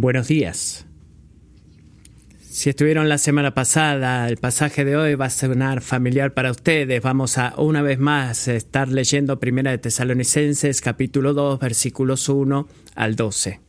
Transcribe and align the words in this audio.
Buenos 0.00 0.28
días. 0.28 0.86
Si 2.40 2.70
estuvieron 2.70 3.10
la 3.10 3.18
semana 3.18 3.52
pasada, 3.52 4.26
el 4.28 4.38
pasaje 4.38 4.86
de 4.86 4.96
hoy 4.96 5.14
va 5.14 5.26
a 5.26 5.30
sonar 5.30 5.82
familiar 5.82 6.32
para 6.32 6.50
ustedes. 6.50 7.02
Vamos 7.02 7.36
a 7.36 7.52
una 7.58 7.82
vez 7.82 7.98
más 7.98 8.48
estar 8.48 8.88
leyendo 8.88 9.38
Primera 9.38 9.72
de 9.72 9.76
Tesalonicenses 9.76 10.80
capítulo 10.80 11.34
2 11.34 11.60
versículos 11.60 12.30
1 12.30 12.66
al 12.94 13.14
12. 13.14 13.60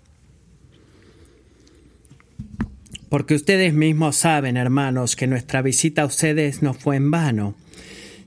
Porque 3.09 3.35
ustedes 3.35 3.73
mismos 3.73 4.15
saben, 4.15 4.55
hermanos, 4.55 5.17
que 5.17 5.27
nuestra 5.27 5.61
visita 5.61 6.03
a 6.03 6.05
ustedes 6.05 6.61
no 6.61 6.73
fue 6.73 6.95
en 6.95 7.11
vano, 7.11 7.55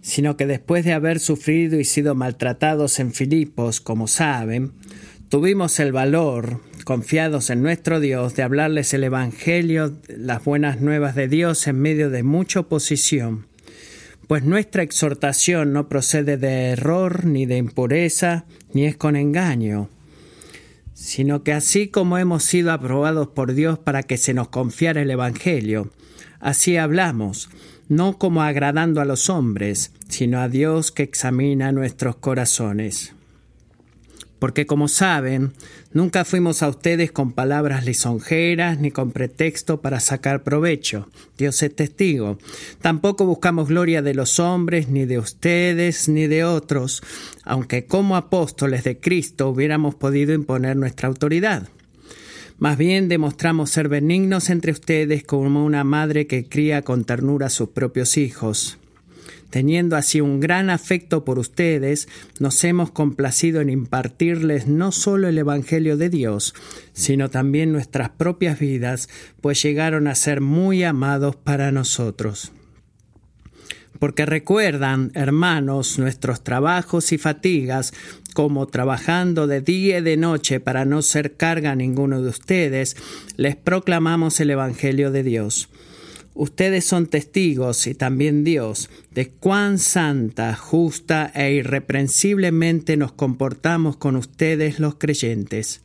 sino 0.02 0.36
que 0.36 0.44
después 0.44 0.84
de 0.84 0.92
haber 0.92 1.20
sufrido 1.20 1.80
y 1.80 1.86
sido 1.86 2.14
maltratados 2.14 2.98
en 2.98 3.14
Filipos, 3.14 3.80
como 3.80 4.08
saben, 4.08 4.72
tuvimos 5.34 5.80
el 5.80 5.90
valor, 5.90 6.60
confiados 6.84 7.50
en 7.50 7.60
nuestro 7.60 7.98
Dios, 7.98 8.36
de 8.36 8.44
hablarles 8.44 8.94
el 8.94 9.02
Evangelio, 9.02 9.96
las 10.06 10.44
buenas 10.44 10.80
nuevas 10.80 11.16
de 11.16 11.26
Dios 11.26 11.66
en 11.66 11.80
medio 11.80 12.08
de 12.08 12.22
mucha 12.22 12.60
oposición. 12.60 13.48
Pues 14.28 14.44
nuestra 14.44 14.84
exhortación 14.84 15.72
no 15.72 15.88
procede 15.88 16.36
de 16.36 16.68
error, 16.68 17.24
ni 17.24 17.46
de 17.46 17.56
impureza, 17.56 18.44
ni 18.74 18.84
es 18.84 18.96
con 18.96 19.16
engaño, 19.16 19.88
sino 20.92 21.42
que 21.42 21.52
así 21.52 21.88
como 21.88 22.16
hemos 22.16 22.44
sido 22.44 22.70
aprobados 22.70 23.26
por 23.26 23.54
Dios 23.54 23.76
para 23.80 24.04
que 24.04 24.18
se 24.18 24.34
nos 24.34 24.50
confiara 24.50 25.02
el 25.02 25.10
Evangelio, 25.10 25.90
así 26.38 26.76
hablamos, 26.76 27.50
no 27.88 28.18
como 28.18 28.44
agradando 28.44 29.00
a 29.00 29.04
los 29.04 29.28
hombres, 29.28 29.90
sino 30.08 30.38
a 30.38 30.48
Dios 30.48 30.92
que 30.92 31.02
examina 31.02 31.72
nuestros 31.72 32.14
corazones 32.14 33.14
porque 34.38 34.66
como 34.66 34.88
saben, 34.88 35.52
nunca 35.92 36.24
fuimos 36.24 36.62
a 36.62 36.68
ustedes 36.68 37.12
con 37.12 37.32
palabras 37.32 37.84
lisonjeras 37.84 38.78
ni 38.78 38.90
con 38.90 39.10
pretexto 39.10 39.80
para 39.80 40.00
sacar 40.00 40.42
provecho. 40.42 41.08
Dios 41.38 41.62
es 41.62 41.74
testigo. 41.74 42.38
Tampoco 42.80 43.24
buscamos 43.26 43.68
gloria 43.68 44.02
de 44.02 44.14
los 44.14 44.38
hombres, 44.40 44.88
ni 44.88 45.04
de 45.04 45.18
ustedes, 45.18 46.08
ni 46.08 46.26
de 46.26 46.44
otros, 46.44 47.02
aunque 47.44 47.86
como 47.86 48.16
apóstoles 48.16 48.84
de 48.84 48.98
Cristo 48.98 49.48
hubiéramos 49.48 49.94
podido 49.94 50.34
imponer 50.34 50.76
nuestra 50.76 51.08
autoridad. 51.08 51.68
Más 52.58 52.78
bien 52.78 53.08
demostramos 53.08 53.70
ser 53.70 53.88
benignos 53.88 54.48
entre 54.48 54.72
ustedes 54.72 55.24
como 55.24 55.64
una 55.64 55.82
madre 55.84 56.26
que 56.26 56.48
cría 56.48 56.82
con 56.82 57.04
ternura 57.04 57.46
a 57.46 57.50
sus 57.50 57.70
propios 57.70 58.16
hijos. 58.16 58.78
Teniendo 59.54 59.94
así 59.94 60.20
un 60.20 60.40
gran 60.40 60.68
afecto 60.68 61.24
por 61.24 61.38
ustedes, 61.38 62.08
nos 62.40 62.64
hemos 62.64 62.90
complacido 62.90 63.60
en 63.60 63.70
impartirles 63.70 64.66
no 64.66 64.90
solo 64.90 65.28
el 65.28 65.38
Evangelio 65.38 65.96
de 65.96 66.10
Dios, 66.10 66.56
sino 66.92 67.30
también 67.30 67.70
nuestras 67.70 68.10
propias 68.10 68.58
vidas, 68.58 69.08
pues 69.40 69.62
llegaron 69.62 70.08
a 70.08 70.16
ser 70.16 70.40
muy 70.40 70.82
amados 70.82 71.36
para 71.36 71.70
nosotros. 71.70 72.50
Porque 74.00 74.26
recuerdan, 74.26 75.12
hermanos, 75.14 76.00
nuestros 76.00 76.42
trabajos 76.42 77.12
y 77.12 77.18
fatigas, 77.18 77.94
como 78.34 78.66
trabajando 78.66 79.46
de 79.46 79.60
día 79.60 79.98
y 79.98 80.02
de 80.02 80.16
noche 80.16 80.58
para 80.58 80.84
no 80.84 81.00
ser 81.00 81.36
carga 81.36 81.70
a 81.70 81.76
ninguno 81.76 82.20
de 82.22 82.28
ustedes, 82.28 82.96
les 83.36 83.54
proclamamos 83.54 84.40
el 84.40 84.50
Evangelio 84.50 85.12
de 85.12 85.22
Dios 85.22 85.68
Ustedes 86.34 86.84
son 86.84 87.06
testigos 87.06 87.86
y 87.86 87.94
también 87.94 88.42
Dios 88.42 88.90
de 89.12 89.28
cuán 89.28 89.78
santa, 89.78 90.56
justa 90.56 91.30
e 91.32 91.52
irreprensiblemente 91.52 92.96
nos 92.96 93.12
comportamos 93.12 93.96
con 93.96 94.16
ustedes 94.16 94.80
los 94.80 94.96
creyentes. 94.96 95.82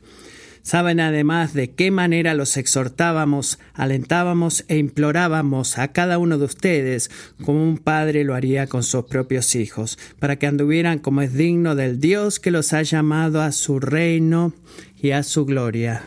Saben 0.62 1.00
además 1.00 1.54
de 1.54 1.70
qué 1.70 1.90
manera 1.90 2.34
los 2.34 2.56
exhortábamos, 2.56 3.58
alentábamos 3.74 4.64
e 4.68 4.76
implorábamos 4.76 5.78
a 5.78 5.88
cada 5.88 6.18
uno 6.18 6.36
de 6.36 6.44
ustedes 6.44 7.10
como 7.42 7.62
un 7.62 7.78
padre 7.78 8.24
lo 8.24 8.34
haría 8.34 8.66
con 8.66 8.82
sus 8.82 9.04
propios 9.04 9.54
hijos, 9.54 9.98
para 10.18 10.36
que 10.36 10.46
anduvieran 10.46 10.98
como 10.98 11.22
es 11.22 11.32
digno 11.32 11.76
del 11.76 11.98
Dios 11.98 12.40
que 12.40 12.50
los 12.50 12.72
ha 12.72 12.82
llamado 12.82 13.40
a 13.40 13.52
su 13.52 13.80
reino 13.80 14.52
y 15.00 15.12
a 15.12 15.22
su 15.22 15.46
gloria. 15.46 16.02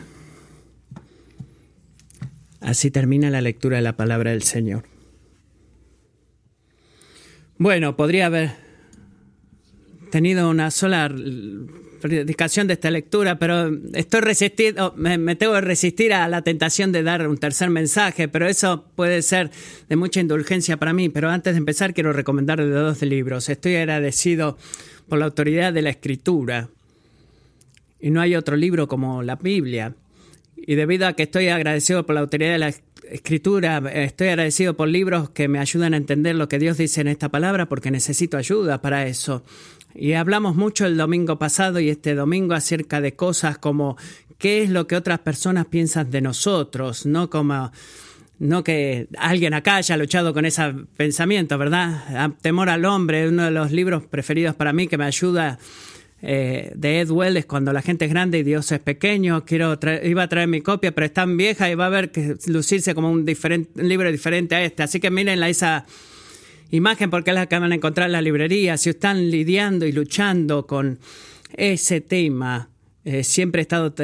Así 2.64 2.90
termina 2.90 3.28
la 3.28 3.42
lectura 3.42 3.76
de 3.76 3.82
la 3.82 3.94
palabra 3.94 4.30
del 4.30 4.42
Señor. 4.42 4.84
Bueno, 7.58 7.94
podría 7.94 8.26
haber 8.26 8.52
tenido 10.10 10.48
una 10.48 10.70
sola 10.70 11.14
predicación 12.00 12.66
de 12.66 12.72
esta 12.72 12.90
lectura, 12.90 13.38
pero 13.38 13.70
estoy 13.92 14.20
resistido, 14.22 14.94
me, 14.96 15.18
me, 15.18 15.36
tengo 15.36 15.52
que 15.52 15.60
resistir 15.60 16.14
a 16.14 16.26
la 16.26 16.40
tentación 16.40 16.90
de 16.90 17.02
dar 17.02 17.28
un 17.28 17.36
tercer 17.36 17.68
mensaje, 17.68 18.28
pero 18.28 18.48
eso 18.48 18.86
puede 18.94 19.20
ser 19.20 19.50
de 19.88 19.96
mucha 19.96 20.20
indulgencia 20.20 20.78
para 20.78 20.94
mí. 20.94 21.10
Pero 21.10 21.28
antes 21.28 21.52
de 21.52 21.58
empezar, 21.58 21.92
quiero 21.92 22.14
recomendarle 22.14 22.66
dos 22.70 23.02
libros. 23.02 23.50
Estoy 23.50 23.76
agradecido 23.76 24.56
por 25.06 25.18
la 25.18 25.26
autoridad 25.26 25.74
de 25.74 25.82
la 25.82 25.90
escritura. 25.90 26.70
Y 28.00 28.10
no 28.10 28.22
hay 28.22 28.36
otro 28.36 28.56
libro 28.56 28.88
como 28.88 29.22
la 29.22 29.36
Biblia. 29.36 29.94
Y 30.66 30.76
debido 30.76 31.06
a 31.06 31.12
que 31.12 31.24
estoy 31.24 31.48
agradecido 31.48 32.06
por 32.06 32.14
la 32.14 32.22
autoridad 32.22 32.52
de 32.52 32.58
la 32.58 32.74
escritura, 33.10 33.82
estoy 33.92 34.28
agradecido 34.28 34.74
por 34.74 34.88
libros 34.88 35.30
que 35.30 35.46
me 35.48 35.58
ayudan 35.58 35.94
a 35.94 35.98
entender 35.98 36.34
lo 36.36 36.48
que 36.48 36.58
Dios 36.58 36.78
dice 36.78 37.00
en 37.02 37.08
esta 37.08 37.28
palabra, 37.28 37.66
porque 37.66 37.90
necesito 37.90 38.36
ayuda 38.36 38.80
para 38.80 39.06
eso. 39.06 39.42
Y 39.94 40.14
hablamos 40.14 40.56
mucho 40.56 40.86
el 40.86 40.96
domingo 40.96 41.38
pasado 41.38 41.80
y 41.80 41.90
este 41.90 42.14
domingo 42.14 42.54
acerca 42.54 43.00
de 43.00 43.14
cosas 43.14 43.58
como 43.58 43.96
qué 44.38 44.62
es 44.62 44.70
lo 44.70 44.86
que 44.86 44.96
otras 44.96 45.20
personas 45.20 45.66
piensan 45.66 46.10
de 46.10 46.20
nosotros, 46.20 47.06
no 47.06 47.30
como 47.30 47.70
no 48.38 48.64
que 48.64 49.06
alguien 49.16 49.54
acá 49.54 49.76
haya 49.76 49.96
luchado 49.96 50.34
con 50.34 50.44
ese 50.44 50.74
pensamiento, 50.96 51.56
¿verdad? 51.56 52.32
Temor 52.40 52.68
al 52.68 52.84
hombre, 52.84 53.28
uno 53.28 53.44
de 53.44 53.50
los 53.50 53.70
libros 53.70 54.04
preferidos 54.04 54.56
para 54.56 54.72
mí 54.72 54.88
que 54.88 54.98
me 54.98 55.04
ayuda 55.04 55.58
eh, 56.26 56.72
de 56.74 57.00
Ed 57.00 57.10
Wells, 57.10 57.44
cuando 57.44 57.70
la 57.74 57.82
gente 57.82 58.06
es 58.06 58.10
grande 58.10 58.38
y 58.38 58.42
Dios 58.42 58.72
es 58.72 58.80
pequeño. 58.80 59.44
Quiero 59.44 59.78
iba 60.02 60.22
a 60.22 60.28
traer 60.28 60.48
mi 60.48 60.62
copia, 60.62 60.94
pero 60.94 61.04
es 61.04 61.12
tan 61.12 61.36
vieja 61.36 61.70
y 61.70 61.74
va 61.74 61.84
a 61.84 61.90
ver 61.90 62.10
que 62.10 62.36
lucirse 62.46 62.94
como 62.94 63.10
un, 63.10 63.26
libro 63.74 64.10
diferente 64.10 64.54
a 64.54 64.64
este. 64.64 64.82
Así 64.82 65.00
que 65.00 65.10
miren 65.10 65.42
esa 65.42 65.84
imagen 66.70 67.10
porque 67.10 67.30
es 67.30 67.34
la 67.34 67.46
que 67.46 67.58
van 67.58 67.72
a 67.72 67.74
encontrar 67.74 68.06
en 68.06 68.12
la 68.12 68.22
librería. 68.22 68.78
Si 68.78 68.88
están 68.88 69.30
lidiando 69.30 69.84
y 69.84 69.92
luchando 69.92 70.66
con 70.66 70.98
ese 71.52 72.00
tema, 72.00 72.70
eh, 73.04 73.22
siempre 73.22 73.60
he 73.60 73.62
estado 73.62 73.94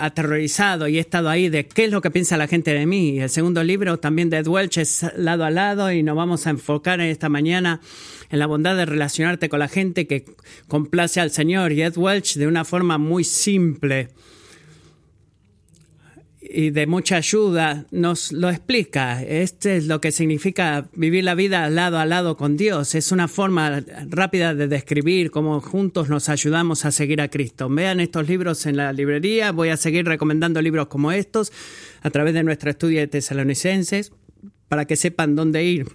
aterrorizado 0.00 0.88
y 0.88 0.96
he 0.96 1.00
estado 1.00 1.28
ahí 1.28 1.48
de 1.48 1.66
qué 1.66 1.84
es 1.84 1.92
lo 1.92 2.00
que 2.00 2.10
piensa 2.10 2.36
la 2.36 2.48
gente 2.48 2.74
de 2.74 2.84
mí. 2.84 3.10
Y 3.10 3.20
el 3.20 3.30
segundo 3.30 3.62
libro 3.62 3.98
también 3.98 4.28
de 4.28 4.38
Ed 4.38 4.48
Welch 4.48 4.78
es 4.78 5.06
lado 5.16 5.44
a 5.44 5.50
lado 5.50 5.92
y 5.92 6.02
nos 6.02 6.16
vamos 6.16 6.46
a 6.46 6.50
enfocar 6.50 7.00
en 7.00 7.06
esta 7.06 7.28
mañana 7.28 7.80
en 8.30 8.40
la 8.40 8.46
bondad 8.46 8.76
de 8.76 8.86
relacionarte 8.86 9.48
con 9.48 9.60
la 9.60 9.68
gente 9.68 10.06
que 10.06 10.24
complace 10.66 11.20
al 11.20 11.30
Señor. 11.30 11.72
Y 11.72 11.82
Ed 11.82 11.96
Welch 11.96 12.34
de 12.34 12.48
una 12.48 12.64
forma 12.64 12.98
muy 12.98 13.22
simple 13.22 14.08
y 16.50 16.70
de 16.70 16.86
mucha 16.86 17.16
ayuda 17.16 17.86
nos 17.90 18.32
lo 18.32 18.48
explica. 18.48 19.22
Este 19.22 19.76
es 19.76 19.86
lo 19.86 20.00
que 20.00 20.12
significa 20.12 20.88
vivir 20.94 21.24
la 21.24 21.34
vida 21.34 21.68
lado 21.68 21.98
a 21.98 22.06
lado 22.06 22.36
con 22.36 22.56
Dios. 22.56 22.94
Es 22.94 23.12
una 23.12 23.28
forma 23.28 23.82
rápida 24.08 24.54
de 24.54 24.66
describir 24.66 25.30
cómo 25.30 25.60
juntos 25.60 26.08
nos 26.08 26.28
ayudamos 26.28 26.84
a 26.84 26.90
seguir 26.90 27.20
a 27.20 27.28
Cristo. 27.28 27.68
Vean 27.68 28.00
estos 28.00 28.28
libros 28.28 28.64
en 28.66 28.78
la 28.78 28.92
librería. 28.92 29.52
Voy 29.52 29.68
a 29.68 29.76
seguir 29.76 30.06
recomendando 30.06 30.62
libros 30.62 30.88
como 30.88 31.12
estos 31.12 31.52
a 32.00 32.10
través 32.10 32.32
de 32.32 32.42
nuestro 32.42 32.70
estudio 32.70 33.00
de 33.00 33.08
tesalonicenses 33.08 34.12
para 34.68 34.86
que 34.86 34.96
sepan 34.96 35.36
dónde 35.36 35.64
ir 35.64 35.86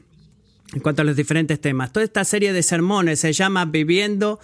en 0.73 0.81
cuanto 0.81 1.01
a 1.01 1.05
los 1.05 1.15
diferentes 1.15 1.59
temas. 1.59 1.91
Toda 1.91 2.03
esta 2.03 2.23
serie 2.23 2.53
de 2.53 2.63
sermones 2.63 3.19
se 3.19 3.33
llama 3.33 3.65
Viviendo 3.65 4.39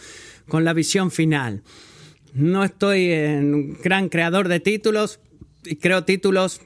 con 0.48 0.66
la 0.66 0.74
visión 0.74 1.12
final. 1.12 1.62
No 2.34 2.64
estoy 2.64 3.12
en 3.12 3.74
gran 3.82 4.10
creador 4.10 4.48
de 4.48 4.60
títulos, 4.60 5.20
creo 5.80 6.04
títulos 6.04 6.62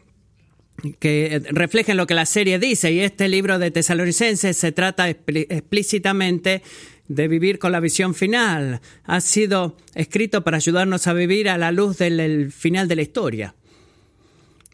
que 0.99 1.41
reflejen 1.51 1.97
lo 1.97 2.07
que 2.07 2.13
la 2.13 2.25
serie 2.25 2.59
dice 2.59 2.91
y 2.91 2.99
este 2.99 3.27
libro 3.27 3.59
de 3.59 3.71
Tesalonicenses 3.71 4.57
se 4.57 4.71
trata 4.71 5.09
explícitamente 5.09 6.61
de 7.07 7.27
vivir 7.27 7.59
con 7.59 7.71
la 7.71 7.79
visión 7.79 8.15
final. 8.15 8.81
Ha 9.03 9.21
sido 9.21 9.77
escrito 9.93 10.43
para 10.43 10.57
ayudarnos 10.57 11.07
a 11.07 11.13
vivir 11.13 11.49
a 11.49 11.57
la 11.57 11.71
luz 11.71 11.97
del 11.97 12.51
final 12.51 12.87
de 12.87 12.95
la 12.95 13.01
historia. 13.01 13.55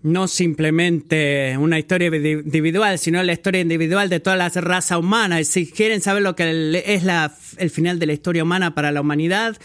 No 0.01 0.29
simplemente 0.29 1.57
una 1.57 1.77
historia 1.77 2.07
individual, 2.07 2.97
sino 2.97 3.21
la 3.21 3.33
historia 3.33 3.59
individual 3.59 4.07
de 4.07 4.21
toda 4.21 4.37
la 4.37 4.47
raza 4.47 4.97
humana. 4.97 5.43
Si 5.43 5.69
quieren 5.69 5.99
saber 5.99 6.23
lo 6.23 6.37
que 6.37 6.81
es 6.85 7.03
la, 7.03 7.35
el 7.57 7.69
final 7.69 7.99
de 7.99 8.05
la 8.05 8.13
historia 8.13 8.43
humana 8.43 8.73
para 8.73 8.93
la 8.93 9.01
humanidad, 9.01 9.57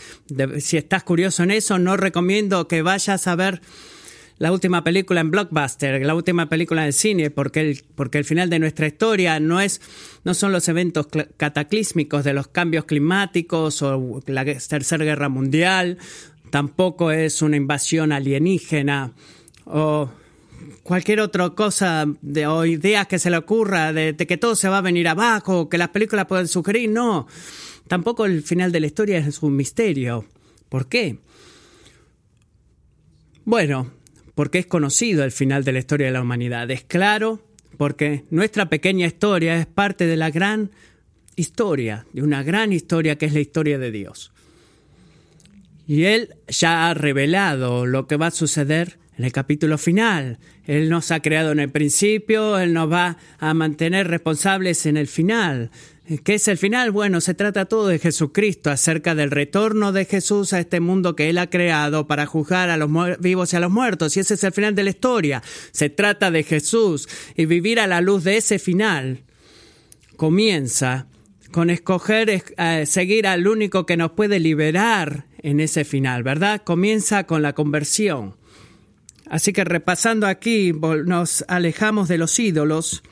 si 0.59 0.77
estás 0.77 1.05
curioso 1.05 1.45
en 1.45 1.53
eso, 1.53 1.79
no 1.79 1.97
recomiendo 1.97 2.67
que 2.67 2.83
vayas 2.83 3.29
a 3.29 3.37
ver 3.37 3.61
la 4.39 4.53
última 4.53 4.83
película 4.83 5.21
en 5.21 5.31
Blockbuster, 5.31 6.05
la 6.05 6.15
última 6.15 6.49
película 6.49 6.85
en 6.87 6.93
cine, 6.93 7.31
porque 7.31 7.61
el, 7.61 7.83
porque 7.95 8.19
el 8.19 8.25
final 8.25 8.51
de 8.51 8.59
nuestra 8.59 8.87
historia 8.87 9.39
no, 9.39 9.61
es, 9.61 9.81
no 10.25 10.35
son 10.35 10.53
los 10.53 10.69
eventos 10.69 11.07
cataclísmicos 11.37 12.25
de 12.25 12.33
los 12.33 12.49
cambios 12.49 12.85
climáticos 12.85 13.83
o 13.83 14.21
la 14.27 14.45
Tercera 14.45 15.05
Guerra 15.05 15.29
Mundial, 15.29 15.99
tampoco 16.51 17.11
es 17.11 17.43
una 17.43 17.57
invasión 17.57 18.13
alienígena 18.13 19.13
o 19.67 20.11
cualquier 20.83 21.21
otra 21.21 21.51
cosa 21.51 22.07
de, 22.21 22.47
o 22.47 22.65
ideas 22.65 23.07
que 23.07 23.19
se 23.19 23.31
le 23.31 23.37
ocurra 23.37 23.93
de, 23.93 24.13
de 24.13 24.27
que 24.27 24.37
todo 24.37 24.57
se 24.57 24.69
va 24.69 24.79
a 24.79 24.83
venir 24.83 25.09
abajo, 25.09 25.69
que 25.69 25.79
las 25.79 25.89
películas 25.91 26.27
pueden 26.27 26.49
sugerir, 26.49 26.91
no. 26.91 27.27
Tampoco 27.87 28.25
el 28.25 28.43
final 28.43 28.73
de 28.73 28.81
la 28.81 28.87
historia 28.87 29.19
es 29.19 29.43
un 29.43 29.57
misterio. 29.57 30.25
¿Por 30.69 30.89
qué? 30.89 31.19
Bueno, 33.45 33.91
porque 34.35 34.59
es 34.59 34.67
conocido 34.67 35.25
el 35.25 35.33
final 35.33 35.65
de 35.65 35.73
la 35.73 35.79
historia 35.79 36.07
de 36.07 36.13
la 36.13 36.23
humanidad. 36.23 36.71
Es 36.71 36.85
claro, 36.85 37.41
porque 37.77 38.25
nuestra 38.31 38.69
pequeña 38.69 39.07
historia 39.07 39.57
es 39.57 39.67
parte 39.67 40.07
de 40.07 40.17
la 40.17 40.31
gran 40.31 40.71
historia, 41.37 42.07
de 42.13 42.23
una 42.23 42.43
gran 42.43 42.73
historia 42.73 43.17
que 43.17 43.27
es 43.27 43.35
la 43.35 43.41
historia 43.41 43.79
de 43.79 43.91
Dios. 43.91 44.33
Y 45.87 46.05
Él 46.05 46.35
ya 46.49 46.89
ha 46.89 46.95
revelado 46.95 47.87
lo 47.87 48.07
que 48.07 48.17
va 48.17 48.29
a 48.29 48.33
suceder 48.33 48.99
en 49.17 49.25
el 49.25 49.33
capítulo 49.33 49.79
final. 49.79 50.39
Él 50.65 50.89
nos 50.89 51.11
ha 51.11 51.21
creado 51.21 51.53
en 51.53 51.61
el 51.61 51.71
principio, 51.71 52.59
Él 52.59 52.73
nos 52.73 52.91
va 52.91 53.19
a 53.39 53.55
mantener 53.55 54.09
responsables 54.09 54.87
en 54.87 54.97
el 54.97 55.07
final. 55.07 55.71
¿Qué 56.23 56.35
es 56.35 56.49
el 56.49 56.59
final? 56.59 56.91
Bueno, 56.91 57.23
se 57.23 57.33
trata 57.33 57.65
todo 57.65 57.89
de 57.89 57.99
Jesucristo, 57.99 58.71
acerca 58.71 59.15
del 59.15 59.31
retorno 59.31 59.91
de 59.93 60.05
Jesús 60.05 60.53
a 60.53 60.61
este 60.61 60.81
mundo 60.81 61.17
que 61.17 61.31
Él 61.31 61.39
ha 61.39 61.49
creado 61.49 62.07
para 62.07 62.27
juzgar 62.27 62.69
a 62.69 62.77
los 62.77 62.91
vivos 63.21 63.53
y 63.53 63.57
a 63.57 63.61
los 63.61 63.71
muertos. 63.71 64.17
Y 64.17 64.21
ese 64.21 64.35
es 64.35 64.45
el 64.45 64.53
final 64.53 64.75
de 64.75 64.85
la 64.85 64.91
historia. 64.91 65.43
Se 65.73 65.89
trata 65.89 66.31
de 66.31 66.43
Jesús 66.43 67.09
y 67.37 67.47
vivir 67.47 67.81
a 67.81 67.87
la 67.87 68.03
luz 68.03 68.25
de 68.25 68.37
ese 68.37 68.59
final 68.59 69.23
comienza 70.17 71.07
con 71.51 71.71
escoger 71.71 72.43
eh, 72.57 72.85
seguir 72.87 73.27
al 73.27 73.47
único 73.47 73.87
que 73.87 73.97
nos 73.97 74.13
puede 74.13 74.41
liberar 74.41 75.27
en 75.39 75.61
ese 75.61 75.85
final, 75.85 76.23
¿verdad? 76.23 76.63
Comienza 76.65 77.25
con 77.25 77.43
la 77.43 77.53
conversión. 77.53 78.35
Así 79.29 79.53
que 79.53 79.65
repasando 79.65 80.27
aquí, 80.27 80.73
nos 80.73 81.45
alejamos 81.49 82.09
de 82.09 82.19
los 82.19 82.39
ídolos 82.39 83.03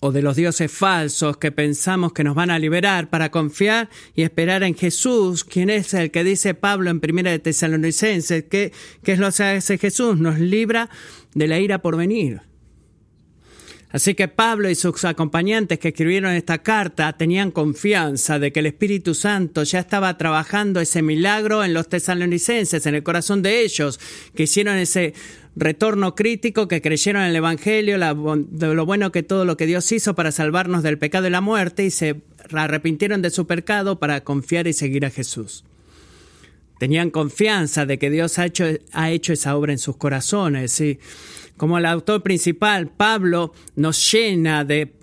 o 0.00 0.12
de 0.12 0.22
los 0.22 0.36
dioses 0.36 0.70
falsos 0.70 1.36
que 1.38 1.52
pensamos 1.52 2.12
que 2.12 2.24
nos 2.24 2.34
van 2.34 2.50
a 2.50 2.58
liberar 2.58 3.08
para 3.08 3.30
confiar 3.30 3.88
y 4.14 4.22
esperar 4.22 4.62
en 4.62 4.74
Jesús, 4.74 5.44
quien 5.44 5.70
es 5.70 5.94
el 5.94 6.10
que 6.10 6.24
dice 6.24 6.54
Pablo 6.54 6.90
en 6.90 7.00
Primera 7.00 7.30
de 7.30 7.38
Tesalonicenses, 7.38 8.44
que, 8.44 8.72
que 9.02 9.12
es 9.12 9.18
lo 9.18 9.30
que 9.30 9.42
hace 9.42 9.78
Jesús, 9.78 10.18
nos 10.18 10.38
libra 10.38 10.90
de 11.34 11.48
la 11.48 11.58
ira 11.58 11.78
por 11.80 11.96
venir. 11.96 12.42
Así 13.90 14.14
que 14.14 14.28
Pablo 14.28 14.68
y 14.68 14.74
sus 14.74 15.04
acompañantes 15.04 15.78
que 15.78 15.88
escribieron 15.88 16.32
esta 16.32 16.58
carta 16.58 17.12
tenían 17.12 17.52
confianza 17.52 18.38
de 18.38 18.52
que 18.52 18.60
el 18.60 18.66
Espíritu 18.66 19.14
Santo 19.14 19.62
ya 19.62 19.78
estaba 19.78 20.18
trabajando 20.18 20.80
ese 20.80 21.02
milagro 21.02 21.62
en 21.62 21.72
los 21.72 21.88
tesalonicenses, 21.88 22.84
en 22.86 22.96
el 22.96 23.02
corazón 23.02 23.42
de 23.42 23.62
ellos, 23.62 24.00
que 24.34 24.42
hicieron 24.42 24.76
ese 24.76 25.14
retorno 25.54 26.14
crítico, 26.14 26.68
que 26.68 26.82
creyeron 26.82 27.22
en 27.22 27.28
el 27.28 27.36
Evangelio, 27.36 27.96
de 27.98 28.74
lo 28.74 28.86
bueno 28.86 29.12
que 29.12 29.22
todo 29.22 29.44
lo 29.44 29.56
que 29.56 29.66
Dios 29.66 29.90
hizo 29.92 30.14
para 30.14 30.32
salvarnos 30.32 30.82
del 30.82 30.98
pecado 30.98 31.28
y 31.28 31.30
la 31.30 31.40
muerte, 31.40 31.84
y 31.84 31.90
se 31.90 32.20
arrepintieron 32.52 33.22
de 33.22 33.30
su 33.30 33.46
pecado 33.46 33.98
para 33.98 34.22
confiar 34.24 34.66
y 34.66 34.72
seguir 34.72 35.06
a 35.06 35.10
Jesús. 35.10 35.64
Tenían 36.78 37.10
confianza 37.10 37.86
de 37.86 37.98
que 37.98 38.10
Dios 38.10 38.38
ha 38.38 38.44
hecho, 38.44 38.66
ha 38.92 39.10
hecho 39.10 39.32
esa 39.32 39.56
obra 39.56 39.72
en 39.72 39.78
sus 39.78 39.96
corazones. 39.96 40.78
Y 40.82 40.98
como 41.56 41.78
el 41.78 41.86
autor 41.86 42.22
principal, 42.22 42.88
Pablo, 42.88 43.52
nos 43.74 44.12
llena 44.12 44.64
de 44.64 44.94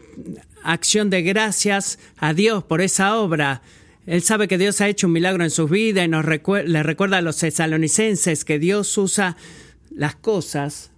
acción 0.63 1.09
de 1.09 1.21
gracias 1.21 1.99
a 2.17 2.33
Dios 2.33 2.63
por 2.63 2.81
esa 2.81 3.17
obra. 3.17 3.61
Él 4.05 4.21
sabe 4.21 4.47
que 4.47 4.57
Dios 4.57 4.81
ha 4.81 4.89
hecho 4.89 5.07
un 5.07 5.13
milagro 5.13 5.43
en 5.43 5.49
sus 5.49 5.69
vidas 5.69 6.05
y 6.05 6.07
nos 6.07 6.25
le 6.25 6.83
recuerda 6.83 7.17
a 7.17 7.21
los 7.21 7.37
tesalonicenses 7.37 8.45
que 8.45 8.59
Dios 8.59 8.97
usa 8.97 9.37
las 9.91 10.15
cosas, 10.15 10.91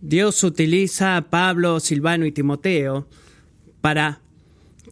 Dios 0.00 0.42
utiliza 0.44 1.16
a 1.16 1.22
Pablo, 1.22 1.80
Silvano 1.80 2.26
y 2.26 2.32
Timoteo 2.32 3.08
para 3.80 4.20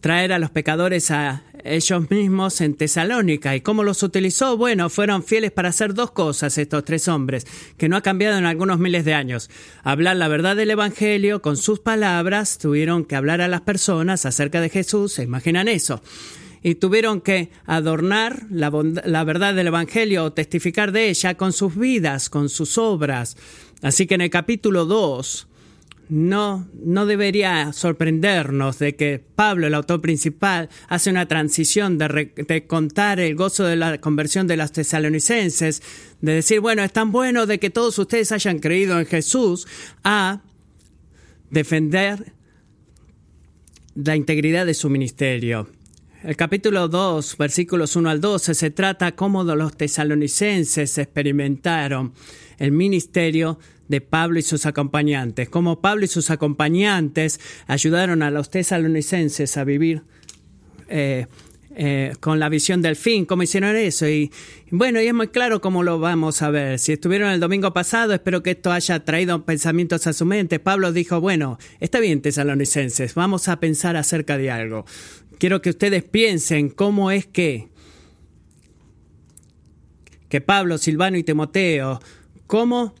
traer 0.01 0.33
a 0.33 0.39
los 0.39 0.49
pecadores 0.49 1.11
a 1.11 1.43
ellos 1.63 2.09
mismos 2.09 2.61
en 2.61 2.75
Tesalónica. 2.75 3.55
¿Y 3.55 3.61
cómo 3.61 3.83
los 3.83 4.03
utilizó? 4.03 4.57
Bueno, 4.57 4.89
fueron 4.89 5.23
fieles 5.23 5.51
para 5.51 5.69
hacer 5.69 5.93
dos 5.93 6.11
cosas 6.11 6.57
estos 6.57 6.83
tres 6.85 7.07
hombres, 7.07 7.45
que 7.77 7.89
no 7.89 7.97
ha 7.97 8.01
cambiado 8.01 8.37
en 8.37 8.45
algunos 8.45 8.79
miles 8.79 9.05
de 9.05 9.13
años. 9.13 9.49
Hablar 9.83 10.17
la 10.17 10.27
verdad 10.27 10.55
del 10.55 10.71
Evangelio 10.71 11.41
con 11.41 11.57
sus 11.57 11.79
palabras, 11.79 12.57
tuvieron 12.57 13.05
que 13.05 13.15
hablar 13.15 13.41
a 13.41 13.47
las 13.47 13.61
personas 13.61 14.25
acerca 14.25 14.61
de 14.61 14.69
Jesús, 14.69 15.13
¿se 15.13 15.23
imaginan 15.23 15.67
eso? 15.67 16.01
y 16.65 16.75
tuvieron 16.75 17.19
que 17.19 17.49
adornar 17.65 18.47
la, 18.49 18.71
la 19.03 19.23
verdad 19.25 19.53
del 19.53 19.67
Evangelio 19.67 20.23
o 20.23 20.31
testificar 20.31 20.93
de 20.93 21.09
ella 21.09 21.35
con 21.35 21.51
sus 21.51 21.75
vidas, 21.75 22.29
con 22.29 22.47
sus 22.47 22.77
obras. 22.77 23.35
Así 23.81 24.07
que 24.07 24.15
en 24.15 24.21
el 24.21 24.29
capítulo 24.29 24.85
2 24.85 25.49
no, 26.13 26.69
no 26.75 27.07
debería 27.07 27.73
sorprendernos 27.73 28.77
de 28.77 28.95
que 28.95 29.17
Pablo, 29.17 29.65
el 29.65 29.73
autor 29.73 29.99
principal, 29.99 30.69
hace 30.87 31.09
una 31.09 31.27
transición 31.27 31.97
de, 31.97 32.31
de, 32.47 32.67
contar 32.67 33.19
el 33.19 33.33
gozo 33.33 33.63
de 33.63 33.75
la 33.75 33.97
conversión 33.97 34.45
de 34.45 34.55
los 34.55 34.71
tesalonicenses, 34.71 35.81
de 36.21 36.33
decir, 36.33 36.59
bueno, 36.59 36.83
es 36.83 36.93
tan 36.93 37.11
bueno 37.11 37.47
de 37.47 37.57
que 37.57 37.71
todos 37.71 37.97
ustedes 37.97 38.31
hayan 38.31 38.59
creído 38.59 38.99
en 38.99 39.07
Jesús, 39.07 39.65
a 40.03 40.43
defender 41.49 42.33
la 43.95 44.15
integridad 44.15 44.67
de 44.67 44.75
su 44.75 44.91
ministerio. 44.91 45.67
El 46.21 46.35
capítulo 46.35 46.89
2, 46.89 47.37
versículos 47.37 47.95
1 47.95 48.11
al 48.11 48.21
12, 48.21 48.53
se 48.53 48.69
trata 48.69 49.15
cómo 49.15 49.43
los 49.43 49.75
tesalonicenses 49.75 50.95
experimentaron 50.99 52.13
el 52.59 52.71
ministerio 52.71 53.57
de 53.87 54.01
Pablo 54.01 54.39
y 54.39 54.41
sus 54.41 54.65
acompañantes, 54.65 55.49
cómo 55.49 55.81
Pablo 55.81 56.05
y 56.05 56.07
sus 56.07 56.29
acompañantes 56.29 57.39
ayudaron 57.67 58.23
a 58.23 58.31
los 58.31 58.49
tesalonicenses 58.49 59.57
a 59.57 59.63
vivir 59.63 60.03
eh, 60.87 61.27
eh, 61.75 62.13
con 62.19 62.39
la 62.39 62.49
visión 62.49 62.81
del 62.81 62.95
fin, 62.95 63.25
cómo 63.25 63.43
hicieron 63.43 63.75
eso. 63.75 64.07
Y 64.07 64.31
bueno, 64.71 65.01
y 65.01 65.07
es 65.07 65.13
muy 65.13 65.27
claro 65.27 65.59
cómo 65.59 65.83
lo 65.83 65.99
vamos 65.99 66.41
a 66.41 66.49
ver. 66.49 66.79
Si 66.79 66.93
estuvieron 66.93 67.31
el 67.31 67.39
domingo 67.39 67.73
pasado, 67.73 68.13
espero 68.13 68.43
que 68.43 68.51
esto 68.51 68.71
haya 68.71 69.03
traído 69.03 69.43
pensamientos 69.43 70.07
a 70.07 70.13
su 70.13 70.25
mente. 70.25 70.59
Pablo 70.59 70.93
dijo, 70.93 71.19
bueno, 71.19 71.57
está 71.79 71.99
bien, 71.99 72.21
tesalonicenses, 72.21 73.15
vamos 73.15 73.47
a 73.47 73.59
pensar 73.59 73.97
acerca 73.97 74.37
de 74.37 74.51
algo 74.51 74.85
quiero 75.43 75.61
que 75.61 75.71
ustedes 75.71 76.05
piensen 76.05 76.69
cómo 76.69 77.11
es 77.11 77.25
que, 77.25 77.67
que 80.29 80.39
Pablo, 80.39 80.77
Silvano 80.77 81.17
y 81.17 81.23
Timoteo, 81.23 81.99
cómo 82.47 82.95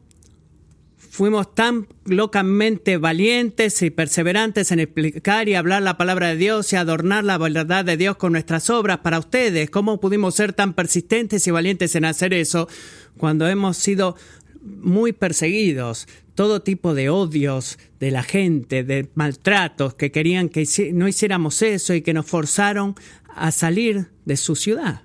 fuimos 1.13 1.53
tan 1.53 1.87
locamente 2.05 2.97
valientes 2.97 3.83
y 3.83 3.91
perseverantes 3.91 4.71
en 4.71 4.79
explicar 4.79 5.47
y 5.47 5.53
hablar 5.53 5.83
la 5.83 5.95
palabra 5.95 6.29
de 6.29 6.37
Dios 6.37 6.73
y 6.73 6.75
adornar 6.75 7.23
la 7.23 7.37
verdad 7.37 7.85
de 7.85 7.97
Dios 7.97 8.17
con 8.17 8.31
nuestras 8.31 8.71
obras 8.71 8.97
para 8.97 9.19
ustedes. 9.19 9.69
¿Cómo 9.69 9.99
pudimos 9.99 10.33
ser 10.33 10.53
tan 10.53 10.73
persistentes 10.73 11.45
y 11.45 11.51
valientes 11.51 11.93
en 11.95 12.05
hacer 12.05 12.33
eso 12.33 12.67
cuando 13.15 13.47
hemos 13.47 13.77
sido 13.77 14.15
muy 14.63 15.13
perseguidos, 15.13 16.07
todo 16.33 16.63
tipo 16.63 16.95
de 16.95 17.09
odios 17.09 17.77
de 17.99 18.09
la 18.09 18.23
gente, 18.23 18.83
de 18.83 19.07
maltratos 19.13 19.93
que 19.93 20.11
querían 20.11 20.49
que 20.49 20.67
no 20.93 21.07
hiciéramos 21.07 21.61
eso 21.61 21.93
y 21.93 22.01
que 22.01 22.15
nos 22.15 22.25
forzaron 22.25 22.95
a 23.35 23.51
salir 23.51 24.07
de 24.25 24.35
su 24.35 24.55
ciudad. 24.55 25.03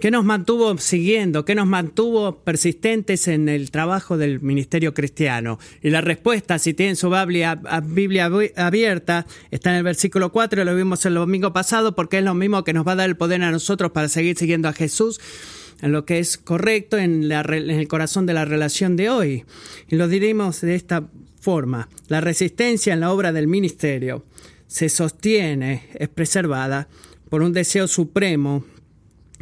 ¿Qué 0.00 0.10
nos 0.10 0.26
mantuvo 0.26 0.76
siguiendo? 0.76 1.46
¿Qué 1.46 1.54
nos 1.54 1.66
mantuvo 1.66 2.36
persistentes 2.40 3.28
en 3.28 3.48
el 3.48 3.70
trabajo 3.70 4.18
del 4.18 4.42
ministerio 4.42 4.92
cristiano? 4.92 5.58
Y 5.82 5.88
la 5.88 6.02
respuesta, 6.02 6.58
si 6.58 6.74
tienen 6.74 6.96
su 6.96 7.10
Biblia, 7.84 8.30
abierta, 8.56 9.26
está 9.50 9.70
en 9.70 9.76
el 9.76 9.84
versículo 9.84 10.32
4, 10.32 10.64
lo 10.64 10.76
vimos 10.76 11.06
el 11.06 11.14
domingo 11.14 11.54
pasado, 11.54 11.94
porque 11.94 12.18
es 12.18 12.24
lo 12.24 12.34
mismo 12.34 12.62
que 12.62 12.74
nos 12.74 12.86
va 12.86 12.92
a 12.92 12.96
dar 12.96 13.08
el 13.08 13.16
poder 13.16 13.42
a 13.42 13.50
nosotros 13.50 13.90
para 13.92 14.08
seguir 14.08 14.36
siguiendo 14.36 14.68
a 14.68 14.74
Jesús 14.74 15.18
en 15.80 15.92
lo 15.92 16.04
que 16.04 16.18
es 16.18 16.36
correcto 16.36 16.98
en, 16.98 17.32
el 17.32 17.88
corazón 17.88 18.26
de 18.26 18.34
la 18.34 18.44
relación 18.44 18.96
de 18.96 19.08
hoy. 19.08 19.44
Y 19.88 19.96
lo 19.96 20.08
diremos 20.08 20.60
de 20.60 20.74
esta 20.74 21.08
forma. 21.40 21.88
La 22.08 22.20
resistencia 22.20 22.92
en 22.92 23.00
la 23.00 23.12
obra 23.12 23.32
del 23.32 23.46
ministerio 23.46 24.24
se 24.66 24.90
sostiene, 24.90 25.88
es 25.94 26.08
preservada 26.10 26.86
por 27.30 27.40
un 27.40 27.54
deseo 27.54 27.88
supremo 27.88 28.64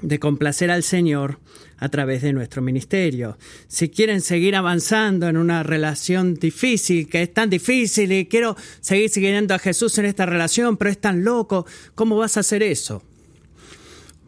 de 0.04 0.18
complacer 0.18 0.70
al 0.70 0.82
Señor 0.82 1.38
a 1.78 1.88
través 1.88 2.22
de 2.22 2.32
nuestro 2.32 2.62
ministerio. 2.62 3.38
Si 3.68 3.88
quieren 3.88 4.20
seguir 4.20 4.54
avanzando 4.54 5.28
en 5.28 5.36
una 5.36 5.62
relación 5.62 6.34
difícil, 6.34 7.08
que 7.08 7.22
es 7.22 7.34
tan 7.34 7.50
difícil 7.50 8.12
y 8.12 8.26
quiero 8.26 8.56
seguir 8.80 9.10
siguiendo 9.10 9.54
a 9.54 9.58
Jesús 9.58 9.98
en 9.98 10.04
esta 10.04 10.26
relación, 10.26 10.76
pero 10.76 10.90
es 10.90 10.98
tan 10.98 11.24
loco, 11.24 11.66
¿cómo 11.94 12.16
vas 12.16 12.36
a 12.36 12.40
hacer 12.40 12.62
eso? 12.62 13.02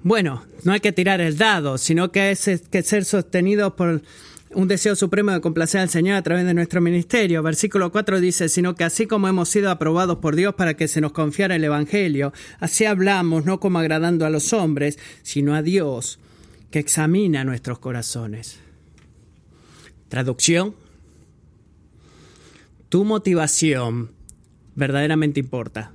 Bueno, 0.02 0.44
no 0.64 0.72
hay 0.72 0.80
que 0.80 0.92
tirar 0.92 1.20
el 1.20 1.36
dado, 1.36 1.78
sino 1.78 2.12
que 2.12 2.20
hay 2.20 2.36
que 2.70 2.82
ser 2.82 3.04
sostenido 3.04 3.76
por 3.76 4.02
un 4.56 4.68
deseo 4.68 4.96
supremo 4.96 5.32
de 5.32 5.42
complacer 5.42 5.82
al 5.82 5.90
Señor 5.90 6.16
a 6.16 6.22
través 6.22 6.46
de 6.46 6.54
nuestro 6.54 6.80
ministerio. 6.80 7.42
Versículo 7.42 7.92
4 7.92 8.20
dice, 8.20 8.48
sino 8.48 8.74
que 8.74 8.84
así 8.84 9.06
como 9.06 9.28
hemos 9.28 9.50
sido 9.50 9.70
aprobados 9.70 10.16
por 10.16 10.34
Dios 10.34 10.54
para 10.54 10.72
que 10.72 10.88
se 10.88 11.02
nos 11.02 11.12
confiara 11.12 11.56
el 11.56 11.64
Evangelio, 11.64 12.32
así 12.58 12.86
hablamos, 12.86 13.44
no 13.44 13.60
como 13.60 13.78
agradando 13.78 14.24
a 14.24 14.30
los 14.30 14.54
hombres, 14.54 14.98
sino 15.22 15.54
a 15.54 15.60
Dios, 15.60 16.18
que 16.70 16.78
examina 16.78 17.44
nuestros 17.44 17.80
corazones. 17.80 18.58
Traducción. 20.08 20.74
Tu 22.88 23.04
motivación 23.04 24.12
verdaderamente 24.74 25.38
importa. 25.38 25.92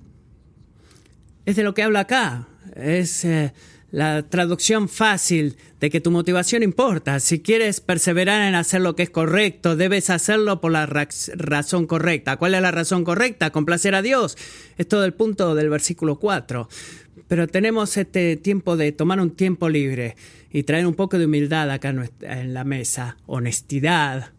Es 1.48 1.56
de 1.56 1.64
lo 1.64 1.74
que 1.74 1.82
habla 1.82 2.02
acá. 2.02 2.48
Es 2.76 3.26
eh, 3.26 3.54
la 3.92 4.24
traducción 4.24 4.88
fácil 4.88 5.58
de 5.80 5.90
que 5.90 6.00
tu 6.00 6.12
motivación 6.12 6.64
importa. 6.64 7.20
Si 7.20 7.42
quieres 7.42 7.82
perseverar 7.82 8.48
en 8.48 8.56
hacer 8.56 8.82
lo 8.82 8.96
que 8.96 9.04
es 9.04 9.10
correcto, 9.10 9.76
debes 9.76 10.10
hacerlo 10.10 10.62
por 10.62 10.72
la 10.72 10.86
razón 10.86 11.88
correcta. 11.88 12.38
¿Cuál 12.38 12.56
es 12.56 12.62
la 12.62 12.72
razón 12.72 13.04
correcta? 13.04 13.52
Complacer 13.52 13.94
a 13.94 14.02
Dios. 14.02 14.38
Es 14.78 14.88
todo 14.88 15.04
el 15.04 15.14
punto 15.14 15.56
del 15.56 15.70
versículo 15.70 16.20
4. 16.20 16.70
Pero 17.28 17.48
tenemos 17.48 17.98
este 17.98 18.38
tiempo 18.38 18.78
de 18.78 18.94
tomar 18.94 19.20
un 19.20 19.32
tiempo 19.32 19.68
libre 19.70 20.16
y 20.52 20.64
traer 20.64 20.88
un 20.88 20.96
poco 20.96 21.20
de 21.20 21.26
humildad 21.26 21.70
acá 21.70 21.94
en 22.22 22.54
la 22.54 22.64
mesa, 22.64 23.18
honestidad. 23.26 24.32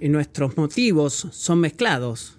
Y 0.00 0.08
nuestros 0.08 0.56
motivos 0.56 1.26
son 1.32 1.58
mezclados. 1.58 2.37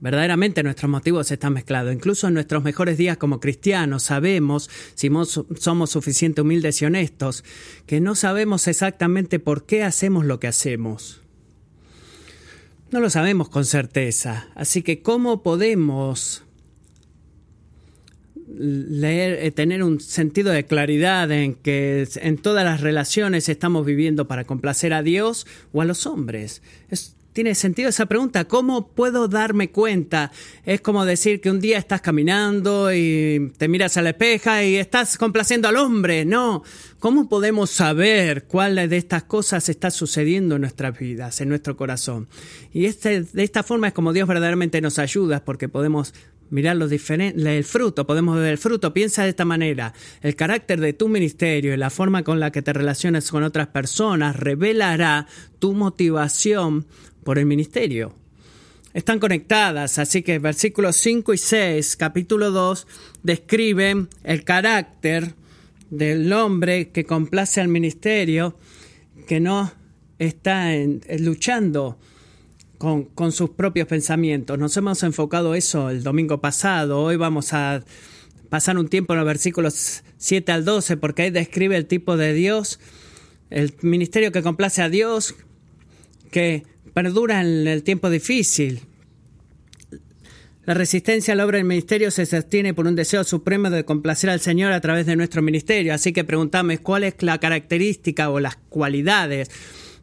Verdaderamente 0.00 0.62
nuestros 0.62 0.90
motivos 0.90 1.30
están 1.30 1.52
mezclados. 1.52 1.92
Incluso 1.92 2.28
en 2.28 2.34
nuestros 2.34 2.64
mejores 2.64 2.96
días 2.96 3.18
como 3.18 3.38
cristianos 3.38 4.04
sabemos, 4.04 4.70
si 4.94 5.10
somos 5.58 5.90
suficientemente 5.90 6.40
humildes 6.40 6.80
y 6.80 6.86
honestos, 6.86 7.44
que 7.86 8.00
no 8.00 8.14
sabemos 8.14 8.66
exactamente 8.66 9.38
por 9.38 9.66
qué 9.66 9.82
hacemos 9.82 10.24
lo 10.24 10.40
que 10.40 10.48
hacemos. 10.48 11.20
No 12.90 13.00
lo 13.00 13.10
sabemos 13.10 13.50
con 13.50 13.64
certeza. 13.64 14.48
Así 14.54 14.82
que 14.82 15.02
¿cómo 15.02 15.42
podemos 15.42 16.44
leer, 18.56 19.44
eh, 19.44 19.50
tener 19.50 19.82
un 19.82 20.00
sentido 20.00 20.50
de 20.50 20.64
claridad 20.64 21.30
en 21.30 21.54
que 21.54 22.08
en 22.16 22.38
todas 22.38 22.64
las 22.64 22.80
relaciones 22.80 23.48
estamos 23.48 23.86
viviendo 23.86 24.26
para 24.26 24.44
complacer 24.44 24.92
a 24.92 25.02
Dios 25.02 25.46
o 25.72 25.82
a 25.82 25.84
los 25.84 26.06
hombres? 26.06 26.62
¿Tiene 27.40 27.54
sentido 27.54 27.88
esa 27.88 28.04
pregunta? 28.04 28.44
¿Cómo 28.44 28.88
puedo 28.88 29.26
darme 29.26 29.70
cuenta? 29.70 30.30
Es 30.66 30.82
como 30.82 31.06
decir 31.06 31.40
que 31.40 31.50
un 31.50 31.58
día 31.58 31.78
estás 31.78 32.02
caminando 32.02 32.92
y 32.92 33.50
te 33.56 33.66
miras 33.66 33.96
a 33.96 34.02
la 34.02 34.10
espeja 34.10 34.62
y 34.62 34.76
estás 34.76 35.16
complaciendo 35.16 35.66
al 35.66 35.78
hombre. 35.78 36.26
No. 36.26 36.62
¿Cómo 36.98 37.30
podemos 37.30 37.70
saber 37.70 38.44
cuál 38.44 38.74
de 38.90 38.94
estas 38.94 39.22
cosas 39.22 39.70
está 39.70 39.90
sucediendo 39.90 40.56
en 40.56 40.60
nuestras 40.60 40.98
vidas, 40.98 41.40
en 41.40 41.48
nuestro 41.48 41.78
corazón? 41.78 42.28
Y 42.74 42.84
este, 42.84 43.22
de 43.22 43.42
esta 43.42 43.62
forma 43.62 43.88
es 43.88 43.94
como 43.94 44.12
Dios 44.12 44.28
verdaderamente 44.28 44.82
nos 44.82 44.98
ayuda 44.98 45.42
porque 45.42 45.70
podemos 45.70 46.12
mirar 46.50 46.76
los 46.76 46.90
el 46.90 47.64
fruto, 47.64 48.06
podemos 48.06 48.36
ver 48.36 48.52
el 48.52 48.58
fruto. 48.58 48.92
Piensa 48.92 49.22
de 49.22 49.30
esta 49.30 49.44
manera, 49.44 49.94
el 50.20 50.36
carácter 50.36 50.80
de 50.80 50.92
tu 50.92 51.08
ministerio 51.08 51.72
y 51.72 51.76
la 51.76 51.90
forma 51.90 52.22
con 52.22 52.40
la 52.40 52.50
que 52.50 52.60
te 52.60 52.72
relacionas 52.72 53.30
con 53.30 53.44
otras 53.44 53.68
personas 53.68 54.36
revelará 54.36 55.26
tu 55.58 55.72
motivación 55.72 56.86
por 57.24 57.38
el 57.38 57.46
ministerio. 57.46 58.14
Están 58.92 59.20
conectadas, 59.20 59.98
así 59.98 60.22
que 60.22 60.38
versículos 60.40 60.96
5 60.96 61.32
y 61.32 61.38
6, 61.38 61.96
capítulo 61.96 62.50
2, 62.50 62.86
describen 63.22 64.08
el 64.24 64.42
carácter 64.42 65.34
del 65.90 66.32
hombre 66.32 66.90
que 66.90 67.04
complace 67.04 67.60
al 67.60 67.68
ministerio, 67.68 68.56
que 69.28 69.38
no 69.38 69.72
está 70.18 70.72
luchando 71.20 71.98
con, 72.78 73.04
con, 73.04 73.30
sus 73.30 73.50
propios 73.50 73.86
pensamientos. 73.86 74.58
Nos 74.58 74.76
hemos 74.76 75.02
enfocado 75.04 75.54
eso 75.54 75.90
el 75.90 76.02
domingo 76.02 76.40
pasado. 76.40 77.00
Hoy 77.00 77.16
vamos 77.16 77.52
a 77.52 77.84
pasar 78.48 78.76
un 78.76 78.88
tiempo 78.88 79.12
en 79.12 79.20
los 79.20 79.26
versículos 79.26 80.02
7 80.18 80.50
al 80.50 80.64
12 80.64 80.96
porque 80.96 81.22
ahí 81.22 81.30
describe 81.30 81.76
el 81.76 81.86
tipo 81.86 82.16
de 82.16 82.34
Dios, 82.34 82.80
el 83.50 83.72
ministerio 83.82 84.32
que 84.32 84.42
complace 84.42 84.82
a 84.82 84.88
Dios, 84.88 85.36
que 86.30 86.64
perdura 86.90 87.40
en 87.40 87.66
el 87.66 87.82
tiempo 87.82 88.10
difícil. 88.10 88.80
La 90.64 90.74
resistencia 90.74 91.32
a 91.32 91.36
la 91.36 91.46
obra 91.46 91.56
del 91.56 91.66
ministerio 91.66 92.10
se 92.10 92.26
sostiene 92.26 92.74
por 92.74 92.86
un 92.86 92.94
deseo 92.94 93.24
supremo 93.24 93.70
de 93.70 93.84
complacer 93.84 94.30
al 94.30 94.40
Señor 94.40 94.72
a 94.72 94.80
través 94.80 95.06
de 95.06 95.16
nuestro 95.16 95.42
ministerio. 95.42 95.94
Así 95.94 96.12
que 96.12 96.22
preguntame 96.22 96.78
cuál 96.78 97.04
es 97.04 97.14
la 97.22 97.38
característica 97.38 98.30
o 98.30 98.38
las 98.40 98.56
cualidades 98.68 99.50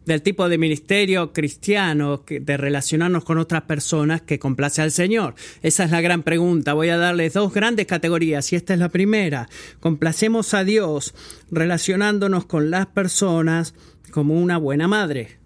del 0.08 0.22
tipo 0.22 0.50
de 0.50 0.58
ministerio 0.58 1.32
cristiano 1.32 2.24
de 2.28 2.58
relacionarnos 2.58 3.24
con 3.24 3.38
otras 3.38 3.64
personas 3.64 4.22
que 4.22 4.40
complace 4.40 4.82
al 4.82 4.92
Señor. 4.92 5.36
Esa 5.62 5.84
es 5.84 5.92
la 5.92 6.02
gran 6.02 6.24
pregunta. 6.24 6.74
Voy 6.74 6.90
a 6.90 6.98
darles 6.98 7.34
dos 7.34 7.54
grandes 7.54 7.86
categorías 7.86 8.52
y 8.52 8.56
esta 8.56 8.74
es 8.74 8.80
la 8.80 8.90
primera. 8.90 9.48
Complacemos 9.80 10.54
a 10.54 10.64
Dios 10.64 11.14
relacionándonos 11.52 12.46
con 12.46 12.72
las 12.72 12.88
personas 12.88 13.74
como 14.12 14.42
una 14.42 14.58
buena 14.58 14.88
madre. 14.88 15.37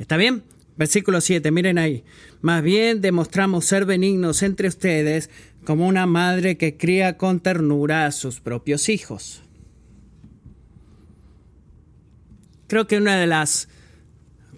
¿Está 0.00 0.16
bien? 0.16 0.42
Versículo 0.78 1.20
7, 1.20 1.50
miren 1.50 1.76
ahí. 1.76 2.04
Más 2.40 2.62
bien 2.62 3.02
demostramos 3.02 3.66
ser 3.66 3.84
benignos 3.84 4.42
entre 4.42 4.66
ustedes 4.66 5.28
como 5.66 5.86
una 5.86 6.06
madre 6.06 6.56
que 6.56 6.78
cría 6.78 7.18
con 7.18 7.40
ternura 7.40 8.06
a 8.06 8.10
sus 8.10 8.40
propios 8.40 8.88
hijos. 8.88 9.42
Creo 12.66 12.86
que 12.86 12.96
una 12.96 13.16
de 13.16 13.26
las 13.26 13.68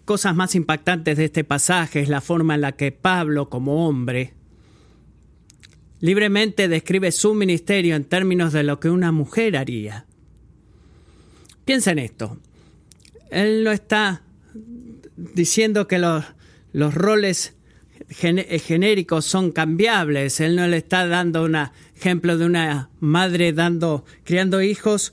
cosas 0.04 0.37
más 0.37 0.54
impactantes 0.54 1.16
de 1.18 1.25
este 1.25 1.42
pasaje 1.42 1.99
es 1.99 2.08
la 2.08 2.20
forma 2.20 2.54
en 2.54 2.61
la 2.61 2.72
que 2.72 2.92
Pablo, 2.92 3.49
como 3.49 3.88
hombre, 3.88 4.34
libremente 5.99 6.68
describe 6.68 7.11
su 7.11 7.34
ministerio 7.34 7.96
en 7.96 8.04
términos 8.04 8.52
de 8.52 8.62
lo 8.62 8.78
que 8.78 8.90
una 8.90 9.11
mujer 9.11 9.56
haría. 9.56 10.06
Piensa 11.64 11.90
en 11.90 11.99
esto. 11.99 12.38
Él 13.32 13.64
no 13.64 13.72
está 13.72 14.22
diciendo 15.16 15.88
que 15.88 15.99
los, 15.99 16.25
los 16.73 16.95
roles 16.95 17.54
eh, 18.21 18.59
genéricos 18.59 19.25
son 19.25 19.52
cambiables. 19.52 20.40
Él 20.40 20.57
no 20.57 20.66
le 20.66 20.78
está 20.78 21.07
dando 21.07 21.45
un 21.45 21.57
ejemplo 21.97 22.37
de 22.37 22.47
una 22.47 22.90
madre 23.00 23.52
dando, 23.52 24.04
criando 24.25 24.62
hijos 24.62 25.12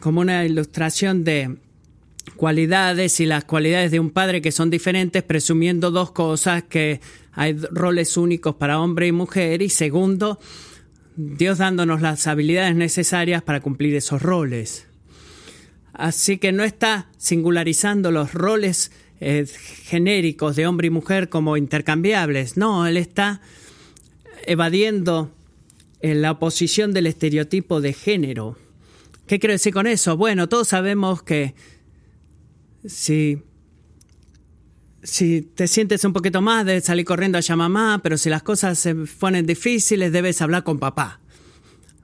como 0.00 0.20
una 0.20 0.44
ilustración 0.44 1.24
de 1.24 1.56
cualidades 2.36 3.20
y 3.20 3.26
las 3.26 3.44
cualidades 3.44 3.90
de 3.90 4.00
un 4.00 4.10
padre 4.10 4.42
que 4.42 4.52
son 4.52 4.70
diferentes, 4.70 5.22
presumiendo 5.22 5.90
dos 5.90 6.12
cosas, 6.12 6.64
que 6.64 7.00
hay 7.32 7.54
roles 7.70 8.16
únicos 8.16 8.56
para 8.56 8.80
hombre 8.80 9.06
y 9.06 9.12
mujer, 9.12 9.62
y 9.62 9.68
segundo, 9.68 10.38
Dios 11.16 11.58
dándonos 11.58 12.02
las 12.02 12.26
habilidades 12.26 12.74
necesarias 12.76 13.42
para 13.42 13.60
cumplir 13.60 13.94
esos 13.94 14.22
roles. 14.22 14.86
Así 15.92 16.36
que 16.36 16.52
no 16.52 16.62
está 16.62 17.08
singularizando 17.16 18.10
los 18.10 18.34
roles 18.34 18.90
genéricos 19.18 20.56
de 20.56 20.66
hombre 20.66 20.88
y 20.88 20.90
mujer 20.90 21.28
como 21.28 21.56
intercambiables. 21.56 22.56
No, 22.56 22.86
él 22.86 22.96
está 22.96 23.40
evadiendo 24.46 25.30
eh, 26.00 26.14
la 26.14 26.32
oposición 26.32 26.92
del 26.92 27.06
estereotipo 27.06 27.80
de 27.80 27.92
género. 27.92 28.56
¿Qué 29.26 29.38
quiero 29.38 29.52
decir 29.52 29.72
con 29.72 29.86
eso? 29.86 30.16
Bueno, 30.16 30.48
todos 30.48 30.68
sabemos 30.68 31.22
que 31.22 31.54
si, 32.84 33.42
si 35.02 35.42
te 35.42 35.66
sientes 35.66 36.04
un 36.04 36.12
poquito 36.12 36.42
más, 36.42 36.64
debes 36.64 36.84
salir 36.84 37.04
corriendo 37.04 37.38
a 37.38 37.56
mamá, 37.56 38.00
pero 38.02 38.18
si 38.18 38.30
las 38.30 38.42
cosas 38.42 38.78
se 38.78 38.94
ponen 38.94 39.46
difíciles, 39.46 40.12
debes 40.12 40.40
hablar 40.42 40.62
con 40.62 40.78
papá. 40.78 41.20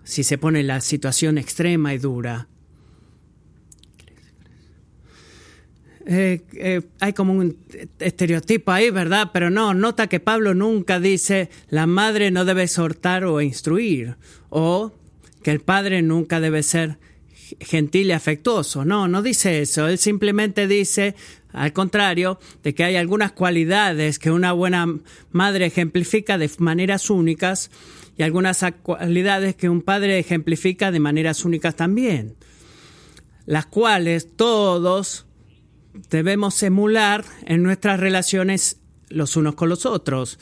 Si 0.04 0.24
se 0.24 0.36
pone 0.36 0.64
la 0.64 0.80
situación 0.80 1.38
extrema 1.38 1.94
y 1.94 1.98
dura. 1.98 2.48
Eh, 6.06 6.42
eh, 6.54 6.82
hay 7.00 7.12
como 7.12 7.34
un 7.34 7.56
estereotipo 7.98 8.72
ahí, 8.72 8.90
¿verdad? 8.90 9.30
Pero 9.32 9.50
no, 9.50 9.72
nota 9.74 10.08
que 10.08 10.20
Pablo 10.20 10.54
nunca 10.54 10.98
dice 10.98 11.48
la 11.68 11.86
madre 11.86 12.30
no 12.30 12.44
debe 12.44 12.64
exhortar 12.64 13.24
o 13.24 13.40
instruir, 13.40 14.16
o 14.50 14.92
que 15.42 15.50
el 15.50 15.60
padre 15.60 16.02
nunca 16.02 16.40
debe 16.40 16.62
ser 16.62 16.98
gentil 17.60 18.08
y 18.08 18.12
afectuoso. 18.12 18.84
No, 18.84 19.08
no 19.08 19.22
dice 19.22 19.60
eso. 19.60 19.86
Él 19.88 19.98
simplemente 19.98 20.66
dice, 20.66 21.14
al 21.52 21.72
contrario, 21.72 22.38
de 22.62 22.74
que 22.74 22.84
hay 22.84 22.96
algunas 22.96 23.32
cualidades 23.32 24.18
que 24.18 24.30
una 24.30 24.52
buena 24.52 24.86
madre 25.30 25.66
ejemplifica 25.66 26.38
de 26.38 26.50
maneras 26.58 27.10
únicas 27.10 27.70
y 28.16 28.22
algunas 28.22 28.64
cualidades 28.82 29.56
que 29.56 29.68
un 29.68 29.82
padre 29.82 30.18
ejemplifica 30.18 30.90
de 30.90 31.00
maneras 31.00 31.44
únicas 31.44 31.76
también, 31.76 32.34
las 33.46 33.66
cuales 33.66 34.28
todos 34.36 35.26
debemos 36.10 36.62
emular 36.62 37.24
en 37.44 37.62
nuestras 37.62 38.00
relaciones 38.00 38.78
los 39.08 39.36
unos 39.36 39.54
con 39.54 39.68
los 39.68 39.86
otros. 39.86 40.38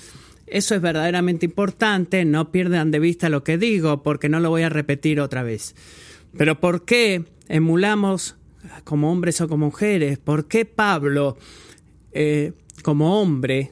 Eso 0.46 0.74
es 0.74 0.80
verdaderamente 0.80 1.46
importante, 1.46 2.24
no 2.24 2.50
pierdan 2.50 2.90
de 2.90 2.98
vista 2.98 3.28
lo 3.28 3.44
que 3.44 3.58
digo 3.58 4.02
porque 4.02 4.28
no 4.28 4.40
lo 4.40 4.50
voy 4.50 4.62
a 4.62 4.68
repetir 4.68 5.20
otra 5.20 5.42
vez. 5.42 5.74
Pero 6.36 6.60
¿por 6.60 6.84
qué 6.84 7.24
emulamos 7.48 8.36
como 8.84 9.10
hombres 9.12 9.40
o 9.40 9.48
como 9.48 9.66
mujeres? 9.66 10.18
¿Por 10.18 10.48
qué 10.48 10.64
Pablo, 10.64 11.36
eh, 12.12 12.52
como 12.82 13.20
hombre, 13.20 13.70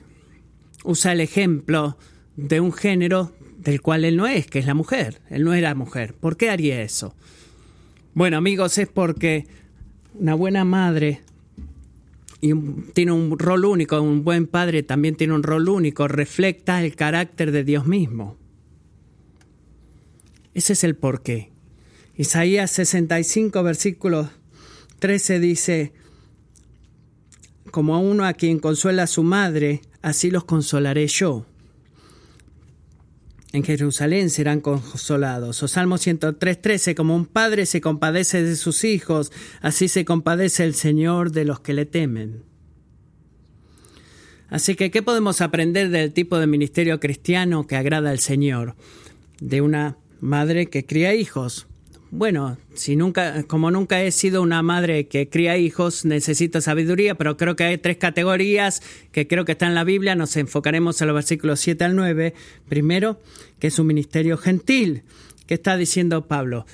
usa 0.84 1.12
el 1.12 1.20
ejemplo 1.20 1.98
de 2.36 2.60
un 2.60 2.72
género 2.72 3.32
del 3.56 3.80
cual 3.80 4.04
él 4.04 4.16
no 4.16 4.26
es, 4.26 4.46
que 4.46 4.60
es 4.60 4.66
la 4.66 4.74
mujer? 4.74 5.20
Él 5.30 5.44
no 5.44 5.54
era 5.54 5.74
mujer. 5.74 6.14
¿Por 6.14 6.36
qué 6.36 6.50
haría 6.50 6.82
eso? 6.82 7.14
Bueno 8.14 8.36
amigos, 8.36 8.78
es 8.78 8.88
porque 8.88 9.46
Una 10.14 10.34
buena 10.34 10.64
madre 10.64 11.22
y 12.40 12.54
tiene 12.92 13.12
un 13.12 13.38
rol 13.38 13.64
único, 13.64 14.00
un 14.00 14.22
buen 14.22 14.46
padre 14.46 14.82
también 14.82 15.16
tiene 15.16 15.34
un 15.34 15.42
rol 15.42 15.68
único, 15.68 16.06
refleja 16.06 16.82
el 16.82 16.94
carácter 16.94 17.50
de 17.50 17.64
Dios 17.64 17.86
mismo. 17.86 18.36
Ese 20.54 20.72
es 20.74 20.84
el 20.84 20.96
porqué. 20.96 21.50
Isaías 22.16 22.70
65, 22.72 23.62
versículo 23.62 24.30
13 24.98 25.40
dice, 25.40 25.92
como 27.70 27.94
a 27.94 27.98
uno 27.98 28.24
a 28.24 28.32
quien 28.32 28.58
consuela 28.58 29.04
a 29.04 29.08
su 29.08 29.22
madre, 29.22 29.82
así 30.02 30.30
los 30.30 30.44
consolaré 30.44 31.06
yo. 31.06 31.46
En 33.52 33.64
Jerusalén 33.64 34.28
serán 34.28 34.60
consolados. 34.60 35.62
O 35.62 35.68
Salmo 35.68 35.96
103.13, 35.96 36.94
como 36.94 37.16
un 37.16 37.24
padre 37.24 37.64
se 37.64 37.80
compadece 37.80 38.42
de 38.42 38.56
sus 38.56 38.84
hijos, 38.84 39.32
así 39.60 39.88
se 39.88 40.04
compadece 40.04 40.64
el 40.64 40.74
Señor 40.74 41.32
de 41.32 41.44
los 41.44 41.60
que 41.60 41.72
le 41.72 41.86
temen. 41.86 42.42
Así 44.50 44.74
que, 44.74 44.90
¿qué 44.90 45.02
podemos 45.02 45.40
aprender 45.40 45.90
del 45.90 46.12
tipo 46.12 46.38
de 46.38 46.46
ministerio 46.46 47.00
cristiano 47.00 47.66
que 47.66 47.76
agrada 47.76 48.10
al 48.10 48.18
Señor? 48.18 48.76
De 49.40 49.60
una 49.60 49.96
madre 50.20 50.66
que 50.66 50.84
cría 50.84 51.14
hijos. 51.14 51.66
Bueno, 52.10 52.56
si 52.74 52.96
nunca, 52.96 53.42
como 53.42 53.70
nunca 53.70 54.02
he 54.02 54.10
sido 54.12 54.40
una 54.40 54.62
madre 54.62 55.08
que 55.08 55.28
cría 55.28 55.58
hijos, 55.58 56.06
necesito 56.06 56.62
sabiduría, 56.62 57.16
pero 57.16 57.36
creo 57.36 57.54
que 57.54 57.64
hay 57.64 57.78
tres 57.78 57.98
categorías 57.98 58.82
que 59.12 59.26
creo 59.26 59.44
que 59.44 59.52
están 59.52 59.70
en 59.70 59.74
la 59.74 59.84
Biblia. 59.84 60.14
Nos 60.14 60.36
enfocaremos 60.38 61.00
en 61.02 61.08
los 61.08 61.14
versículos 61.14 61.60
7 61.60 61.84
al 61.84 61.96
9. 61.96 62.32
Primero, 62.66 63.20
que 63.58 63.66
es 63.66 63.78
un 63.78 63.88
ministerio 63.88 64.38
gentil. 64.38 65.02
¿Qué 65.46 65.54
está 65.54 65.76
diciendo 65.76 66.26
Pablo? 66.26 66.64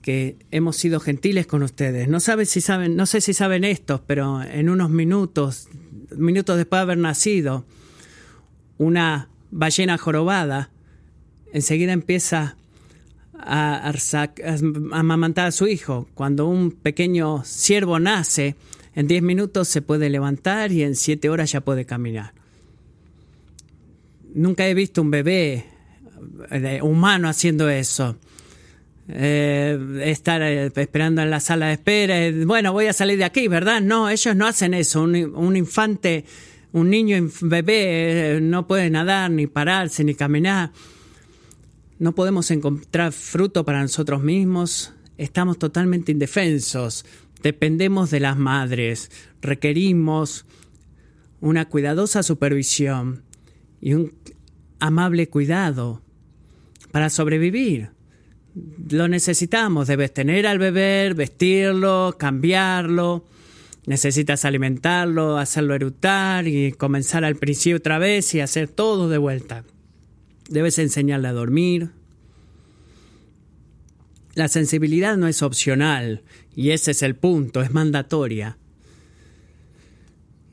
Que 0.00 0.36
hemos 0.50 0.76
sido 0.76 0.98
gentiles 0.98 1.46
con 1.46 1.62
ustedes. 1.62 2.08
No 2.08 2.18
saben 2.18 2.46
si 2.46 2.60
saben, 2.60 2.96
no 2.96 3.06
sé 3.06 3.20
si 3.20 3.34
saben 3.34 3.62
esto, 3.62 4.02
pero 4.08 4.42
en 4.42 4.68
unos 4.68 4.90
minutos, 4.90 5.68
minutos 6.16 6.56
después 6.56 6.78
de 6.78 6.82
haber 6.82 6.98
nacido, 6.98 7.64
una 8.78 9.28
ballena 9.52 9.96
jorobada 9.96 10.70
enseguida 11.52 11.92
empieza 11.92 12.56
a, 13.44 13.92
amamantar 14.92 15.46
a 15.46 15.52
su 15.52 15.66
hijo. 15.66 16.08
Cuando 16.14 16.46
un 16.46 16.70
pequeño 16.70 17.42
siervo 17.44 17.98
nace, 17.98 18.56
en 18.94 19.06
10 19.06 19.22
minutos 19.22 19.68
se 19.68 19.82
puede 19.82 20.10
levantar 20.10 20.72
y 20.72 20.82
en 20.82 20.96
7 20.96 21.28
horas 21.28 21.52
ya 21.52 21.60
puede 21.60 21.84
caminar. 21.84 22.32
Nunca 24.34 24.66
he 24.66 24.74
visto 24.74 25.02
un 25.02 25.10
bebé 25.10 25.66
eh, 26.50 26.80
humano 26.82 27.28
haciendo 27.28 27.68
eso. 27.68 28.16
Eh, 29.08 29.78
estar 30.04 30.40
eh, 30.42 30.70
esperando 30.74 31.22
en 31.22 31.30
la 31.30 31.40
sala 31.40 31.66
de 31.66 31.72
espera, 31.74 32.14
bueno, 32.46 32.72
voy 32.72 32.86
a 32.86 32.92
salir 32.92 33.18
de 33.18 33.24
aquí, 33.24 33.48
¿verdad? 33.48 33.80
No, 33.80 34.08
ellos 34.08 34.36
no 34.36 34.46
hacen 34.46 34.74
eso. 34.74 35.02
Un, 35.02 35.16
un 35.34 35.56
infante, 35.56 36.24
un 36.72 36.88
niño 36.88 37.28
bebé 37.40 38.38
no 38.40 38.66
puede 38.66 38.88
nadar, 38.90 39.30
ni 39.30 39.46
pararse, 39.46 40.04
ni 40.04 40.14
caminar 40.14 40.70
no 42.02 42.16
podemos 42.16 42.50
encontrar 42.50 43.12
fruto 43.12 43.64
para 43.64 43.80
nosotros 43.80 44.24
mismos, 44.24 44.92
estamos 45.18 45.56
totalmente 45.60 46.10
indefensos, 46.10 47.04
dependemos 47.44 48.10
de 48.10 48.18
las 48.18 48.36
madres, 48.36 49.08
requerimos 49.40 50.44
una 51.40 51.68
cuidadosa 51.68 52.24
supervisión 52.24 53.22
y 53.80 53.94
un 53.94 54.12
amable 54.80 55.28
cuidado 55.28 56.02
para 56.90 57.08
sobrevivir. 57.08 57.90
Lo 58.90 59.06
necesitamos, 59.06 59.86
debes 59.86 60.12
tener 60.12 60.48
al 60.48 60.58
bebé, 60.58 61.12
vestirlo, 61.14 62.16
cambiarlo, 62.18 63.26
necesitas 63.86 64.44
alimentarlo, 64.44 65.38
hacerlo 65.38 65.76
erutar 65.76 66.48
y 66.48 66.72
comenzar 66.72 67.24
al 67.24 67.36
principio 67.36 67.76
otra 67.76 67.98
vez 67.98 68.34
y 68.34 68.40
hacer 68.40 68.66
todo 68.66 69.08
de 69.08 69.18
vuelta. 69.18 69.62
Debes 70.52 70.78
enseñarle 70.78 71.28
a 71.28 71.32
dormir. 71.32 71.90
La 74.34 74.48
sensibilidad 74.48 75.16
no 75.16 75.28
es 75.28 75.42
opcional, 75.42 76.22
y 76.54 76.70
ese 76.70 76.92
es 76.92 77.02
el 77.02 77.16
punto, 77.16 77.62
es 77.62 77.72
mandatoria. 77.72 78.56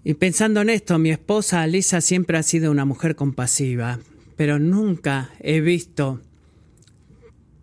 Y 0.03 0.13
pensando 0.15 0.61
en 0.61 0.69
esto, 0.69 0.97
mi 0.99 1.11
esposa 1.11 1.61
Alisa 1.61 2.01
siempre 2.01 2.37
ha 2.37 2.43
sido 2.43 2.71
una 2.71 2.85
mujer 2.85 3.15
compasiva, 3.15 3.99
pero 4.37 4.57
nunca 4.57 5.31
he 5.39 5.59
visto 5.61 6.21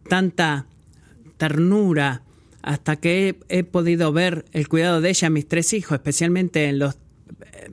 tanta 0.09 0.66
ternura 1.38 2.22
hasta 2.62 2.96
que 2.96 3.37
he, 3.49 3.64
podido 3.64 4.12
ver 4.12 4.44
el 4.53 4.68
cuidado 4.68 5.01
de 5.01 5.11
ella 5.11 5.29
a 5.29 5.31
mis 5.31 5.49
tres 5.49 5.72
hijos, 5.72 5.96
especialmente 5.96 6.68
en 6.68 6.79
los 6.79 6.94
eh, 6.94 7.70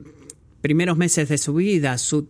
primeros 0.60 0.96
meses 0.96 1.28
de 1.28 1.36
su 1.38 1.54
vida, 1.54 1.98
su, 1.98 2.28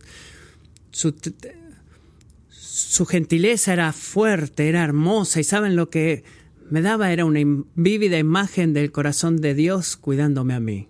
su 2.75 3.05
gentileza 3.05 3.71
era 3.71 3.93
fuerte, 3.93 4.67
era 4.67 4.83
hermosa 4.83 5.39
y 5.39 5.45
saben 5.45 5.77
lo 5.77 5.89
que 5.89 6.25
me 6.69 6.81
daba 6.81 7.13
era 7.13 7.23
una 7.23 7.39
vívida 7.73 8.17
imagen 8.19 8.73
del 8.73 8.91
corazón 8.91 9.37
de 9.37 9.53
Dios 9.53 9.95
cuidándome 9.95 10.53
a 10.55 10.59
mí, 10.59 10.89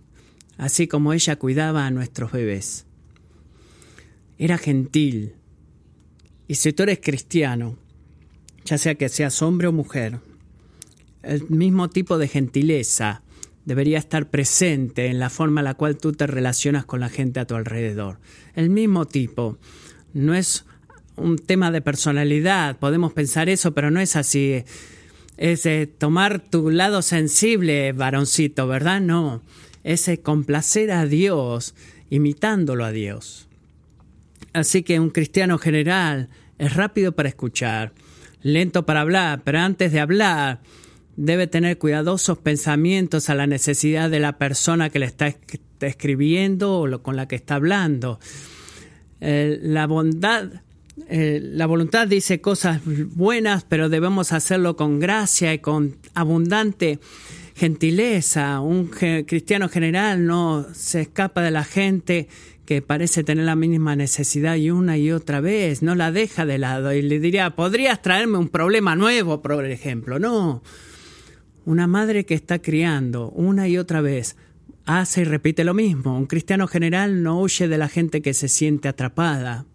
así 0.57 0.87
como 0.87 1.13
ella 1.13 1.35
cuidaba 1.35 1.85
a 1.85 1.91
nuestros 1.91 2.31
bebés. 2.31 2.87
Era 4.39 4.57
gentil. 4.57 5.35
Y 6.47 6.55
si 6.55 6.73
tú 6.73 6.81
eres 6.81 7.01
cristiano, 7.03 7.77
ya 8.65 8.79
sea 8.79 8.95
que 8.95 9.07
seas 9.07 9.43
hombre 9.43 9.67
o 9.67 9.71
mujer, 9.71 10.21
el 11.21 11.47
mismo 11.49 11.91
tipo 11.91 12.17
de 12.17 12.27
gentileza 12.27 13.21
debería 13.63 13.99
estar 13.99 14.31
presente 14.31 15.05
en 15.05 15.19
la 15.19 15.29
forma 15.29 15.61
en 15.61 15.65
la 15.65 15.75
cual 15.75 15.97
tú 15.97 16.13
te 16.13 16.25
relacionas 16.25 16.83
con 16.83 16.99
la 16.99 17.09
gente 17.09 17.39
a 17.39 17.45
tu 17.45 17.53
alrededor. 17.53 18.17
El 18.55 18.71
mismo 18.71 19.05
tipo. 19.05 19.59
No 20.13 20.33
es 20.33 20.65
un 21.17 21.37
tema 21.37 21.71
de 21.71 21.81
personalidad, 21.81 22.77
podemos 22.77 23.13
pensar 23.13 23.49
eso, 23.49 23.73
pero 23.73 23.91
no 23.91 23.99
es 23.99 24.15
así. 24.15 24.63
Es 25.37 25.67
tomar 25.97 26.39
tu 26.39 26.69
lado 26.69 27.01
sensible, 27.01 27.91
varoncito, 27.91 28.67
¿verdad? 28.67 29.01
No, 29.01 29.41
es 29.83 30.09
complacer 30.23 30.91
a 30.91 31.05
Dios, 31.05 31.75
imitándolo 32.09 32.85
a 32.85 32.91
Dios. 32.91 33.47
Así 34.53 34.83
que 34.83 34.99
un 34.99 35.09
cristiano 35.09 35.57
general 35.57 36.29
es 36.57 36.73
rápido 36.73 37.11
para 37.11 37.29
escuchar, 37.29 37.93
lento 38.41 38.85
para 38.85 39.01
hablar, 39.01 39.41
pero 39.43 39.59
antes 39.59 39.91
de 39.91 39.99
hablar 39.99 40.61
debe 41.17 41.47
tener 41.47 41.77
cuidadosos 41.77 42.37
pensamientos 42.37 43.29
a 43.29 43.35
la 43.35 43.47
necesidad 43.47 44.09
de 44.09 44.19
la 44.19 44.37
persona 44.37 44.89
que 44.89 44.99
le 44.99 45.05
está 45.05 45.33
escribiendo 45.81 46.79
o 46.79 47.03
con 47.03 47.15
la 47.15 47.27
que 47.27 47.35
está 47.35 47.55
hablando. 47.55 48.19
Eh, 49.21 49.59
la 49.61 49.87
bondad 49.87 50.61
eh, 51.09 51.39
la 51.41 51.65
voluntad 51.65 52.07
dice 52.07 52.41
cosas 52.41 52.81
buenas, 52.85 53.65
pero 53.65 53.89
debemos 53.89 54.31
hacerlo 54.31 54.75
con 54.75 54.99
gracia 54.99 55.53
y 55.53 55.59
con 55.59 55.97
abundante 56.13 56.99
gentileza. 57.55 58.59
Un 58.61 58.87
cristiano 58.87 59.69
general 59.69 60.25
no 60.25 60.65
se 60.73 61.01
escapa 61.01 61.41
de 61.41 61.51
la 61.51 61.63
gente 61.63 62.27
que 62.65 62.81
parece 62.81 63.23
tener 63.23 63.45
la 63.45 63.55
misma 63.55 63.95
necesidad 63.95 64.55
y 64.55 64.71
una 64.71 64.97
y 64.97 65.11
otra 65.11 65.39
vez, 65.39 65.83
no 65.83 65.95
la 65.95 66.11
deja 66.11 66.45
de 66.45 66.57
lado 66.57 66.93
y 66.93 67.01
le 67.01 67.19
diría, 67.19 67.55
podrías 67.55 68.01
traerme 68.01 68.39
un 68.39 68.49
problema 68.49 68.95
nuevo, 68.95 69.41
por 69.41 69.65
ejemplo. 69.65 70.17
No, 70.17 70.63
una 71.65 71.87
madre 71.87 72.25
que 72.25 72.33
está 72.33 72.59
criando 72.59 73.29
una 73.29 73.67
y 73.67 73.77
otra 73.77 74.01
vez 74.01 74.35
hace 74.85 75.21
y 75.21 75.23
repite 75.25 75.63
lo 75.63 75.73
mismo. 75.73 76.17
Un 76.17 76.25
cristiano 76.25 76.67
general 76.67 77.21
no 77.21 77.39
huye 77.39 77.67
de 77.67 77.77
la 77.77 77.87
gente 77.87 78.21
que 78.21 78.33
se 78.33 78.47
siente 78.47 78.87
atrapada, 78.87 79.65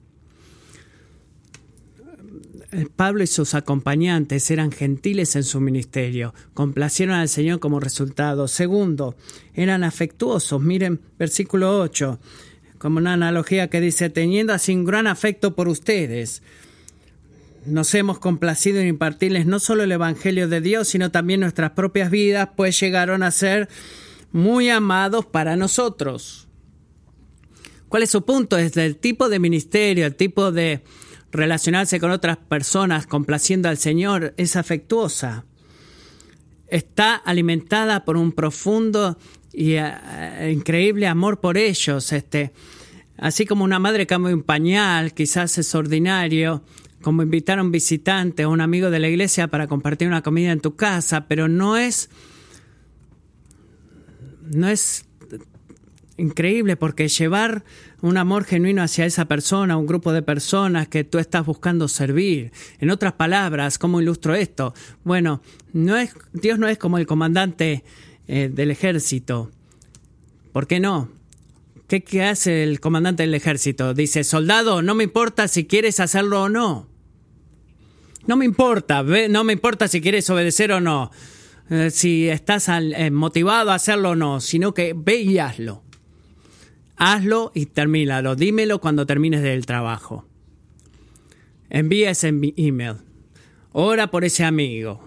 Pablo 2.95 3.25
y 3.25 3.27
sus 3.27 3.55
acompañantes 3.55 4.51
eran 4.51 4.71
gentiles 4.71 5.35
en 5.35 5.43
su 5.43 5.61
ministerio, 5.61 6.35
complacieron 6.55 7.17
al 7.17 7.29
Señor 7.29 7.59
como 7.59 7.81
resultado. 7.81 8.47
Segundo, 8.47 9.17
eran 9.55 9.83
afectuosos. 9.83 10.63
Miren 10.63 11.01
versículo 11.19 11.81
8, 11.81 12.21
como 12.79 12.99
una 12.99 13.15
analogía 13.15 13.69
que 13.69 13.81
dice, 13.81 14.09
teniendo 14.09 14.53
así 14.53 14.73
un 14.73 14.85
gran 14.85 15.09
afecto 15.09 15.57
por 15.57 15.69
ustedes. 15.69 16.43
Nos 17.67 17.93
hemos 17.95 18.21
complacido 18.21 18.79
en 18.79 18.87
impartirles 18.87 19.47
no 19.47 19.59
solo 19.59 19.83
el 19.83 19.93
Evangelio 19.93 20.49
de 20.49 20.61
Dios, 20.61 20.89
sino 20.89 21.11
también 21.11 21.41
nuestras 21.41 21.73
propias 21.73 22.11
vidas, 22.11 22.51
pues 22.57 22.79
llegaron 22.79 23.23
a 23.23 23.33
ser 23.33 23.69
muy 24.33 24.71
amados 24.71 25.27
para 25.27 25.57
nosotros. 25.57 26.47
¿Cuál 27.89 28.05
es 28.05 28.11
su 28.11 28.25
punto? 28.25 28.57
Es 28.57 28.77
el 28.77 28.97
tipo 28.97 29.29
de 29.29 29.41
ministerio, 29.41 30.07
el 30.07 30.15
tipo 30.15 30.53
de 30.53 30.83
relacionarse 31.33 32.01
con 32.01 32.11
otras 32.11 32.37
personas 32.37 33.07
complaciendo 33.07 33.69
al 33.69 33.79
Señor 33.79 34.35
es 34.37 34.57
afectuosa. 34.57 35.45
Está 36.69 37.15
alimentada 37.15 38.05
por 38.05 38.17
un 38.17 38.33
profundo 38.33 39.19
y 39.53 39.73
eh, 39.75 40.51
increíble 40.53 41.07
amor 41.07 41.41
por 41.41 41.57
ellos. 41.57 42.13
Este, 42.13 42.53
así 43.17 43.47
como 43.47 43.65
una 43.65 43.79
madre 43.79 44.07
cambia 44.07 44.35
un 44.35 44.43
pañal, 44.43 45.15
quizás 45.15 45.59
es 45.59 45.75
ordinario, 45.75 46.63
como 47.03 47.23
invitar 47.23 47.59
a 47.59 47.63
un 47.63 47.73
visitante 47.73 48.45
o 48.45 48.51
un 48.51 48.61
amigo 48.61 48.91
de 48.91 48.99
la 48.99 49.09
iglesia 49.09 49.49
para 49.49 49.67
compartir 49.67 50.09
una 50.09 50.23
comida 50.23 50.53
en 50.53 50.61
tu 50.61 50.77
casa, 50.77 51.27
pero 51.27 51.49
no 51.49 51.77
es 51.77 52.11
no 54.51 54.69
es 54.69 55.07
increíble 56.21 56.77
porque 56.77 57.09
llevar 57.09 57.65
un 58.03 58.17
amor 58.17 58.45
genuino 58.45 58.83
hacia 58.83 59.07
esa 59.07 59.27
persona, 59.27 59.77
un 59.77 59.87
grupo 59.87 60.13
de 60.13 60.23
personas 60.23 60.89
que 60.89 61.05
tú 61.05 61.19
estás 61.19 61.45
buscando 61.45 61.89
servir. 61.89 62.53
En 62.79 62.91
otras 62.91 63.15
palabras, 63.15 63.79
¿cómo 63.79 64.01
ilustro 64.01 64.35
esto? 64.35 64.75
Bueno, 65.03 65.43
no 65.73 65.97
es, 65.97 66.15
Dios 66.33 66.59
no 66.59 66.69
es 66.69 66.79
como 66.79 66.99
el 66.99 67.07
comandante 67.07 67.85
eh, 68.29 68.51
del 68.53 68.71
ejército. 68.71 69.51
¿Por 70.53 70.67
qué 70.67 70.81
no? 70.81 71.09
¿Qué, 71.89 72.03
¿Qué 72.03 72.23
hace 72.25 72.63
el 72.63 72.81
comandante 72.81 73.25
del 73.25 73.35
ejército? 73.35 73.95
Dice, 73.95 74.23
soldado, 74.23 74.83
no 74.83 74.95
me 74.95 75.05
importa 75.05 75.49
si 75.49 75.67
quieres 75.67 75.99
hacerlo 76.01 76.43
o 76.43 76.49
no. 76.49 76.89
No 78.27 78.37
me 78.37 78.45
importa, 78.45 79.03
no 79.03 79.45
me 79.45 79.53
importa 79.53 79.89
si 79.89 80.01
quieres 80.01 80.29
obedecer 80.31 80.73
o 80.73 80.81
no, 80.81 81.11
eh, 81.71 81.91
si 81.91 82.29
estás 82.29 82.69
eh, 82.69 83.11
motivado 83.11 83.73
a 83.73 83.75
hacerlo 83.75 84.11
o 84.11 84.15
no, 84.15 84.41
sino 84.41 84.75
que 84.75 84.95
ve 84.95 85.23
y 85.23 85.39
hazlo. 85.39 85.83
Hazlo 87.03 87.51
y 87.55 87.65
termínalo. 87.65 88.37
Dímelo 88.37 88.79
cuando 88.79 89.07
termines 89.07 89.41
del 89.41 89.65
trabajo. 89.65 90.27
Envía 91.71 92.11
ese 92.11 92.29
email. 92.29 92.97
Ora 93.73 94.11
por 94.11 94.23
ese 94.23 94.45
amigo. 94.45 95.03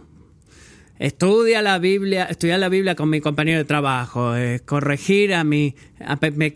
Estudia 0.97 1.62
la 1.62 1.77
Biblia, 1.77 2.25
estudiar 2.25 2.60
la 2.60 2.69
Biblia 2.69 2.95
con 2.95 3.12
mi 3.12 3.21
compañero 3.21 3.60
de 3.60 3.65
trabajo, 3.65 4.36
eh, 4.36 4.62
corregir 4.65 5.36
a 5.36 5.43
mi 5.43 5.75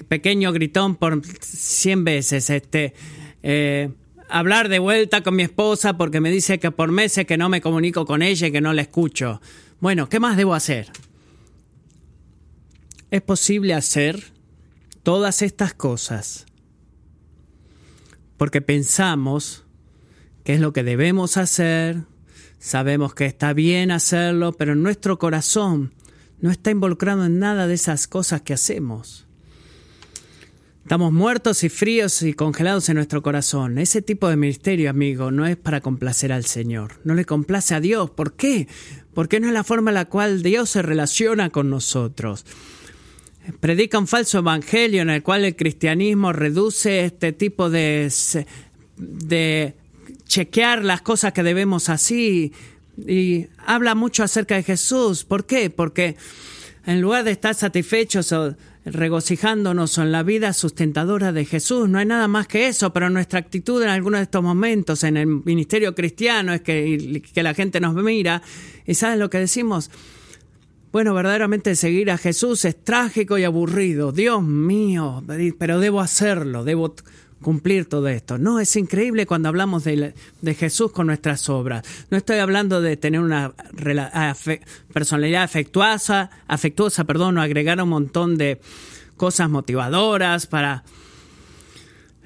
pequeño 0.10 0.52
gritón 0.54 0.95
por 0.95 1.21
100 1.23 2.04
veces, 2.04 2.50
este, 2.50 2.95
eh, 3.43 3.89
hablar 4.30 4.69
de 4.69 4.80
vuelta 4.80 5.21
con 5.21 5.36
mi 5.36 5.43
esposa 5.43 5.97
porque 5.97 6.19
me 6.19 6.32
dice 6.32 6.58
que 6.58 6.71
por 6.71 6.91
meses 6.91 7.28
que 7.28 7.38
no 7.38 7.47
me 7.47 7.62
comunico 7.62 8.08
con 8.08 8.23
ella 8.23 8.47
y 8.47 8.52
que 8.52 8.62
no 8.62 8.73
la 8.73 8.82
escucho. 8.82 9.39
Bueno, 9.82 10.10
¿qué 10.10 10.19
más 10.19 10.36
debo 10.36 10.56
hacer? 10.56 10.88
¿Es 13.12 13.21
posible 13.21 13.76
hacer 13.76 14.36
todas 15.08 15.41
estas 15.41 15.74
cosas 15.74 16.46
porque 18.36 18.62
pensamos 18.62 19.63
que 20.43 20.54
es 20.54 20.60
lo 20.60 20.74
que 20.74 20.84
debemos 20.84 21.38
hacer, 21.38 22.04
sabemos 22.60 23.15
que 23.15 23.26
está 23.26 23.54
bien 23.54 23.91
hacerlo, 23.91 24.52
pero 24.52 24.76
nuestro 24.76 25.17
corazón 25.17 25.93
no 26.41 26.52
está 26.52 26.72
involucrado 26.72 27.24
en 27.24 27.39
nada 27.39 27.67
de 27.67 27.76
esas 27.76 28.06
cosas 28.06 28.41
que 28.41 28.54
hacemos. 28.54 29.26
Estamos 30.84 31.13
muertos 31.13 31.63
y 31.63 31.70
fríos 31.70 32.22
y 32.22 32.34
congelados 32.34 32.89
en 32.89 32.96
nuestro 32.96 33.22
corazón. 33.22 33.78
Ese 33.78 34.02
tipo 34.02 34.28
de 34.28 34.36
ministerio, 34.36 34.89
amigo, 34.89 35.32
no 35.32 35.46
es 35.46 35.56
para 35.56 35.80
complacer 35.80 36.34
al 36.34 36.43
Señor. 36.43 37.00
No 37.06 37.13
le 37.13 37.24
complace 37.24 37.74
a 37.76 37.80
Dios. 37.80 38.10
¿Por 38.10 38.34
qué? 38.34 38.67
Porque 39.13 39.39
no 39.39 39.48
es 39.48 39.54
la 39.54 39.63
forma 39.63 39.91
en 39.91 39.96
la 39.96 40.10
cual 40.10 40.43
Dios 40.43 40.70
se 40.70 40.82
relaciona 40.82 41.50
con 41.50 41.70
nosotros 41.70 42.46
predica 43.60 44.00
un 44.00 44.08
falso 44.08 44.40
evangelio 44.40 45.02
en 45.02 45.10
el 45.10 45.24
cual 45.24 45.46
el 45.46 45.56
cristianismo 45.56 46.34
reduce 46.34 47.06
este 47.06 47.32
tipo 47.34 47.70
de, 47.70 48.12
de 48.98 49.74
chequear 50.26 50.84
las 50.84 51.02
cosas 51.02 51.34
que 51.34 51.44
debemos 51.44 51.90
así 51.90 52.52
y 52.98 53.48
habla 53.66 53.96
mucho 53.96 54.24
acerca 54.24 54.56
de 54.56 54.64
Jesús. 54.64 55.24
¿Por 55.24 55.46
qué? 55.46 55.70
Porque 55.70 56.16
en 56.86 57.02
lugar 57.02 57.24
de 57.24 57.32
estar 57.32 57.54
satisfechos 57.54 58.32
o 58.32 58.56
regocijándonos 58.86 59.98
en 59.98 60.12
la 60.12 60.24
vida 60.24 60.54
sustentadora 60.54 61.32
de 61.34 61.46
Jesús, 61.46 61.90
no 61.90 62.00
hay 62.00 62.06
nada 62.06 62.28
más 62.28 62.48
que 62.48 62.68
eso, 62.68 62.94
pero 62.94 63.10
nuestra 63.10 63.40
actitud 63.40 63.84
en 63.84 63.90
algunos 63.90 64.20
de 64.20 64.24
estos 64.24 64.42
momentos 64.42 65.04
en 65.04 65.18
el 65.18 65.28
ministerio 65.28 65.94
cristiano 65.94 66.54
es 66.54 66.62
que, 66.62 67.22
que 67.34 67.44
la 67.44 67.54
gente 67.54 67.80
nos 67.80 67.94
mira 67.96 68.42
y 68.86 68.94
¿sabes 68.94 69.20
lo 69.20 69.30
que 69.30 69.40
decimos? 69.40 69.92
Bueno, 70.91 71.13
verdaderamente 71.13 71.76
seguir 71.76 72.10
a 72.12 72.17
Jesús 72.17 72.63
es 72.65 72.84
trágico 72.84 73.38
y 73.38 73.43
aburrido. 73.43 74.12
Dios 74.12 74.41
mío, 74.41 75.23
pero 75.60 75.80
debo 75.80 76.00
hacerlo, 76.00 76.63
debo 76.63 76.95
cumplir 77.41 77.88
todo 77.88 78.08
esto. 78.08 78.38
No, 78.38 78.60
es 78.60 78.76
increíble 78.76 79.26
cuando 79.26 79.50
hablamos 79.50 79.84
de, 79.84 80.13
Jesús 80.58 80.91
con 80.91 81.08
nuestras 81.08 81.50
obras. 81.50 81.86
No 82.10 82.17
estoy 82.17 82.39
hablando 82.39 82.82
de 82.82 82.97
tener 82.97 83.19
una 83.19 83.54
personalidad 84.93 85.43
afectuosa, 85.43 86.30
afectuosa, 86.47 87.04
perdón, 87.04 87.38
o 87.38 87.41
agregar 87.41 87.82
un 87.82 87.89
montón 87.89 88.38
de 88.38 88.60
cosas 89.17 89.50
motivadoras 89.50 90.47
para 90.47 90.84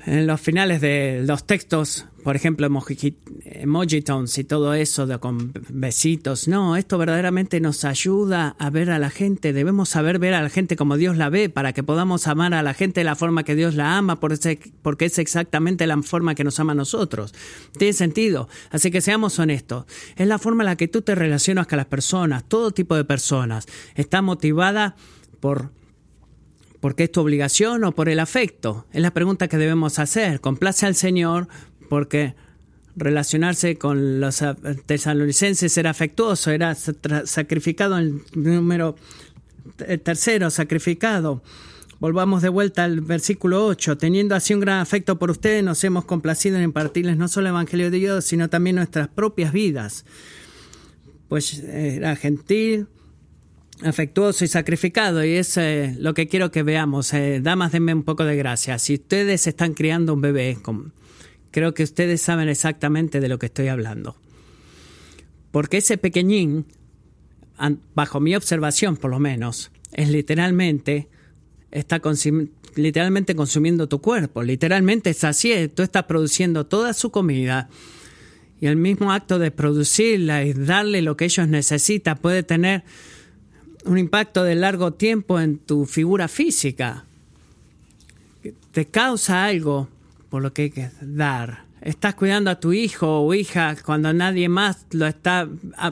en 0.06 0.26
los 0.26 0.42
finales 0.42 0.82
de 0.82 1.24
los 1.26 1.46
textos, 1.46 2.08
por 2.24 2.36
ejemplo, 2.36 2.68
emoji 2.68 2.98
y 3.44 4.44
todo 4.44 4.74
eso 4.74 5.08
de 5.08 5.18
con 5.20 5.52
besitos. 5.70 6.48
No, 6.48 6.76
esto 6.76 6.98
verdaderamente 6.98 7.60
nos 7.60 7.86
ayuda 7.86 8.56
a 8.60 8.70
ver 8.70 8.92
a 8.92 9.00
la 9.00 9.10
gente. 9.10 9.54
Debemos 9.54 9.90
saber 9.90 10.20
ver 10.20 10.34
a 10.34 10.42
la 10.42 10.50
gente 10.50 10.76
como 10.76 10.98
Dios 10.98 11.18
la 11.18 11.30
ve 11.30 11.50
para 11.50 11.74
que 11.74 11.84
podamos 11.84 12.28
amar 12.28 12.54
a 12.54 12.64
la 12.64 12.74
gente 12.74 13.02
de 13.02 13.06
la 13.06 13.16
forma 13.16 13.44
que 13.44 13.56
Dios 13.56 13.76
la 13.76 13.98
ama, 13.98 14.20
porque 14.20 15.06
es 15.06 15.20
exactamente 15.20 15.88
la 15.88 16.02
forma 16.02 16.36
que 16.36 16.44
nos 16.44 16.60
ama 16.60 16.74
a 16.74 16.76
nosotros. 16.76 17.34
Tiene 17.78 17.94
sentido. 17.94 18.48
Así 18.70 18.92
que 18.92 19.02
seamos 19.02 19.40
honestos. 19.40 19.86
Es 20.16 20.28
la 20.28 20.40
forma 20.40 20.64
en 20.64 20.68
la 20.68 20.76
que 20.76 20.88
tú 20.88 21.02
te 21.02 21.16
relacionas 21.16 21.68
con 21.68 21.78
las 21.78 21.88
personas, 21.88 22.44
todo 22.48 22.72
tipo 22.72 22.96
de 22.96 23.06
personas. 23.06 23.68
Está 23.96 24.22
motivada 24.22 24.96
por 25.40 25.72
porque 26.82 27.04
es 27.04 27.12
tu 27.12 27.22
obligación 27.22 27.84
o 27.84 27.92
por 27.92 28.10
el 28.10 28.20
afecto? 28.20 28.88
Es 28.92 29.02
la 29.02 29.12
pregunta 29.12 29.48
que 29.48 29.58
debemos 29.58 30.00
hacer. 30.00 30.42
¿Complace 30.42 30.88
al 30.88 30.96
Señor 30.96 31.48
porque 31.92 32.36
relacionarse 32.96 33.76
con 33.76 34.22
los 34.22 34.42
tesalonicenses 34.86 35.78
era 35.78 35.90
afectuoso, 35.90 36.50
era 36.52 36.74
sacrificado 36.74 37.98
el 37.98 38.22
número 38.34 38.96
tercero, 40.02 40.50
sacrificado? 40.50 41.44
Volvamos 42.00 42.44
de 42.44 42.48
vuelta 42.48 42.86
al 42.86 43.02
versículo 43.02 43.66
8. 43.66 43.98
Teniendo 43.98 44.36
así 44.36 44.54
un 44.54 44.62
gran 44.62 44.80
afecto 44.80 45.20
por 45.20 45.32
ustedes, 45.32 45.66
nos 45.66 45.84
hemos 45.84 46.06
complacido 46.06 46.56
en 46.56 46.64
impartirles 46.64 47.18
no 47.18 47.28
solo 47.28 47.48
el 47.48 47.56
Evangelio 47.56 47.92
de 47.92 47.98
Dios, 47.98 48.24
sino 48.24 48.50
también 48.50 48.78
nuestras 48.78 49.10
propias 49.10 49.52
vidas. 49.52 50.06
Pues 51.28 51.60
era 51.60 52.16
gentil, 52.16 52.88
afectuoso 53.84 54.46
y 54.46 54.48
sacrificado 54.48 55.26
y 55.26 55.34
es 55.34 55.58
eh, 55.58 55.94
lo 56.00 56.14
que 56.14 56.30
quiero 56.30 56.52
que 56.52 56.64
veamos. 56.64 57.14
Eh, 57.14 57.42
damas, 57.44 57.74
denme 57.74 57.94
un 57.94 58.04
poco 58.04 58.24
de 58.24 58.38
gracia. 58.38 58.80
Si 58.80 58.94
ustedes 58.94 59.46
están 59.46 59.74
criando 59.74 60.14
un 60.14 60.22
bebé, 60.22 60.58
creo 61.52 61.74
que 61.74 61.84
ustedes 61.84 62.22
saben 62.22 62.50
exactamente 62.50 63.20
de 63.20 63.30
lo 63.30 63.38
que 63.38 63.46
estoy 63.48 63.68
hablando. 63.68 64.16
Porque 65.52 65.78
ese 65.78 65.98
pequeñín, 65.98 66.66
bajo 67.94 68.20
mi 68.20 68.36
observación 68.36 68.98
por 68.98 69.12
lo 69.12 69.20
menos, 69.20 69.72
es 69.92 70.10
literalmente, 70.10 71.10
está 71.72 72.02
literalmente 72.76 73.36
consumiendo 73.36 73.88
tu 73.88 74.00
cuerpo. 74.00 74.44
Literalmente 74.44 75.10
es 75.10 75.24
así, 75.24 75.68
tú 75.68 75.84
estás 75.84 76.06
produciendo 76.06 76.66
toda 76.66 76.94
su 76.94 77.12
comida. 77.12 77.70
Y 78.62 78.68
el 78.68 78.78
mismo 78.78 79.12
acto 79.12 79.40
de 79.40 79.52
producirla 79.52 80.44
y 80.46 80.54
darle 80.54 81.02
lo 81.02 81.18
que 81.18 81.26
ellos 81.26 81.48
necesitan 81.48 82.18
puede 82.18 82.44
tener 82.44 82.84
un 83.86 83.98
impacto 83.98 84.44
de 84.44 84.56
largo 84.56 84.94
tiempo 84.94 85.40
en 85.40 85.58
tu 85.58 85.86
figura 85.86 86.28
física. 86.28 87.06
Te 88.72 88.86
causa 88.86 89.46
algo 89.46 89.90
por 90.32 90.42
lo 90.42 90.54
que 90.54 90.62
hay 90.64 90.70
que 90.72 90.90
dar. 91.02 91.66
Estás 91.82 92.16
cuidando 92.16 92.50
a 92.50 92.60
tu 92.60 92.72
hijo 92.72 93.20
o 93.20 93.34
hija 93.34 93.76
cuando 93.84 94.14
nadie 94.14 94.48
más 94.48 94.86
lo 94.92 95.06
está, 95.06 95.50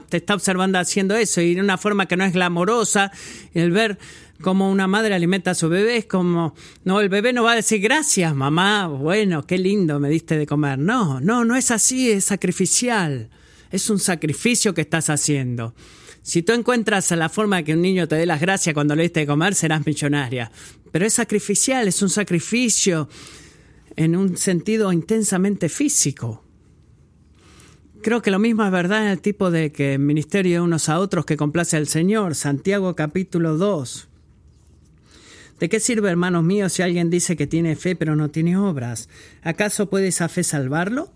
te 0.07 0.17
está 0.17 0.33
observando 0.33 0.79
haciendo 0.79 1.15
eso 1.15 1.41
y 1.41 1.55
de 1.55 1.61
una 1.61 1.77
forma 1.77 2.05
que 2.05 2.15
no 2.15 2.23
es 2.23 2.31
glamorosa. 2.31 3.11
El 3.53 3.71
ver 3.71 3.99
cómo 4.41 4.71
una 4.71 4.87
madre 4.87 5.13
alimenta 5.13 5.51
a 5.51 5.55
su 5.55 5.67
bebé 5.67 5.97
es 5.97 6.05
como, 6.05 6.55
no, 6.85 7.01
el 7.01 7.09
bebé 7.09 7.33
no 7.33 7.43
va 7.43 7.51
a 7.51 7.55
decir 7.55 7.81
gracias, 7.81 8.33
mamá, 8.33 8.87
bueno, 8.87 9.45
qué 9.45 9.57
lindo 9.57 9.99
me 9.99 10.09
diste 10.09 10.37
de 10.37 10.47
comer. 10.47 10.79
No, 10.79 11.19
no, 11.19 11.43
no 11.43 11.57
es 11.57 11.69
así, 11.69 12.09
es 12.09 12.23
sacrificial. 12.23 13.29
Es 13.71 13.89
un 13.89 13.99
sacrificio 13.99 14.73
que 14.73 14.81
estás 14.81 15.09
haciendo. 15.09 15.75
Si 16.21 16.43
tú 16.43 16.53
encuentras 16.53 17.11
la 17.11 17.27
forma 17.27 17.57
de 17.57 17.63
que 17.65 17.73
un 17.73 17.81
niño 17.81 18.07
te 18.07 18.15
dé 18.15 18.25
las 18.25 18.39
gracias 18.39 18.73
cuando 18.73 18.95
le 18.95 19.03
diste 19.03 19.21
de 19.21 19.27
comer, 19.27 19.53
serás 19.53 19.85
millonaria. 19.85 20.49
Pero 20.93 21.05
es 21.05 21.13
sacrificial, 21.13 21.89
es 21.89 22.01
un 22.01 22.09
sacrificio 22.09 23.09
en 23.99 24.15
un 24.15 24.37
sentido 24.37 24.93
intensamente 24.93 25.67
físico. 25.67 26.41
Creo 28.01 28.21
que 28.21 28.31
lo 28.31 28.39
mismo 28.39 28.63
es 28.63 28.71
verdad 28.71 29.03
en 29.03 29.09
el 29.09 29.19
tipo 29.19 29.51
de 29.51 29.73
que 29.73 29.97
ministerio 29.97 30.63
unos 30.63 30.87
a 30.87 30.99
otros 30.99 31.25
que 31.25 31.35
complace 31.35 31.75
al 31.75 31.89
Señor. 31.89 32.35
Santiago 32.35 32.95
capítulo 32.95 33.57
2. 33.57 34.07
¿De 35.59 35.67
qué 35.67 35.81
sirve, 35.81 36.09
hermanos 36.09 36.45
míos, 36.45 36.71
si 36.71 36.81
alguien 36.81 37.09
dice 37.09 37.35
que 37.35 37.45
tiene 37.45 37.75
fe 37.75 37.97
pero 37.97 38.15
no 38.15 38.29
tiene 38.29 38.55
obras? 38.55 39.09
¿Acaso 39.41 39.89
puede 39.89 40.07
esa 40.07 40.29
fe 40.29 40.45
salvarlo? 40.45 41.11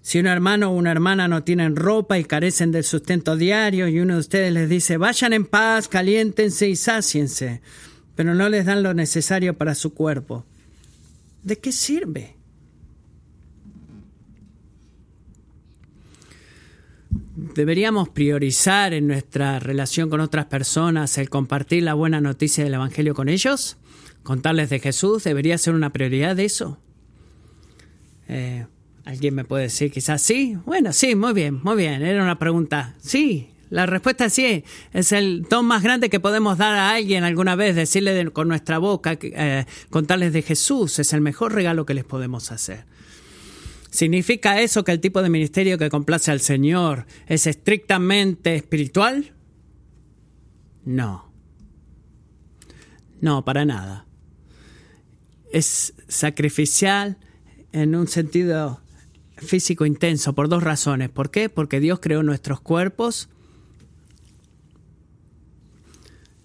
Si 0.00 0.18
un 0.18 0.28
hermano 0.28 0.70
o 0.70 0.74
una 0.74 0.92
hermana 0.92 1.28
no 1.28 1.44
tienen 1.44 1.76
ropa 1.76 2.18
y 2.18 2.24
carecen 2.24 2.72
del 2.72 2.84
sustento 2.84 3.36
diario 3.36 3.86
y 3.86 4.00
uno 4.00 4.14
de 4.14 4.20
ustedes 4.20 4.50
les 4.50 4.70
dice, 4.70 4.96
vayan 4.96 5.34
en 5.34 5.44
paz, 5.44 5.88
caliéntense 5.88 6.70
y 6.70 6.76
sáciense, 6.76 7.60
pero 8.16 8.34
no 8.34 8.48
les 8.48 8.64
dan 8.64 8.82
lo 8.82 8.94
necesario 8.94 9.58
para 9.58 9.74
su 9.74 9.92
cuerpo, 9.92 10.46
¿de 11.42 11.58
qué 11.58 11.72
sirve? 11.72 12.36
deberíamos 17.54 18.08
priorizar 18.08 18.92
en 18.92 19.06
nuestra 19.06 19.58
relación 19.58 20.10
con 20.10 20.20
otras 20.20 20.46
personas 20.46 21.16
el 21.18 21.30
compartir 21.30 21.82
la 21.82 21.94
buena 21.94 22.20
noticia 22.20 22.62
del 22.62 22.74
Evangelio 22.74 23.14
con 23.14 23.28
ellos, 23.28 23.78
contarles 24.22 24.70
de 24.70 24.78
Jesús, 24.78 25.24
debería 25.24 25.58
ser 25.58 25.74
una 25.74 25.90
prioridad 25.90 26.36
de 26.36 26.44
eso. 26.44 26.78
Eh, 28.28 28.66
Alguien 29.04 29.34
me 29.34 29.44
puede 29.44 29.64
decir 29.64 29.90
quizás 29.90 30.22
sí. 30.22 30.56
Bueno, 30.66 30.92
sí, 30.92 31.14
muy 31.14 31.32
bien, 31.32 31.60
muy 31.62 31.76
bien. 31.76 32.02
Era 32.02 32.22
una 32.22 32.38
pregunta. 32.38 32.94
Sí, 33.00 33.49
la 33.70 33.86
respuesta 33.86 34.26
es 34.26 34.32
sí. 34.32 34.64
Es 34.92 35.12
el 35.12 35.42
don 35.48 35.64
más 35.64 35.82
grande 35.82 36.10
que 36.10 36.18
podemos 36.18 36.58
dar 36.58 36.74
a 36.74 36.90
alguien 36.90 37.22
alguna 37.22 37.54
vez, 37.54 37.76
decirle 37.76 38.30
con 38.32 38.48
nuestra 38.48 38.78
boca, 38.78 39.16
eh, 39.22 39.64
contarles 39.90 40.32
de 40.32 40.42
Jesús. 40.42 40.98
Es 40.98 41.12
el 41.12 41.20
mejor 41.20 41.54
regalo 41.54 41.86
que 41.86 41.94
les 41.94 42.04
podemos 42.04 42.50
hacer. 42.50 42.84
¿Significa 43.90 44.60
eso 44.60 44.84
que 44.84 44.92
el 44.92 45.00
tipo 45.00 45.22
de 45.22 45.30
ministerio 45.30 45.78
que 45.78 45.88
complace 45.88 46.32
al 46.32 46.40
Señor 46.40 47.06
es 47.26 47.46
estrictamente 47.46 48.56
espiritual? 48.56 49.34
No. 50.84 51.32
No, 53.20 53.44
para 53.44 53.64
nada. 53.64 54.06
Es 55.52 55.94
sacrificial 56.08 57.18
en 57.72 57.94
un 57.94 58.08
sentido 58.08 58.80
físico 59.36 59.86
intenso 59.86 60.34
por 60.34 60.48
dos 60.48 60.62
razones. 60.62 61.08
¿Por 61.08 61.30
qué? 61.30 61.48
Porque 61.48 61.78
Dios 61.78 62.00
creó 62.00 62.24
nuestros 62.24 62.60
cuerpos 62.60 63.28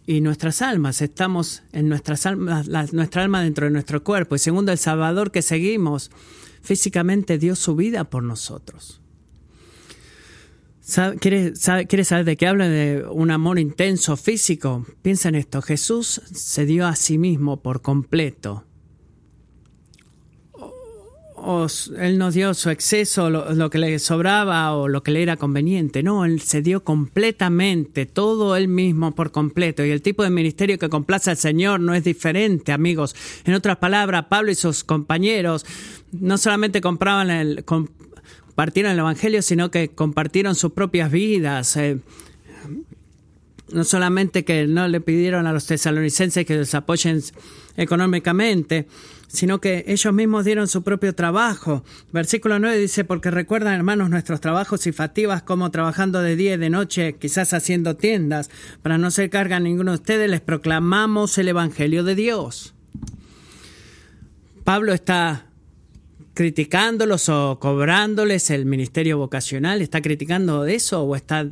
y 0.06 0.22
nuestras 0.22 0.62
almas. 0.62 1.02
Estamos 1.02 1.64
en 1.72 1.90
nuestras 1.90 2.26
almas, 2.26 2.68
nuestra 2.94 3.24
alma 3.24 3.42
dentro 3.44 3.66
de 3.66 3.72
nuestro 3.72 4.04
cuerpo. 4.04 4.36
Y 4.36 4.40
segundo, 4.40 4.72
el 4.72 4.78
Salvador 4.78 5.32
que 5.32 5.42
seguimos 5.42 6.12
físicamente 6.62 7.38
dio 7.38 7.56
su 7.56 7.76
vida 7.76 8.04
por 8.06 8.24
nosotros. 8.24 9.02
¿Quiere, 11.20 11.56
saber 11.56 12.26
de 12.26 12.38
qué 12.38 12.48
habla? 12.48 12.68
De 12.68 13.06
un 13.10 13.32
amor 13.32 13.58
intenso 13.58 14.18
físico. 14.18 14.86
Piensa 15.02 15.30
en 15.30 15.36
esto. 15.36 15.62
Jesús 15.62 16.22
se 16.32 16.66
dio 16.66 16.86
a 16.86 16.96
sí 16.96 17.18
mismo 17.18 17.62
por 17.62 17.82
completo 17.82 18.66
él 22.00 22.18
nos 22.18 22.34
dio 22.34 22.54
su 22.54 22.70
exceso, 22.70 23.30
lo, 23.30 23.70
que 23.70 23.78
le 23.78 24.00
sobraba 24.00 24.74
o 24.74 24.88
lo 24.88 25.04
que 25.04 25.12
le 25.12 25.22
era 25.22 25.38
conveniente. 25.38 26.02
No, 26.02 26.26
él 26.26 26.42
se 26.42 26.62
dio 26.62 26.84
completamente, 26.84 28.06
todo 28.06 28.56
él 28.56 28.68
mismo 28.68 29.14
por 29.14 29.32
completo. 29.32 29.86
Y 29.86 29.92
el 29.92 30.02
tipo 30.02 30.24
de 30.24 30.30
ministerio 30.30 30.80
que 30.80 30.90
complace 30.90 31.30
al 31.30 31.38
Señor 31.38 31.80
no 31.80 31.94
es 31.94 32.04
diferente, 32.04 32.72
amigos. 32.72 33.16
En 33.46 33.54
otras 33.54 33.78
palabras, 33.78 34.26
Pablo 34.30 34.52
y 34.52 34.56
sus 34.56 34.84
compañeros 34.84 35.66
no 36.12 36.38
solamente 36.38 36.82
compraban 36.82 37.30
el, 37.30 37.64
compartieron 37.64 38.92
el 38.94 39.00
Evangelio, 39.00 39.42
sino 39.42 39.70
que 39.70 39.90
compartieron 39.90 40.56
sus 40.56 40.72
propias 40.72 41.12
vidas. 41.12 41.78
Eh, 41.78 42.00
no 43.72 43.84
solamente 43.84 44.46
que 44.46 44.68
no 44.68 44.88
le 44.88 45.02
pidieron 45.02 45.48
a 45.48 45.54
los 45.54 45.66
tesalonicenses 45.66 46.46
que 46.46 46.56
les 46.56 46.74
apoyen 46.76 47.22
económicamente, 47.78 48.88
sino 49.36 49.62
que 49.62 49.86
ellos 49.88 50.14
mismos 50.14 50.46
dieron 50.46 50.68
su 50.68 50.84
propio 50.84 51.14
trabajo. 51.14 51.84
Versículo 52.12 52.60
9 52.60 52.78
dice, 52.78 53.04
porque 53.04 53.32
recuerdan, 53.32 53.76
hermanos, 53.76 54.10
nuestros 54.10 54.42
trabajos 54.42 54.88
y 54.88 54.92
fatigas 54.92 55.44
como 55.44 55.72
trabajando 55.72 56.22
de 56.22 56.36
día 56.36 56.56
y 56.56 56.58
de 56.58 56.70
noche, 56.70 57.18
quizás 57.20 57.54
haciendo 57.54 57.96
tiendas, 57.96 58.50
para 58.82 58.98
no 58.98 59.12
ser 59.12 59.30
carga 59.30 59.58
a 59.58 59.60
ninguno 59.60 59.92
de 59.92 59.98
ustedes, 59.98 60.30
les 60.30 60.42
proclamamos 60.42 61.38
el 61.38 61.50
Evangelio 61.50 62.04
de 62.04 62.16
Dios. 62.16 62.74
Pablo 64.64 64.94
está 64.94 65.46
criticándolos 66.34 67.30
o 67.30 67.60
cobrándoles 67.60 68.50
el 68.50 68.66
ministerio 68.66 69.18
vocacional, 69.18 69.82
¿está 69.82 70.02
criticando 70.02 70.66
eso 70.66 71.04
o 71.04 71.16
está 71.16 71.48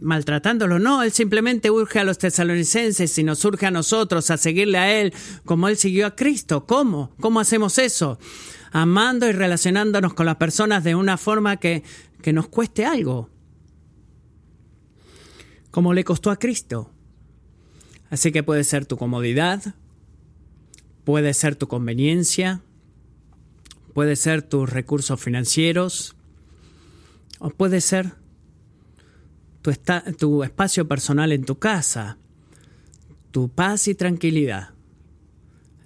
maltratándolo. 0.00 0.78
No, 0.78 1.02
él 1.02 1.12
simplemente 1.12 1.70
urge 1.70 1.98
a 1.98 2.04
los 2.04 2.18
tesalonicenses 2.18 3.16
y 3.18 3.24
nos 3.24 3.44
urge 3.44 3.66
a 3.66 3.70
nosotros 3.70 4.30
a 4.30 4.36
seguirle 4.36 4.78
a 4.78 5.00
él 5.00 5.12
como 5.44 5.68
él 5.68 5.76
siguió 5.76 6.06
a 6.06 6.16
Cristo. 6.16 6.66
¿Cómo? 6.66 7.14
¿Cómo 7.20 7.40
hacemos 7.40 7.78
eso? 7.78 8.18
Amando 8.72 9.28
y 9.28 9.32
relacionándonos 9.32 10.14
con 10.14 10.26
las 10.26 10.36
personas 10.36 10.84
de 10.84 10.94
una 10.94 11.18
forma 11.18 11.58
que, 11.58 11.82
que 12.22 12.32
nos 12.32 12.48
cueste 12.48 12.84
algo. 12.84 13.30
Como 15.70 15.94
le 15.94 16.04
costó 16.04 16.30
a 16.30 16.38
Cristo. 16.38 16.90
Así 18.10 18.30
que 18.30 18.42
puede 18.42 18.64
ser 18.64 18.84
tu 18.84 18.96
comodidad, 18.98 19.74
puede 21.04 21.32
ser 21.32 21.56
tu 21.56 21.66
conveniencia, 21.66 22.62
puede 23.94 24.16
ser 24.16 24.42
tus 24.42 24.68
recursos 24.68 25.18
financieros, 25.18 26.14
o 27.38 27.50
puede 27.50 27.80
ser 27.80 28.21
tu, 29.62 30.42
espacio 30.42 30.88
personal 30.88 31.32
en 31.32 31.44
tu 31.44 31.58
casa, 31.58 32.18
tu 33.30 33.48
paz 33.48 33.88
y 33.88 33.94
tranquilidad. 33.94 34.70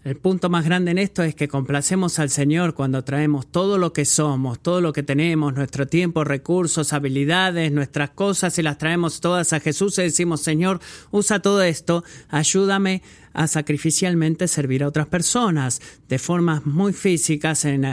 El 0.03 0.17
punto 0.17 0.49
más 0.49 0.65
grande 0.65 0.93
en 0.93 0.99
esto 0.99 1.25
es 1.25 1.35
que 1.35 1.49
complacemos 1.49 2.21
al 2.21 2.31
Señor 2.31 2.75
cuando 2.75 3.03
traemos 3.03 3.51
todo 3.51 3.77
lo 3.77 3.93
que 3.93 4.05
somos, 4.05 4.61
todo 4.61 4.81
lo 4.81 4.93
que 4.93 5.03
tenemos, 5.03 5.53
nuestro 5.55 5.89
tiempo, 5.89 6.23
recursos, 6.23 6.93
habilidades, 6.93 7.73
nuestras 7.73 8.11
cosas 8.11 8.57
y 8.59 8.63
las 8.63 8.79
traemos 8.79 9.21
todas 9.21 9.53
a 9.53 9.59
Jesús 9.59 9.99
y 9.99 10.03
decimos, 10.03 10.43
Señor, 10.43 10.79
usa 11.11 11.41
todo 11.41 11.61
esto, 11.61 12.05
ayúdame 12.29 13.03
a 13.33 13.49
sacrificialmente 13.49 14.47
servir 14.47 14.85
a 14.85 14.89
otras 14.89 15.09
personas 15.09 15.83
de 16.09 16.21
formas 16.21 16.65
muy 16.67 16.93
físicas, 16.93 17.65
en 17.65 17.87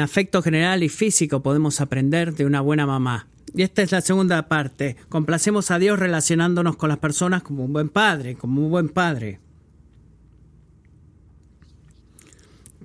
afecto 0.00 0.42
general 0.42 0.82
y 0.82 0.88
físico 0.88 1.40
podemos 1.40 1.80
aprender 1.80 2.34
de 2.34 2.46
una 2.46 2.62
buena 2.62 2.84
mamá. 2.84 3.28
Y 3.54 3.62
esta 3.62 3.82
es 3.82 3.92
la 3.92 4.00
segunda 4.00 4.48
parte. 4.48 4.96
Complacemos 5.08 5.70
a 5.70 5.78
Dios 5.78 5.98
relacionándonos 5.98 6.76
con 6.76 6.88
las 6.88 6.98
personas 6.98 7.42
como 7.42 7.64
un 7.64 7.72
buen 7.72 7.88
padre, 7.88 8.36
como 8.36 8.64
un 8.64 8.70
buen 8.70 8.88
padre. 8.88 9.40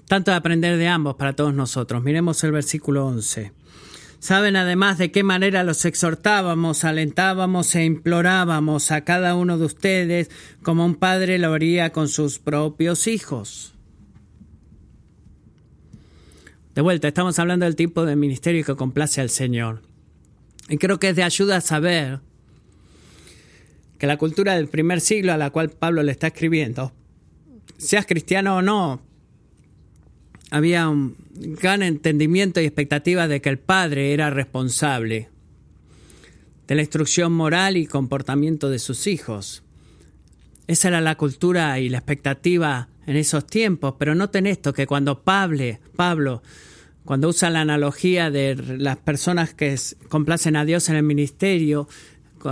Tanto 0.08 0.32
de 0.32 0.38
aprender 0.38 0.78
de 0.78 0.88
ambos 0.88 1.16
para 1.16 1.34
todos 1.34 1.54
nosotros. 1.54 2.04
Miremos 2.04 2.44
el 2.44 2.52
versículo 2.52 3.06
11. 3.08 3.52
Saben 4.20 4.56
además 4.56 4.98
de 4.98 5.12
qué 5.12 5.22
manera 5.22 5.64
los 5.64 5.84
exhortábamos, 5.84 6.86
alentábamos 6.86 7.76
e 7.76 7.84
implorábamos 7.84 8.92
a 8.92 9.02
cada 9.04 9.36
uno 9.36 9.58
de 9.58 9.66
ustedes 9.66 10.32
como 10.62 10.86
un 10.86 10.96
padre 10.96 11.40
lo 11.40 11.54
haría 11.54 11.92
con 11.92 12.08
sus 12.08 12.40
propios 12.40 13.08
hijos. 13.08 13.74
De 16.74 16.82
vuelta, 16.82 17.10
estamos 17.10 17.38
hablando 17.38 17.66
del 17.66 17.76
tipo 17.76 18.06
de 18.06 18.16
ministerio 18.16 18.64
que 18.64 18.76
complace 18.76 19.20
al 19.20 19.30
Señor. 19.30 19.82
Y 20.74 20.78
creo 20.80 21.00
que 21.00 21.10
es 21.10 21.16
de 21.16 21.22
ayuda 21.22 21.62
saber 21.62 22.20
que 24.00 24.08
la 24.08 24.18
cultura 24.18 24.56
del 24.56 24.70
primer 24.70 25.02
siglo 25.02 25.32
a 25.32 25.38
la 25.38 25.52
cual 25.52 25.70
Pablo 25.70 26.02
le 26.02 26.12
está 26.12 26.26
escribiendo, 26.26 26.92
seas 27.78 28.08
cristiano 28.08 28.56
o 28.58 28.62
no, 28.64 29.00
había 30.50 30.90
un 30.90 31.16
gran 31.36 31.84
entendimiento 31.84 32.60
y 32.60 32.66
expectativa 32.66 33.28
de 33.28 33.40
que 33.40 33.50
el 33.50 33.60
padre 33.60 34.14
era 34.14 34.32
responsable 34.32 35.30
de 36.66 36.74
la 36.74 36.82
instrucción 36.82 37.34
moral 37.34 37.78
y 37.78 37.86
comportamiento 37.86 38.72
de 38.72 38.80
sus 38.80 39.06
hijos. 39.06 39.62
Esa 40.66 40.88
era 40.88 41.02
la 41.02 41.18
cultura 41.18 41.80
y 41.80 41.90
la 41.90 42.00
expectativa 42.00 42.90
en 43.06 43.16
esos 43.16 43.46
tiempos, 43.46 43.94
pero 44.00 44.16
noten 44.16 44.48
esto, 44.48 44.74
que 44.74 44.88
cuando 44.88 45.22
Pablo, 45.22 45.78
Pablo 45.96 46.42
cuando 47.06 47.30
usa 47.30 47.50
la 47.50 47.62
analogía 47.62 48.32
de 48.32 48.56
las 48.78 48.98
personas 48.98 49.54
que 49.54 49.76
complacen 50.10 50.56
a 50.56 50.66
Dios 50.66 50.90
en 50.90 50.96
el 50.96 51.04
ministerio 51.04 51.88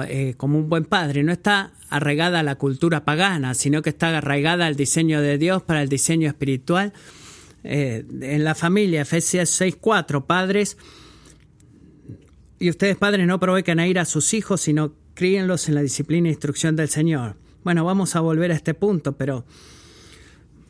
eh, 0.07 0.35
como 0.37 0.57
un 0.57 0.69
buen 0.69 0.85
padre, 0.85 1.23
no 1.23 1.31
está 1.31 1.71
arraigada 1.89 2.39
a 2.39 2.43
la 2.43 2.55
cultura 2.55 3.03
pagana, 3.03 3.53
sino 3.53 3.81
que 3.81 3.89
está 3.89 4.17
arraigada 4.17 4.65
al 4.65 4.75
diseño 4.75 5.21
de 5.21 5.37
Dios 5.37 5.61
para 5.63 5.81
el 5.81 5.89
diseño 5.89 6.29
espiritual. 6.29 6.93
Eh, 7.63 8.05
en 8.21 8.43
la 8.43 8.55
familia, 8.55 9.01
Efesios 9.01 9.49
6:4, 9.49 10.25
padres, 10.25 10.77
y 12.59 12.69
ustedes 12.69 12.95
padres 12.95 13.27
no 13.27 13.39
provoquen 13.39 13.79
a 13.79 13.87
ir 13.87 13.99
a 13.99 14.05
sus 14.05 14.33
hijos, 14.33 14.61
sino 14.61 14.93
críenlos 15.13 15.67
en 15.67 15.75
la 15.75 15.81
disciplina 15.81 16.29
e 16.29 16.31
instrucción 16.31 16.75
del 16.75 16.87
Señor. 16.87 17.35
Bueno, 17.63 17.83
vamos 17.83 18.15
a 18.15 18.21
volver 18.21 18.51
a 18.51 18.55
este 18.55 18.73
punto, 18.73 19.17
pero 19.17 19.45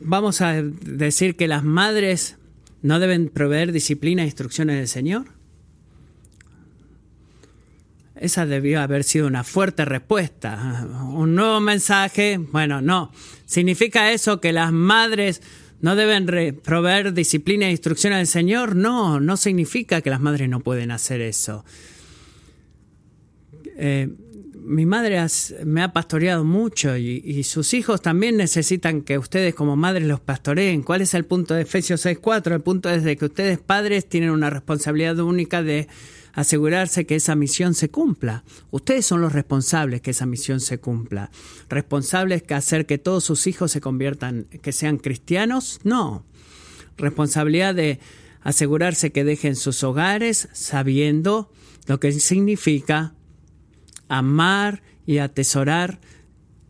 vamos 0.00 0.40
a 0.40 0.62
decir 0.62 1.36
que 1.36 1.48
las 1.48 1.64
madres 1.64 2.38
¿No 2.82 2.98
deben 2.98 3.28
proveer 3.28 3.70
disciplina 3.70 4.22
e 4.22 4.26
instrucciones 4.26 4.76
del 4.76 4.88
Señor? 4.88 5.26
Esa 8.16 8.46
debió 8.46 8.80
haber 8.80 9.04
sido 9.04 9.26
una 9.26 9.44
fuerte 9.44 9.84
respuesta. 9.84 10.86
Un 11.12 11.34
nuevo 11.34 11.60
mensaje. 11.60 12.38
Bueno, 12.38 12.80
no. 12.80 13.12
¿Significa 13.46 14.12
eso 14.12 14.40
que 14.40 14.52
las 14.52 14.72
madres 14.72 15.42
no 15.80 15.96
deben 15.96 16.26
proveer 16.62 17.14
disciplina 17.14 17.66
e 17.66 17.72
instrucciones 17.72 18.18
del 18.18 18.26
Señor? 18.28 18.76
No, 18.76 19.18
no 19.18 19.36
significa 19.36 20.00
que 20.02 20.10
las 20.10 20.20
madres 20.20 20.48
no 20.48 20.60
pueden 20.60 20.90
hacer 20.90 21.20
eso. 21.20 21.64
Eh, 23.76 24.08
mi 24.64 24.86
madre 24.86 25.24
me 25.64 25.82
ha 25.82 25.92
pastoreado 25.92 26.44
mucho 26.44 26.96
y, 26.96 27.42
sus 27.44 27.74
hijos 27.74 28.00
también 28.00 28.36
necesitan 28.36 29.02
que 29.02 29.18
ustedes 29.18 29.54
como 29.54 29.76
madres 29.76 30.06
los 30.06 30.20
pastoreen. 30.20 30.82
¿Cuál 30.82 31.02
es 31.02 31.14
el 31.14 31.24
punto 31.24 31.54
de 31.54 31.62
Efesios 31.62 32.04
6.4? 32.06 32.54
El 32.54 32.60
punto 32.60 32.88
es 32.90 33.02
de 33.02 33.16
que 33.16 33.26
ustedes 33.26 33.58
padres 33.58 34.08
tienen 34.08 34.30
una 34.30 34.50
responsabilidad 34.50 35.18
única 35.18 35.62
de 35.62 35.88
asegurarse 36.32 37.04
que 37.04 37.16
esa 37.16 37.34
misión 37.34 37.74
se 37.74 37.90
cumpla. 37.90 38.44
Ustedes 38.70 39.04
son 39.04 39.20
los 39.20 39.32
responsables 39.32 40.00
que 40.00 40.12
esa 40.12 40.26
misión 40.26 40.60
se 40.60 40.78
cumpla. 40.78 41.30
¿Responsables 41.68 42.42
que 42.42 42.54
hacer 42.54 42.86
que 42.86 42.98
todos 42.98 43.24
sus 43.24 43.46
hijos 43.46 43.70
se 43.70 43.80
conviertan, 43.80 44.44
que 44.62 44.72
sean 44.72 44.98
cristianos? 44.98 45.80
No. 45.84 46.24
Responsabilidad 46.96 47.74
de 47.74 48.00
asegurarse 48.42 49.12
que 49.12 49.24
dejen 49.24 49.56
sus 49.56 49.82
hogares 49.84 50.48
sabiendo 50.52 51.50
lo 51.86 52.00
que 52.00 52.12
significa 52.12 53.14
amar 54.12 54.82
y 55.06 55.18
atesorar 55.18 56.00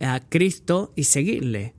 a 0.00 0.20
Cristo 0.20 0.92
y 0.96 1.04
seguirle. 1.04 1.74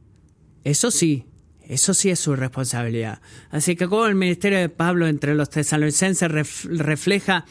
Eso 0.63 0.91
sí, 0.91 1.25
eso 1.61 1.93
sí 1.93 2.09
es 2.09 2.19
su 2.19 2.35
responsabilidad. 2.35 3.21
Así 3.49 3.75
que 3.75 3.87
como 3.87 4.05
el 4.05 4.15
ministerio 4.15 4.59
de 4.59 4.69
Pablo 4.69 5.07
entre 5.07 5.35
los 5.35 5.49
tesalonicenses 5.49 6.29
refleja 6.65 7.45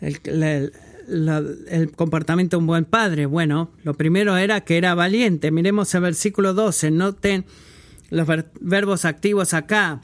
el, 0.00 0.72
comportamiento 1.96 2.56
de 2.56 2.60
un 2.60 2.66
buen 2.66 2.84
padre. 2.84 3.26
Bueno, 3.26 3.72
lo 3.82 3.94
primero 3.94 4.36
era 4.36 4.62
que 4.62 4.78
era 4.78 4.94
valiente. 4.94 5.50
Miremos 5.50 5.92
el 5.94 6.02
versículo 6.02 6.54
12. 6.54 6.92
Noten 6.92 7.44
los 8.10 8.28
verbos 8.60 9.04
activos 9.04 9.52
acá. 9.52 10.00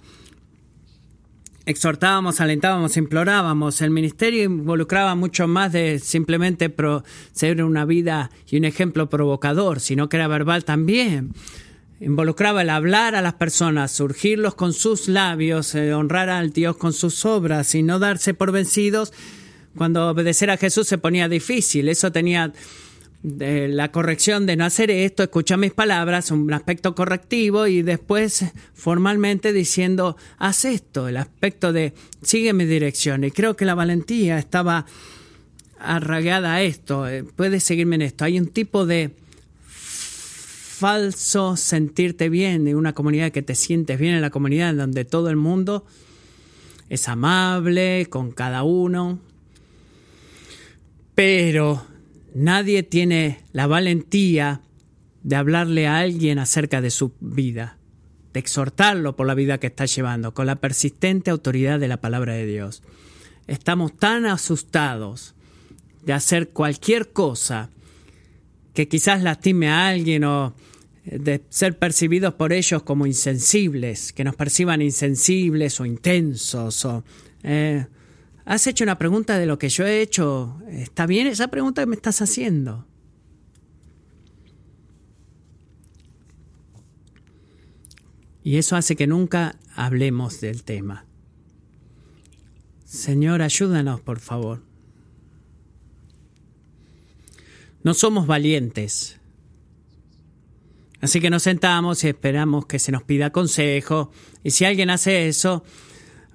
Exhortábamos, 1.69 2.41
alentábamos, 2.41 2.97
implorábamos. 2.97 3.83
El 3.83 3.91
ministerio 3.91 4.45
involucraba 4.45 5.15
mucho 5.15 5.47
más 5.47 5.71
de 5.71 5.99
simplemente 5.99 6.75
ser 7.33 7.63
una 7.63 7.85
vida 7.85 8.31
y 8.51 8.57
un 8.57 8.65
ejemplo 8.65 9.11
provocador, 9.11 9.79
sino 9.81 10.09
que 10.09 10.17
era 10.17 10.29
verbal 10.29 10.65
también. 10.65 11.35
Involucraba 12.01 12.63
el 12.63 12.71
hablar 12.71 13.15
a 13.15 13.21
las 13.21 13.35
personas, 13.35 13.93
surgirlos 13.93 14.55
con 14.55 14.73
sus 14.73 15.09
labios, 15.09 15.75
eh, 15.75 15.93
honrar 15.93 16.31
al 16.31 16.55
Dios 16.55 16.79
con 16.79 16.95
sus 16.95 17.27
obras 17.27 17.75
y 17.75 17.83
no 17.83 17.99
darse 17.99 18.33
por 18.33 18.51
vencidos 18.51 19.13
cuando 19.77 20.09
obedecer 20.09 20.51
a 20.51 20.57
Jesús 20.57 20.89
se 20.89 20.97
ponía 20.97 21.29
difícil. 21.29 21.91
Eso 21.91 22.11
tenía 22.11 22.51
eh, 23.25 23.67
la 23.69 23.91
corrección 23.91 24.47
de 24.47 24.57
no 24.57 24.65
hacer 24.65 24.93
esto, 24.93 25.25
escucha 25.25 25.57
mis 25.57 25.73
palabras, 25.73 26.31
un 26.31 26.53
aspecto 26.53 26.95
correctivo 26.95 27.67
y 27.67 27.83
después 27.83 28.45
formalmente 28.75 29.53
diciendo, 29.53 30.17
haz 30.39 30.65
esto, 30.65 31.09
el 31.09 31.17
aspecto 31.17 31.73
de 31.73 31.95
sigue 32.23 32.53
mi 32.53 32.65
dirección. 32.65 33.25
Y 33.25 33.33
creo 33.33 33.57
que 33.57 33.65
la 33.65 33.75
valentía 33.75 34.39
estaba 34.39 34.87
arraigada 35.81 36.55
a 36.55 36.63
esto, 36.63 37.09
eh, 37.09 37.25
puedes 37.25 37.65
seguirme 37.65 37.97
en 37.97 38.03
esto. 38.03 38.25
Hay 38.25 38.39
un 38.39 38.47
tipo 38.47 38.87
de 38.87 39.11
falso 40.79 41.57
sentirte 41.57 42.29
bien 42.29 42.65
de 42.65 42.77
una 42.77 42.93
comunidad 42.93 43.33
que 43.33 43.43
te 43.43 43.57
sientes 43.57 43.99
bien 43.99 44.15
en 44.15 44.21
la 44.21 44.31
comunidad 44.31 44.71
en 44.71 44.77
donde 44.77 45.05
todo 45.05 45.29
el 45.29 45.37
mundo 45.37 45.85
es 46.89 47.09
amable 47.09 48.07
con 48.09 48.31
cada 48.31 48.63
uno, 48.63 49.19
pero 51.17 51.85
nadie 52.39 52.83
tiene 52.83 53.41
la 53.53 53.67
valentía 53.67 54.63
de 55.23 55.37
hablarle 55.37 55.87
a 55.87 55.99
alguien 55.99 56.39
acerca 56.39 56.81
de 56.81 56.91
su 56.91 57.13
vida, 57.21 57.79
de 58.33 58.41
exhortarlo 58.41 59.17
por 59.17 59.27
la 59.27 59.35
vida 59.35 59.59
que 59.59 59.67
está 59.67 59.87
llevando, 59.87 60.33
con 60.33 60.47
la 60.47 60.57
persistente 60.57 61.31
autoridad 61.31 61.81
de 61.81 61.89
la 61.89 62.01
palabra 62.01 62.35
de 62.35 62.47
Dios. 62.47 62.83
Estamos 63.47 63.97
tan 63.97 64.27
asustados 64.27 65.35
de 66.05 66.13
hacer 66.13 66.51
cualquier 66.51 67.13
cosa 67.13 67.71
que 68.73 68.89
quizás 68.89 69.23
lastime 69.23 69.69
a 69.69 69.89
alguien 69.89 70.25
o 70.25 70.55
de 71.05 71.43
ser 71.49 71.79
percibidos 71.79 72.35
por 72.35 72.53
ellos 72.53 72.83
como 72.83 73.07
insensibles, 73.07 74.13
que 74.13 74.25
nos 74.25 74.37
perciban 74.37 74.83
insensibles 74.83 75.81
o 75.81 75.87
intensos. 75.87 76.85
O, 76.85 77.03
eh, 77.43 77.87
has 78.49 78.67
hecho 78.67 78.83
una 78.83 78.97
pregunta 78.97 79.39
de 79.39 79.45
lo 79.45 79.59
que 79.59 79.69
yo 79.69 79.87
he 79.87 80.01
hecho. 80.01 80.59
¿Está 80.71 81.05
bien 81.05 81.27
esa 81.27 81.49
pregunta 81.49 81.83
que 81.83 81.87
me 81.87 81.97
estás 81.97 82.23
haciendo? 82.23 82.87
Y 88.43 88.57
eso 88.57 88.75
hace 88.77 88.97
que 88.97 89.07
nunca 89.07 89.59
hablemos 89.77 90.41
del 90.41 90.65
tema. 90.65 91.05
Señor, 92.87 93.43
ayúdanos, 93.43 94.01
por 94.01 94.19
favor. 94.19 94.63
No 97.83 97.93
somos 97.93 98.27
valientes. 98.27 99.21
Así 101.03 101.21
que 101.21 101.29
nos 101.29 101.43
sentamos 101.43 102.03
y 102.03 102.09
esperamos 102.09 102.65
que 102.65 102.79
se 102.79 102.93
nos 102.93 103.03
pida 103.03 103.31
consejo. 103.31 104.11
Y 104.43 104.53
si 104.53 104.65
alguien 104.65 104.89
hace 104.89 105.29
eso, 105.29 105.65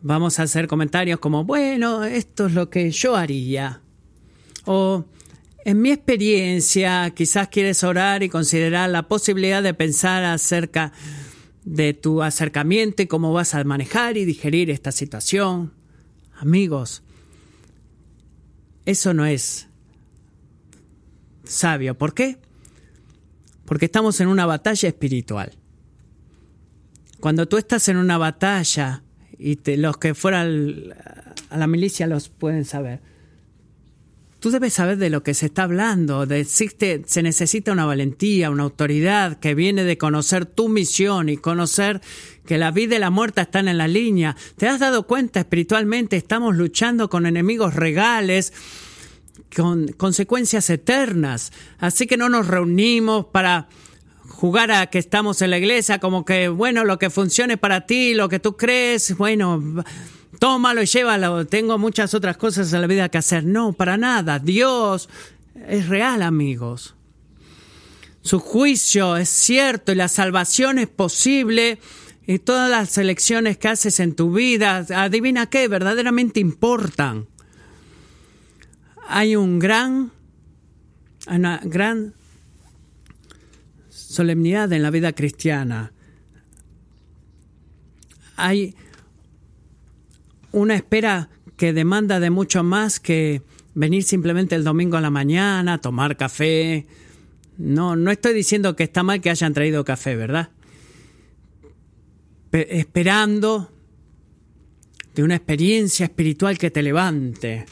vamos 0.04 0.38
a 0.38 0.44
hacer 0.44 0.68
comentarios 0.68 1.20
como, 1.20 1.44
bueno, 1.44 2.04
esto 2.04 2.46
es 2.46 2.54
lo 2.54 2.70
que 2.70 2.92
yo 2.92 3.16
haría. 3.16 3.82
O, 4.66 5.06
en 5.66 5.82
mi 5.82 5.90
experiencia, 5.90 7.12
quizás 7.16 7.48
quieres 7.48 7.84
orar 7.84 8.22
y 8.22 8.30
considerar 8.30 8.92
la 8.92 9.08
posibilidad 9.08 9.64
de 9.64 9.74
pensar 9.74 10.24
acerca 10.24 10.94
de 11.66 11.96
tu 11.96 12.22
acercamiento 12.22 13.02
y 13.02 13.08
cómo 13.08 13.34
vas 13.34 13.56
a 13.56 13.64
manejar 13.64 14.18
y 14.18 14.26
digerir 14.26 14.70
esta 14.70 14.92
situación. 14.92 15.74
Amigos, 16.38 17.02
eso 18.86 19.16
no 19.16 19.26
es 19.26 19.68
sabio. 21.44 21.98
¿Por 21.98 22.14
qué? 22.14 22.38
porque 23.66 23.86
estamos 23.86 24.20
en 24.20 24.28
una 24.28 24.46
batalla 24.46 24.90
espiritual. 24.90 25.54
Cuando 27.20 27.48
tú 27.48 27.58
estás 27.58 27.88
en 27.88 27.98
una 27.98 28.18
batalla, 28.18 29.04
y 29.44 29.58
los 29.76 29.98
que 29.98 30.16
fueran 30.16 30.94
a 31.50 31.58
la 31.58 31.68
milicia 31.68 32.08
los 32.08 32.30
pueden 32.30 32.64
saber, 32.64 33.02
tú 34.40 34.52
debes 34.52 34.74
saber 34.74 34.98
de 34.98 35.10
lo 35.10 35.22
que 35.22 35.34
se 35.34 35.48
está 35.48 35.64
hablando, 35.64 36.24
existe, 36.24 37.04
se 37.06 37.22
necesita 37.22 37.74
una 37.74 37.86
valentía, 37.86 38.50
una 38.50 38.64
autoridad 38.64 39.40
que 39.40 39.54
viene 39.54 39.84
de 39.84 39.98
conocer 39.98 40.46
tu 40.46 40.70
misión 40.70 41.28
y 41.28 41.36
conocer 41.36 42.00
que 42.46 42.58
la 42.58 42.72
vida 42.72 42.96
y 42.96 43.00
la 43.00 43.10
muerte 43.10 43.42
están 43.42 43.68
en 43.68 43.78
la 43.78 43.90
línea. 43.90 44.38
¿Te 44.58 44.70
has 44.70 44.80
dado 44.80 45.08
cuenta 45.08 45.42
espiritualmente? 45.42 46.16
Estamos 46.16 46.56
luchando 46.56 47.10
con 47.10 47.26
enemigos 47.26 47.76
regales 47.76 48.54
con 49.56 49.88
consecuencias 49.90 50.70
eternas. 50.70 51.52
Así 51.80 52.08
que 52.08 52.18
no 52.18 52.30
nos 52.30 52.48
reunimos 52.48 53.26
para 53.26 53.68
jugar 54.44 54.74
a 54.74 54.88
que 54.88 55.00
estamos 55.00 55.42
en 55.42 55.52
la 55.52 55.58
iglesia 55.58 56.00
como 56.00 56.26
que, 56.26 56.50
bueno, 56.50 56.84
lo 56.84 57.00
que 57.00 57.10
funcione 57.10 57.56
para 57.56 57.86
ti, 57.86 58.14
lo 58.14 58.28
que 58.28 58.42
tú 58.42 58.58
crees, 58.58 59.16
bueno, 59.16 59.64
tómalo 60.38 60.84
y 60.84 60.86
llévalo. 60.86 61.48
Tengo 61.48 61.78
muchas 61.78 62.14
otras 62.14 62.36
cosas 62.36 62.74
en 62.74 62.82
la 62.82 62.88
vida 62.88 63.08
que 63.08 63.18
hacer. 63.18 63.46
No, 63.46 63.72
para 63.72 63.96
nada. 63.96 64.40
Dios 64.40 65.08
es 65.66 65.88
real, 65.88 66.22
amigos. 66.22 66.94
Su 68.22 68.42
juicio 68.42 69.16
es 69.16 69.30
cierto 69.30 69.94
y 69.94 69.96
la 69.96 70.10
salvación 70.10 70.78
es 70.78 70.90
posible. 70.90 71.80
Y 72.28 72.40
todas 72.40 72.70
las 72.70 72.98
elecciones 72.98 73.58
que 73.58 73.70
haces 73.70 74.02
en 74.02 74.14
tu 74.14 74.34
vida, 74.34 74.86
adivina 74.94 75.46
qué, 75.46 75.70
verdaderamente 75.70 76.42
importan 76.42 77.28
hay 79.08 79.36
un 79.36 79.60
gran, 79.60 80.12
una 81.28 81.62
gran 81.64 82.14
solemnidad 84.14 84.72
en 84.72 84.84
la 84.84 84.90
vida 84.90 85.12
cristiana. 85.14 85.92
Hay 88.36 88.76
una 90.52 90.76
espera 90.76 91.30
que 91.58 91.74
demanda 91.74 92.20
de 92.20 92.30
mucho 92.30 92.64
más 92.64 93.00
que 93.00 93.42
venir 93.76 94.04
simplemente 94.04 94.56
el 94.56 94.64
domingo 94.64 94.98
a 94.98 95.02
la 95.02 95.10
mañana, 95.10 95.80
tomar 95.80 96.16
café. 96.16 96.88
No, 97.58 97.96
no 97.96 98.12
estoy 98.12 98.34
diciendo 98.34 98.76
que 98.76 98.84
está 98.84 99.04
mal 99.04 99.22
que 99.22 99.30
hayan 99.30 99.54
traído 99.54 99.84
café, 99.84 100.16
¿verdad? 100.16 100.50
esperando 102.52 103.72
de 105.16 105.24
una 105.24 105.36
experiencia 105.36 106.06
espiritual 106.06 106.58
que 106.58 106.70
te 106.70 106.84
levante. 106.84 107.66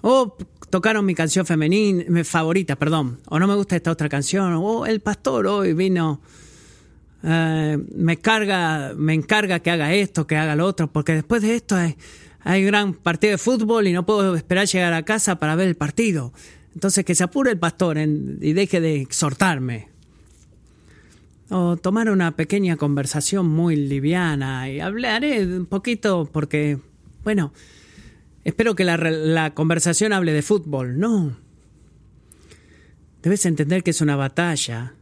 Oh, 0.00 0.36
tocaron 0.70 1.04
mi 1.04 1.14
canción 1.14 1.46
femenina, 1.46 2.24
favorita, 2.24 2.76
perdón, 2.76 3.20
o 3.28 3.38
no 3.38 3.46
me 3.46 3.54
gusta 3.54 3.76
esta 3.76 3.90
otra 3.90 4.08
canción, 4.08 4.54
o 4.54 4.86
el 4.86 5.00
pastor 5.00 5.46
hoy 5.46 5.72
vino, 5.72 6.20
eh, 7.22 7.78
me 7.94 8.18
carga, 8.18 8.92
me 8.96 9.14
encarga 9.14 9.60
que 9.60 9.70
haga 9.70 9.92
esto, 9.94 10.26
que 10.26 10.36
haga 10.36 10.56
lo 10.56 10.66
otro, 10.66 10.92
porque 10.92 11.14
después 11.14 11.42
de 11.42 11.56
esto 11.56 11.76
hay, 11.76 11.96
hay 12.40 12.64
gran 12.64 12.94
partido 12.94 13.32
de 13.32 13.38
fútbol 13.38 13.86
y 13.86 13.92
no 13.92 14.06
puedo 14.06 14.34
esperar 14.34 14.66
llegar 14.66 14.92
a 14.92 15.04
casa 15.04 15.38
para 15.38 15.56
ver 15.56 15.68
el 15.68 15.76
partido. 15.76 16.32
Entonces 16.74 17.04
que 17.04 17.14
se 17.14 17.24
apure 17.24 17.50
el 17.50 17.58
pastor 17.58 17.98
y 17.98 18.52
deje 18.52 18.80
de 18.80 19.00
exhortarme. 19.00 19.88
O 21.50 21.76
tomar 21.76 22.10
una 22.10 22.36
pequeña 22.36 22.76
conversación 22.76 23.48
muy 23.48 23.74
liviana 23.74 24.70
y 24.70 24.80
hablaré 24.80 25.44
un 25.44 25.66
poquito 25.66 26.28
porque, 26.30 26.78
bueno, 27.24 27.52
Espero 28.44 28.74
que 28.74 28.84
la, 28.84 29.54
conversación 29.54 30.12
hable 30.12 30.32
de 30.32 30.42
fútbol. 30.42 30.98
No. 30.98 31.36
Debes 33.22 33.44
entender 33.46 33.82
que 33.82 33.90
es 33.90 34.00
una 34.00 34.16
batalla. 34.16 34.94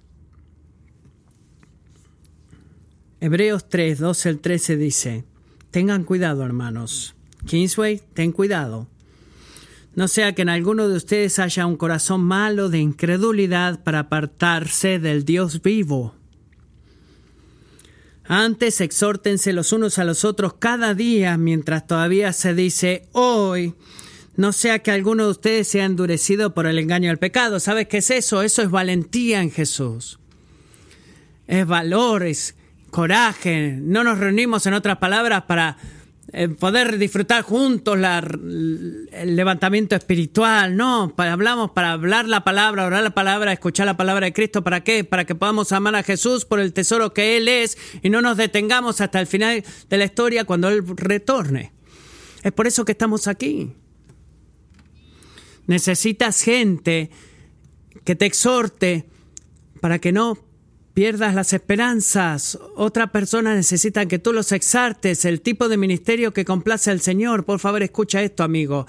Hebreos 3.21 3.69
3, 3.69 3.99
12 3.99 4.29
al 4.29 4.41
13 4.41 4.77
dice, 4.77 5.25
tengan 5.71 6.05
cuidado 6.05 6.45
hermanos. 6.45 7.15
Kingsway, 7.47 8.03
ten 8.15 8.33
cuidado. 8.33 8.89
no 9.95 10.09
sea 10.09 10.35
que 10.35 10.43
en 10.43 10.49
alguno 10.49 10.89
de 10.89 10.97
ustedes 10.97 11.39
haya 11.39 11.67
un 11.67 11.77
corazón 11.77 12.23
malo 12.23 12.69
de 12.69 12.79
incredulidad 12.79 13.83
para 13.85 14.01
apartarse 14.01 14.99
del 14.99 15.25
Dios 15.25 15.63
vivo. 15.63 16.16
Antes 18.29 18.81
exhórtense 18.81 19.53
los 19.53 19.73
unos 19.73 19.99
a 19.99 20.05
los 20.05 20.25
otros 20.25 20.55
cada 20.55 20.95
día 20.95 21.37
mientras 21.37 21.87
todavía 21.87 22.33
se 22.33 22.55
dice 22.55 23.09
hoy, 23.13 23.75
no 24.37 24.53
sea 24.53 24.81
que 24.81 24.91
alguno 24.91 25.25
de 25.25 25.31
ustedes 25.31 25.69
sea 25.69 25.85
endurecido 25.85 26.53
por 26.53 26.67
el 26.67 26.79
engaño 26.79 27.09
del 27.09 27.19
pecado. 27.19 27.61
¿Sabes 27.61 27.89
qué 27.89 27.99
es 27.99 28.11
eso? 28.11 28.43
Eso 28.43 28.63
es 28.63 28.71
valentía 28.71 29.41
en 29.41 29.51
Jesús. 29.51 30.19
Es 31.47 31.67
valor, 31.67 32.25
es 32.25 32.55
coraje. 32.91 33.79
No 33.81 34.05
nos 34.05 34.19
reunimos, 34.19 34.67
en 34.67 34.75
otras 34.75 34.99
palabras, 34.99 35.45
para 35.45 35.79
eh, 36.39 36.51
poder 36.51 36.99
disfrutar 36.99 37.41
juntos 37.41 37.97
el 37.97 39.37
levantamiento 39.37 39.97
espiritual, 39.97 40.77
no, 40.77 41.15
para, 41.17 41.33
hablamos 41.33 41.71
para 41.71 41.93
hablar 41.93 42.29
la 42.29 42.45
palabra, 42.45 42.85
orar 42.85 43.03
la 43.03 43.15
palabra, 43.15 43.55
escuchar 43.55 43.87
la 43.87 43.97
palabra 43.97 44.27
de 44.27 44.35
Cristo, 44.35 44.63
¿para 44.63 44.85
qué? 44.85 45.03
Para 45.03 45.25
que 45.25 45.35
podamos 45.35 45.73
amar 45.73 45.95
a 45.95 46.03
Jesús 46.03 46.45
por 46.45 46.61
el 46.61 46.75
tesoro 46.75 47.15
que 47.15 47.39
Él 47.39 47.49
es 47.49 47.79
y 48.03 48.11
no 48.11 48.21
nos 48.21 48.37
detengamos 48.37 49.01
hasta 49.01 49.19
el 49.19 49.27
final 49.27 49.65
de 49.89 49.97
la 49.97 50.05
historia 50.05 50.45
cuando 50.45 50.69
Él 50.69 50.85
retorne. 50.87 51.73
Es 52.43 52.53
por 52.53 52.67
eso 52.67 52.85
que 52.85 52.93
estamos 52.93 53.29
aquí. 53.29 53.73
Necesitas 55.67 56.43
gente 56.43 57.09
que 58.05 58.15
te 58.15 58.27
exhorte 58.27 59.09
para 59.81 60.01
que 60.01 60.13
no 60.13 60.46
pierdas 60.97 61.35
las 61.35 61.53
esperanzas. 61.53 62.59
Otra 62.75 63.09
persona 63.09 63.55
necesita 63.55 64.07
que 64.07 64.19
tú 64.19 64.33
los 64.33 64.51
exartes, 64.51 65.27
el 65.27 65.43
tipo 65.43 65.69
de 65.69 65.77
ministerio 65.77 66.33
que 66.33 66.47
complace 66.47 66.91
al 66.91 67.03
Señor. 67.03 67.45
Por 67.45 67.61
favor, 67.61 67.83
escucha 67.83 68.23
esto, 68.23 68.43
amigo. 68.43 68.87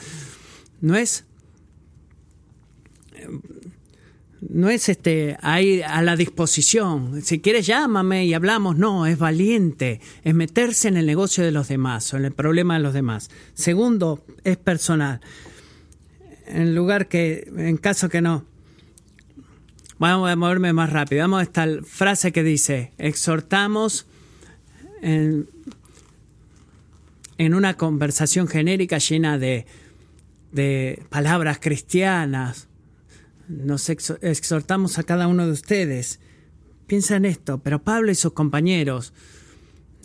No 0.79 0.95
es 0.95 1.25
no 4.39 4.69
es 4.69 4.87
este 4.87 5.35
ahí 5.41 5.81
a 5.81 6.01
la 6.01 6.15
disposición. 6.15 7.21
Si 7.23 7.41
quieres 7.41 7.67
llámame 7.67 8.25
y 8.25 8.33
hablamos. 8.33 8.77
No, 8.77 9.05
es 9.05 9.19
valiente, 9.19 9.99
es 10.23 10.33
meterse 10.33 10.87
en 10.87 10.95
el 10.95 11.07
negocio 11.07 11.43
de 11.43 11.51
los 11.51 11.67
demás 11.67 12.13
o 12.13 12.17
en 12.17 12.23
el 12.23 12.31
problema 12.31 12.75
de 12.75 12.83
los 12.83 12.93
demás. 12.93 13.29
Segundo, 13.53 14.23
es 14.45 14.55
personal. 14.55 15.19
En 16.45 16.73
lugar 16.73 17.09
que, 17.09 17.51
en 17.57 17.75
caso 17.75 18.07
que 18.07 18.21
no, 18.21 18.45
Vamos 19.99 20.29
a 20.29 20.35
moverme 20.35 20.73
más 20.73 20.91
rápido. 20.91 21.21
Vamos 21.21 21.39
a 21.39 21.43
esta 21.43 21.65
frase 21.83 22.31
que 22.31 22.43
dice, 22.43 22.91
exhortamos 22.99 24.05
en, 25.01 25.47
una 27.39 27.75
conversación 27.75 28.47
genérica 28.47 28.99
llena 28.99 29.39
de, 29.39 29.65
palabras 31.09 31.57
cristianas. 31.59 32.67
Nos 33.47 33.89
exhortamos 33.89 34.99
a 34.99 35.03
cada 35.03 35.27
uno 35.27 35.47
de 35.47 35.53
ustedes. 35.53 36.19
Piensa 36.85 37.15
en 37.15 37.25
esto, 37.25 37.57
pero 37.59 37.81
Pablo 37.81 38.11
y 38.11 38.15
sus 38.15 38.33
compañeros 38.33 39.13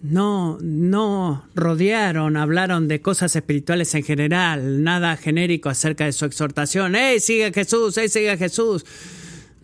no, 0.03 0.59
no 0.62 1.45
rodearon, 1.55 2.36
hablaron 2.36 2.88
de 2.88 3.03
cosas 3.03 3.36
espirituales 3.36 3.95
en 3.95 4.03
general, 4.03 4.82
nada 4.82 5.16
genérico 5.16 5.68
acerca 5.68 6.07
de 6.07 6.12
su 6.12 6.24
exhortación. 6.24 6.97
¡Ey, 6.97 7.20
sigue 7.20 7.53
Jesús! 7.53 7.99
¡Ey, 7.99 8.09
sigue 8.09 8.36
Jesús! 8.38 8.84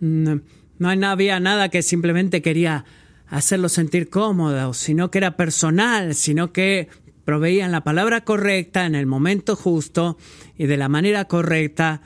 No, 0.01 0.41
no 0.79 1.09
había 1.09 1.41
nada 1.41 1.69
que 1.69 1.83
simplemente 1.83 2.43
quería 2.43 2.85
hacerlo 3.29 3.69
sentir 3.69 4.09
cómodo, 4.09 4.73
sino 4.75 5.11
que 5.11 5.19
era 5.19 5.37
personal, 5.37 6.15
sino 6.15 6.53
que 6.53 6.89
proveían 7.25 7.73
la 7.73 7.85
palabra 7.85 8.23
correcta 8.23 8.87
en 8.87 8.95
el 8.95 9.07
momento 9.07 9.55
justo 9.55 10.17
y 10.57 10.67
de 10.67 10.79
la 10.79 10.89
manera 10.89 11.27
correcta 11.27 12.01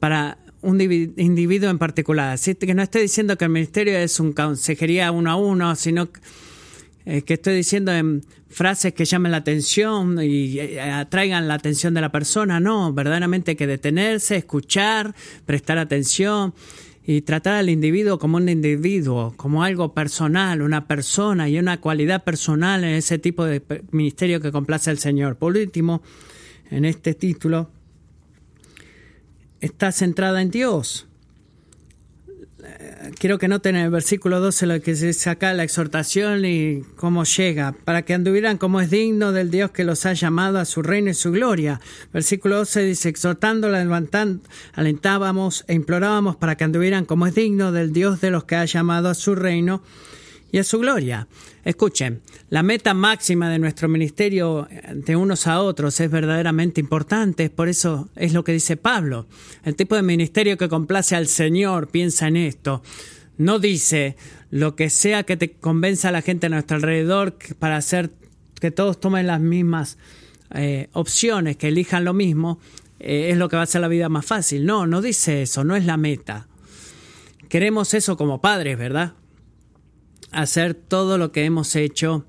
para 0.00 0.38
un 0.62 0.80
individuo 0.80 1.68
en 1.68 1.78
particular. 1.78 2.30
Así 2.30 2.54
que 2.54 2.74
no 2.74 2.82
estoy 2.82 3.02
diciendo 3.02 3.36
que 3.36 3.44
el 3.44 3.50
ministerio 3.50 3.98
es 3.98 4.18
un 4.18 4.32
consejería 4.32 5.10
uno 5.10 5.30
a 5.30 5.36
uno, 5.36 5.76
sino 5.76 6.08
eh, 7.04 7.22
que 7.22 7.34
estoy 7.34 7.56
diciendo 7.56 7.92
en 7.92 8.24
frases 8.48 8.94
que 8.94 9.04
llamen 9.04 9.32
la 9.32 9.38
atención 9.38 10.22
y 10.22 10.58
eh, 10.58 10.80
atraigan 10.80 11.48
la 11.48 11.54
atención 11.54 11.94
de 11.94 12.00
la 12.00 12.12
persona. 12.12 12.60
No, 12.60 12.92
verdaderamente 12.92 13.50
hay 13.50 13.56
que 13.56 13.66
detenerse, 13.66 14.36
escuchar, 14.36 15.14
prestar 15.44 15.78
atención 15.78 16.54
y 17.04 17.22
tratar 17.22 17.54
al 17.54 17.68
individuo 17.68 18.18
como 18.18 18.36
un 18.36 18.48
individuo, 18.48 19.34
como 19.36 19.64
algo 19.64 19.92
personal, 19.92 20.62
una 20.62 20.86
persona 20.86 21.48
y 21.48 21.58
una 21.58 21.80
cualidad 21.80 22.22
personal 22.22 22.84
en 22.84 22.94
ese 22.94 23.18
tipo 23.18 23.44
de 23.44 23.62
ministerio 23.90 24.40
que 24.40 24.52
complace 24.52 24.90
al 24.90 24.98
Señor. 24.98 25.36
Por 25.36 25.56
último, 25.56 26.02
en 26.70 26.84
este 26.84 27.14
título, 27.14 27.70
está 29.60 29.90
centrada 29.90 30.42
en 30.42 30.50
Dios 30.50 31.08
quiero 33.18 33.38
que 33.38 33.48
noten 33.48 33.76
en 33.76 33.84
el 33.84 33.90
versículo 33.90 34.40
12 34.40 34.66
lo 34.66 34.80
que 34.80 34.94
se 34.94 35.12
saca 35.12 35.52
la 35.54 35.64
exhortación 35.64 36.44
y 36.44 36.82
cómo 36.96 37.24
llega, 37.24 37.72
para 37.84 38.02
que 38.02 38.14
anduvieran 38.14 38.58
como 38.58 38.80
es 38.80 38.90
digno 38.90 39.32
del 39.32 39.50
Dios 39.50 39.70
que 39.70 39.84
los 39.84 40.06
ha 40.06 40.12
llamado 40.12 40.58
a 40.58 40.64
su 40.64 40.82
reino 40.82 41.10
y 41.10 41.14
su 41.14 41.32
gloria. 41.32 41.80
Versículo 42.12 42.56
12 42.56 42.84
dice, 42.84 43.08
exhortando, 43.08 43.68
levantando, 43.68 44.42
alentábamos 44.74 45.64
e 45.68 45.74
implorábamos 45.74 46.36
para 46.36 46.56
que 46.56 46.64
anduvieran 46.64 47.04
como 47.04 47.26
es 47.26 47.34
digno 47.34 47.72
del 47.72 47.92
Dios 47.92 48.20
de 48.20 48.30
los 48.30 48.44
que 48.44 48.56
ha 48.56 48.64
llamado 48.64 49.08
a 49.08 49.14
su 49.14 49.34
reino 49.34 49.82
y 50.52 50.58
a 50.58 50.64
su 50.64 50.78
gloria. 50.78 51.26
Escuchen, 51.64 52.20
la 52.50 52.62
meta 52.62 52.92
máxima 52.94 53.48
de 53.48 53.58
nuestro 53.58 53.88
ministerio 53.88 54.68
de 54.92 55.16
unos 55.16 55.46
a 55.46 55.60
otros 55.62 55.98
es 55.98 56.10
verdaderamente 56.10 56.80
importante, 56.80 57.48
por 57.50 57.68
eso 57.68 58.10
es 58.14 58.34
lo 58.34 58.44
que 58.44 58.52
dice 58.52 58.76
Pablo. 58.76 59.26
El 59.64 59.74
tipo 59.74 59.96
de 59.96 60.02
ministerio 60.02 60.58
que 60.58 60.68
complace 60.68 61.16
al 61.16 61.26
Señor 61.26 61.88
piensa 61.88 62.28
en 62.28 62.36
esto. 62.36 62.82
No 63.38 63.58
dice 63.58 64.16
lo 64.50 64.76
que 64.76 64.90
sea 64.90 65.22
que 65.22 65.38
te 65.38 65.52
convenza 65.52 66.10
a 66.10 66.12
la 66.12 66.20
gente 66.20 66.46
a 66.46 66.50
nuestro 66.50 66.76
alrededor 66.76 67.36
para 67.58 67.78
hacer 67.78 68.10
que 68.60 68.70
todos 68.70 69.00
tomen 69.00 69.26
las 69.26 69.40
mismas 69.40 69.96
eh, 70.54 70.88
opciones, 70.92 71.56
que 71.56 71.68
elijan 71.68 72.04
lo 72.04 72.12
mismo, 72.12 72.60
eh, 73.00 73.30
es 73.30 73.38
lo 73.38 73.48
que 73.48 73.56
va 73.56 73.62
a 73.62 73.64
hacer 73.64 73.80
la 73.80 73.88
vida 73.88 74.10
más 74.10 74.26
fácil. 74.26 74.66
No, 74.66 74.86
no 74.86 75.00
dice 75.00 75.42
eso, 75.42 75.64
no 75.64 75.74
es 75.74 75.86
la 75.86 75.96
meta. 75.96 76.46
Queremos 77.48 77.94
eso 77.94 78.18
como 78.18 78.42
padres, 78.42 78.76
¿verdad? 78.78 79.14
Hacer 80.30 80.74
todo 80.74 81.18
lo 81.18 81.32
que 81.32 81.44
hemos 81.44 81.74
hecho 81.76 82.26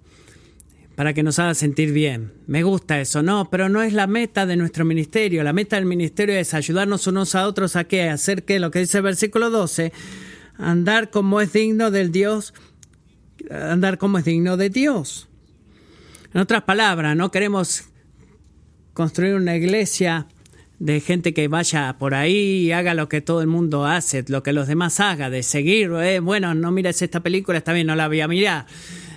para 0.95 1.13
que 1.13 1.23
nos 1.23 1.39
haga 1.39 1.55
sentir 1.55 1.91
bien. 1.91 2.33
Me 2.45 2.63
gusta 2.63 2.99
eso, 2.99 3.23
no, 3.23 3.49
pero 3.49 3.69
no 3.69 3.81
es 3.81 3.93
la 3.93 4.07
meta 4.07 4.45
de 4.45 4.55
nuestro 4.55 4.85
ministerio. 4.85 5.43
La 5.43 5.53
meta 5.53 5.75
del 5.75 5.85
ministerio 5.85 6.35
es 6.35 6.53
ayudarnos 6.53 7.07
unos 7.07 7.35
a 7.35 7.47
otros 7.47 7.75
a 7.75 7.85
qué, 7.85 8.09
hacer 8.09 8.43
que 8.43 8.59
lo 8.59 8.71
que 8.71 8.79
dice 8.79 8.97
el 8.97 9.03
versículo 9.03 9.49
12, 9.49 9.91
andar 10.57 11.09
como 11.09 11.41
es 11.41 11.53
digno 11.53 11.89
del 11.89 12.11
Dios, 12.11 12.53
andar 13.49 13.97
como 13.97 14.19
es 14.19 14.25
digno 14.25 14.57
de 14.57 14.69
Dios. 14.69 15.27
En 16.33 16.41
otras 16.41 16.63
palabras, 16.63 17.15
no 17.15 17.31
queremos 17.31 17.85
construir 18.93 19.35
una 19.35 19.55
iglesia 19.55 20.27
de 20.83 20.99
gente 20.99 21.33
que 21.33 21.47
vaya 21.47 21.95
por 21.97 22.13
ahí 22.13 22.65
y 22.65 22.71
haga 22.73 22.93
lo 22.93 23.07
que 23.07 23.21
todo 23.21 23.39
el 23.39 23.47
mundo 23.47 23.85
hace, 23.85 24.25
lo 24.27 24.43
que 24.43 24.51
los 24.51 24.67
demás 24.67 24.99
hagan, 24.99 25.31
de 25.31 25.41
seguir, 25.41 25.89
eh, 25.93 26.19
bueno, 26.19 26.53
no 26.55 26.71
mires 26.71 27.01
esta 27.01 27.21
película, 27.21 27.57
está 27.57 27.71
bien, 27.71 27.87
no 27.87 27.95
la 27.95 28.09
voy 28.09 28.19
a 28.19 28.27
mirar. 28.27 28.65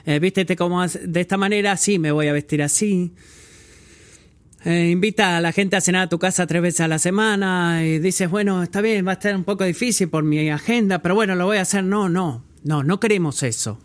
Eh, 0.05 0.21
vístete 0.21 0.55
como 0.55 0.87
de 0.87 1.21
esta 1.21 1.37
manera, 1.37 1.77
sí, 1.77 1.99
me 1.99 2.13
voy 2.13 2.29
a 2.29 2.33
vestir 2.33 2.63
así. 2.63 3.13
Eh, 4.65 4.91
invita 4.91 5.37
a 5.37 5.41
la 5.41 5.51
gente 5.51 5.75
a 5.75 5.81
cenar 5.81 6.03
a 6.03 6.09
tu 6.09 6.21
casa 6.21 6.47
tres 6.47 6.63
veces 6.63 6.83
a 6.83 6.89
la 6.89 7.01
semana 7.01 7.85
y 7.85 7.99
dices, 7.99 8.31
bueno, 8.31 8.63
está 8.63 8.81
bien, 8.81 9.05
va 9.05 9.11
a 9.11 9.15
estar 9.15 9.35
un 9.35 9.43
poco 9.43 9.65
difícil 9.65 10.09
por 10.09 10.23
mi 10.23 10.49
agenda, 10.49 11.01
pero 11.01 11.17
bueno, 11.17 11.35
lo 11.35 11.47
voy 11.47 11.57
a 11.57 11.63
hacer. 11.63 11.83
No, 11.83 12.09
no, 12.09 12.45
no, 12.63 12.85
no 12.85 13.01
queremos 13.01 13.43
eso. 13.43 13.81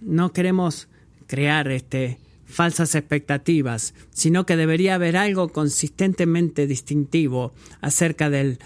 No 0.00 0.32
queremos 0.32 0.88
crear 1.28 1.70
este 1.70 2.18
falsas 2.46 2.94
expectativas, 2.94 3.94
sino 4.10 4.46
que 4.46 4.56
debería 4.56 4.94
haber 4.94 5.16
algo 5.16 5.48
consistentemente 5.48 6.66
distintivo 6.66 7.52
acerca 7.80 8.30
del, 8.30 8.58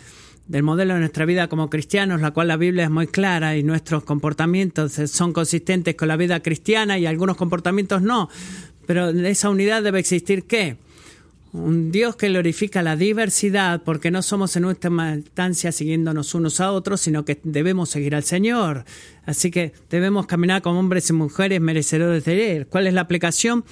del 0.47 0.63
modelo 0.63 0.95
de 0.95 1.01
nuestra 1.01 1.25
vida 1.25 1.49
como 1.49 1.71
cristianos, 1.71 2.21
la 2.21 2.33
cual 2.33 2.49
la 2.49 2.57
Biblia 2.57 2.85
es 2.85 2.91
muy 2.91 3.07
clara 3.07 3.57
y 3.57 3.63
nuestros 3.63 4.05
comportamientos 4.05 4.93
son 4.93 5.33
consistentes 5.33 5.95
con 5.95 6.09
la 6.09 6.17
vida 6.17 6.41
cristiana 6.41 6.99
y 6.99 7.07
algunos 7.07 7.37
comportamientos 7.37 8.03
no. 8.03 8.29
Pero 8.87 9.11
esa 9.11 9.51
unidad 9.51 9.83
debe 9.83 10.01
existir 10.01 10.45
qué? 10.45 10.77
Un 11.53 11.91
Dios 11.91 12.17
que 12.17 12.29
glorifica 12.29 12.83
la 12.83 12.95
diversidad 12.95 13.83
porque 13.83 14.11
no 14.11 14.23
somos 14.23 14.55
en 14.57 14.65
nuestra 14.65 14.91
instancia 15.15 15.73
siguiéndonos 15.73 16.35
unos 16.35 16.61
a 16.61 16.73
otros, 16.73 17.01
sino 17.01 17.25
que 17.25 17.41
debemos 17.43 17.89
seguir 17.89 18.15
al 18.15 18.25
Señor. 18.25 18.85
Así 19.25 19.51
que 19.51 19.73
debemos 19.89 20.27
caminar 20.27 20.61
como 20.61 20.79
hombres 20.79 21.09
y 21.09 21.15
mujeres 21.15 21.61
merecedores 21.61 22.25
de 22.27 22.57
Él. 22.57 22.67
¿Cuál 22.67 22.87
es 22.87 22.93
la 22.93 23.01
aplicación? 23.01 23.65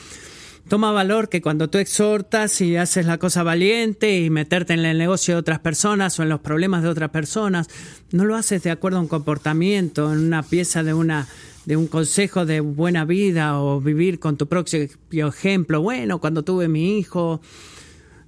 Toma 0.69 0.91
valor 0.91 1.29
que 1.29 1.43
cuando 1.43 1.71
tú 1.71 1.79
exhortas 1.79 2.61
y 2.61 2.77
haces 2.77 3.07
la 3.07 3.19
cosa 3.19 3.45
valiente 3.45 4.19
y 4.19 4.31
meterte 4.31 4.73
en 4.73 4.85
el 4.85 4.99
negocio 4.99 5.35
de 5.35 5.41
otras 5.41 5.61
personas 5.61 6.19
o 6.19 6.25
en 6.25 6.29
los 6.29 6.41
problemas 6.41 6.83
de 6.83 6.89
otras 6.89 7.11
personas, 7.11 7.69
no 8.11 8.25
lo 8.25 8.35
haces 8.35 8.63
de 8.65 8.73
acuerdo 8.73 8.99
a 8.99 9.03
un 9.03 9.07
comportamiento, 9.07 10.13
en 10.13 10.19
una 10.19 10.43
pieza 10.43 10.83
de 10.83 10.93
una 10.93 11.29
de 11.67 11.77
un 11.77 11.87
consejo 11.87 12.47
de 12.47 12.61
buena 12.61 13.05
vida 13.05 13.61
o 13.61 13.81
vivir 13.81 14.19
con 14.19 14.39
tu 14.39 14.47
propio 14.47 14.89
ejemplo. 15.11 15.83
Bueno, 15.83 16.21
cuando 16.21 16.43
tuve 16.43 16.69
mi 16.69 16.99
hijo, 16.99 17.41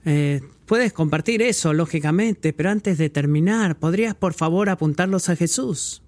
Eh, 0.04 0.40
puedes 0.64 0.94
compartir 0.94 1.42
eso, 1.42 1.74
lógicamente, 1.74 2.54
pero 2.54 2.70
antes 2.70 2.96
de 2.96 3.10
terminar, 3.10 3.78
¿podrías 3.78 4.14
por 4.14 4.32
favor 4.32 4.70
apuntarlos 4.70 5.28
a 5.28 5.36
Jesús? 5.36 6.00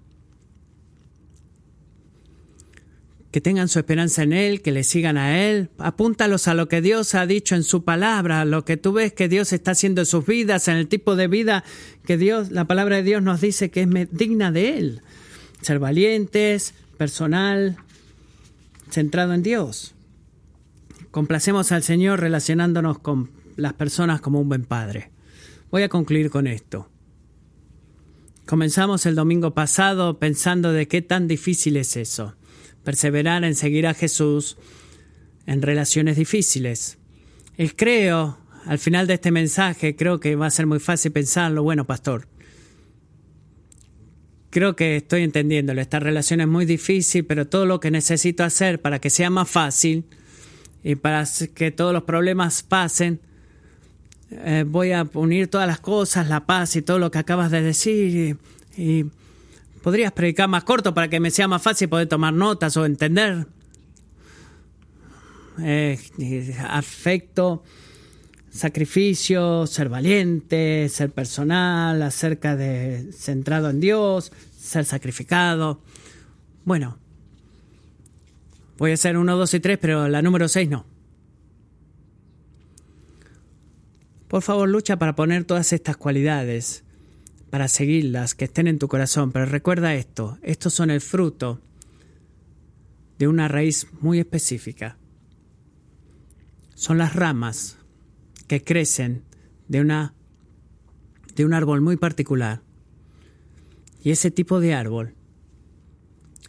que 3.31 3.39
tengan 3.39 3.69
su 3.69 3.79
esperanza 3.79 4.23
en 4.23 4.33
Él, 4.33 4.61
que 4.61 4.71
le 4.71 4.83
sigan 4.83 5.17
a 5.17 5.47
Él. 5.47 5.69
Apúntalos 5.77 6.49
a 6.49 6.53
lo 6.53 6.67
que 6.67 6.81
Dios 6.81 7.15
ha 7.15 7.25
dicho 7.25 7.55
en 7.55 7.63
su 7.63 7.83
palabra, 7.83 8.43
lo 8.43 8.65
que 8.65 8.75
tú 8.75 8.91
ves 8.91 9.13
que 9.13 9.29
Dios 9.29 9.53
está 9.53 9.71
haciendo 9.71 10.01
en 10.01 10.05
sus 10.05 10.25
vidas, 10.25 10.67
en 10.67 10.75
el 10.75 10.87
tipo 10.87 11.15
de 11.15 11.27
vida 11.27 11.63
que 12.05 12.17
Dios, 12.17 12.51
la 12.51 12.65
palabra 12.65 12.97
de 12.97 13.03
Dios 13.03 13.23
nos 13.23 13.39
dice 13.39 13.71
que 13.71 13.83
es 13.83 13.89
digna 14.11 14.51
de 14.51 14.77
Él. 14.77 15.01
Ser 15.61 15.79
valientes, 15.79 16.73
personal, 17.01 17.77
centrado 18.91 19.33
en 19.33 19.41
Dios. 19.41 19.95
Complacemos 21.09 21.71
al 21.71 21.81
Señor 21.81 22.19
relacionándonos 22.19 22.99
con 22.99 23.31
las 23.55 23.73
personas 23.73 24.21
como 24.21 24.39
un 24.39 24.49
buen 24.49 24.65
padre. 24.65 25.09
Voy 25.71 25.81
a 25.81 25.89
concluir 25.89 26.29
con 26.29 26.45
esto. 26.45 26.91
Comenzamos 28.45 29.07
el 29.07 29.15
domingo 29.15 29.55
pasado 29.55 30.19
pensando 30.19 30.73
de 30.73 30.87
qué 30.87 31.01
tan 31.01 31.27
difícil 31.27 31.75
es 31.77 31.97
eso 31.97 32.35
perseverar 32.83 33.43
en 33.45 33.55
seguir 33.55 33.87
a 33.87 33.95
Jesús 33.95 34.57
en 35.47 35.63
relaciones 35.63 36.17
difíciles. 36.17 36.99
Y 37.57 37.69
creo, 37.69 38.37
al 38.67 38.77
final 38.77 39.07
de 39.07 39.15
este 39.15 39.31
mensaje, 39.31 39.95
creo 39.95 40.19
que 40.19 40.35
va 40.35 40.45
a 40.45 40.51
ser 40.51 40.67
muy 40.67 40.79
fácil 40.79 41.11
pensarlo, 41.11 41.63
bueno, 41.63 41.85
pastor, 41.85 42.27
creo 44.51 44.75
que 44.75 44.97
estoy 44.97 45.23
entendiéndolo, 45.23 45.81
esta 45.81 45.99
relación 45.99 46.41
es 46.41 46.47
muy 46.47 46.65
difícil, 46.65 47.25
pero 47.25 47.47
todo 47.47 47.65
lo 47.65 47.79
que 47.79 47.89
necesito 47.89 48.43
hacer 48.43 48.79
para 48.79 48.99
que 48.99 49.09
sea 49.09 49.31
más 49.31 49.49
fácil 49.49 50.05
y 50.83 50.93
para 50.95 51.25
que 51.55 51.71
todos 51.71 51.93
los 51.93 52.03
problemas 52.03 52.61
pasen, 52.61 53.19
eh, 54.29 54.63
voy 54.67 54.91
a 54.91 55.09
unir 55.15 55.47
todas 55.47 55.67
las 55.67 55.79
cosas, 55.79 56.29
la 56.29 56.45
paz 56.45 56.75
y 56.75 56.83
todo 56.83 56.99
lo 56.99 57.09
que 57.09 57.17
acabas 57.17 57.49
de 57.49 57.61
decir 57.63 58.37
y 58.77 59.05
¿Podrías 59.81 60.11
predicar 60.11 60.47
más 60.47 60.63
corto 60.63 60.93
para 60.93 61.07
que 61.09 61.19
me 61.19 61.31
sea 61.31 61.47
más 61.47 61.61
fácil 61.61 61.89
poder 61.89 62.07
tomar 62.07 62.33
notas 62.33 62.77
o 62.77 62.85
entender? 62.85 63.47
Eh, 65.59 65.99
afecto, 66.67 67.63
sacrificio, 68.51 69.65
ser 69.65 69.89
valiente, 69.89 70.87
ser 70.89 71.11
personal, 71.11 72.01
acerca 72.01 72.55
de 72.55 73.11
centrado 73.13 73.69
en 73.69 73.79
Dios, 73.79 74.31
ser 74.57 74.85
sacrificado. 74.85 75.81
Bueno, 76.65 76.97
voy 78.77 78.91
a 78.91 78.95
hacer 78.95 79.17
uno, 79.17 79.37
dos 79.37 79.53
y 79.53 79.59
tres, 79.59 79.77
pero 79.79 80.07
la 80.07 80.21
número 80.21 80.47
seis 80.47 80.69
no. 80.69 80.85
Por 84.27 84.41
favor, 84.43 84.69
lucha 84.69 84.97
para 84.97 85.15
poner 85.15 85.43
todas 85.45 85.73
estas 85.73 85.97
cualidades 85.97 86.83
para 87.49 87.67
seguirlas, 87.67 88.33
que 88.33 88.45
estén 88.45 88.67
en 88.67 88.79
tu 88.79 88.87
corazón. 88.87 89.31
Pero 89.31 89.45
recuerda 89.45 89.93
esto, 89.93 90.37
estos 90.41 90.73
son 90.73 90.89
el 90.89 91.01
fruto 91.01 91.59
de 93.17 93.27
una 93.27 93.47
raíz 93.47 93.87
muy 93.99 94.19
específica. 94.19 94.97
Son 96.75 96.97
las 96.97 97.13
ramas 97.13 97.77
que 98.51 98.65
crecen 98.65 99.23
de, 99.69 99.79
una, 99.79 100.13
de 101.35 101.45
un 101.45 101.53
árbol 101.53 101.79
muy 101.79 101.95
particular. 101.95 102.61
Y 104.03 104.11
ese 104.11 104.29
tipo 104.29 104.59
de 104.59 104.73
árbol 104.73 105.15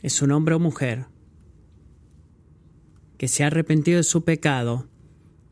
es 0.02 0.20
un 0.20 0.32
hombre 0.32 0.56
o 0.56 0.58
mujer 0.58 1.06
que 3.18 3.28
se 3.28 3.44
ha 3.44 3.46
arrepentido 3.46 3.98
de 3.98 4.02
su 4.02 4.24
pecado 4.24 4.88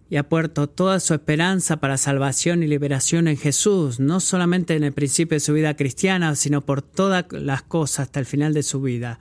y 0.08 0.16
ha 0.16 0.28
puesto 0.28 0.68
toda 0.68 0.98
su 0.98 1.14
esperanza 1.14 1.76
para 1.76 1.96
salvación 1.96 2.64
y 2.64 2.66
liberación 2.66 3.28
en 3.28 3.36
Jesús, 3.36 4.00
no 4.00 4.18
solamente 4.18 4.74
en 4.74 4.82
el 4.82 4.92
principio 4.92 5.36
de 5.36 5.40
su 5.40 5.52
vida 5.52 5.76
cristiana, 5.76 6.34
sino 6.34 6.66
por 6.66 6.82
todas 6.82 7.26
las 7.30 7.62
cosas 7.62 8.08
hasta 8.08 8.18
el 8.18 8.26
final 8.26 8.54
de 8.54 8.64
su 8.64 8.82
vida. 8.82 9.20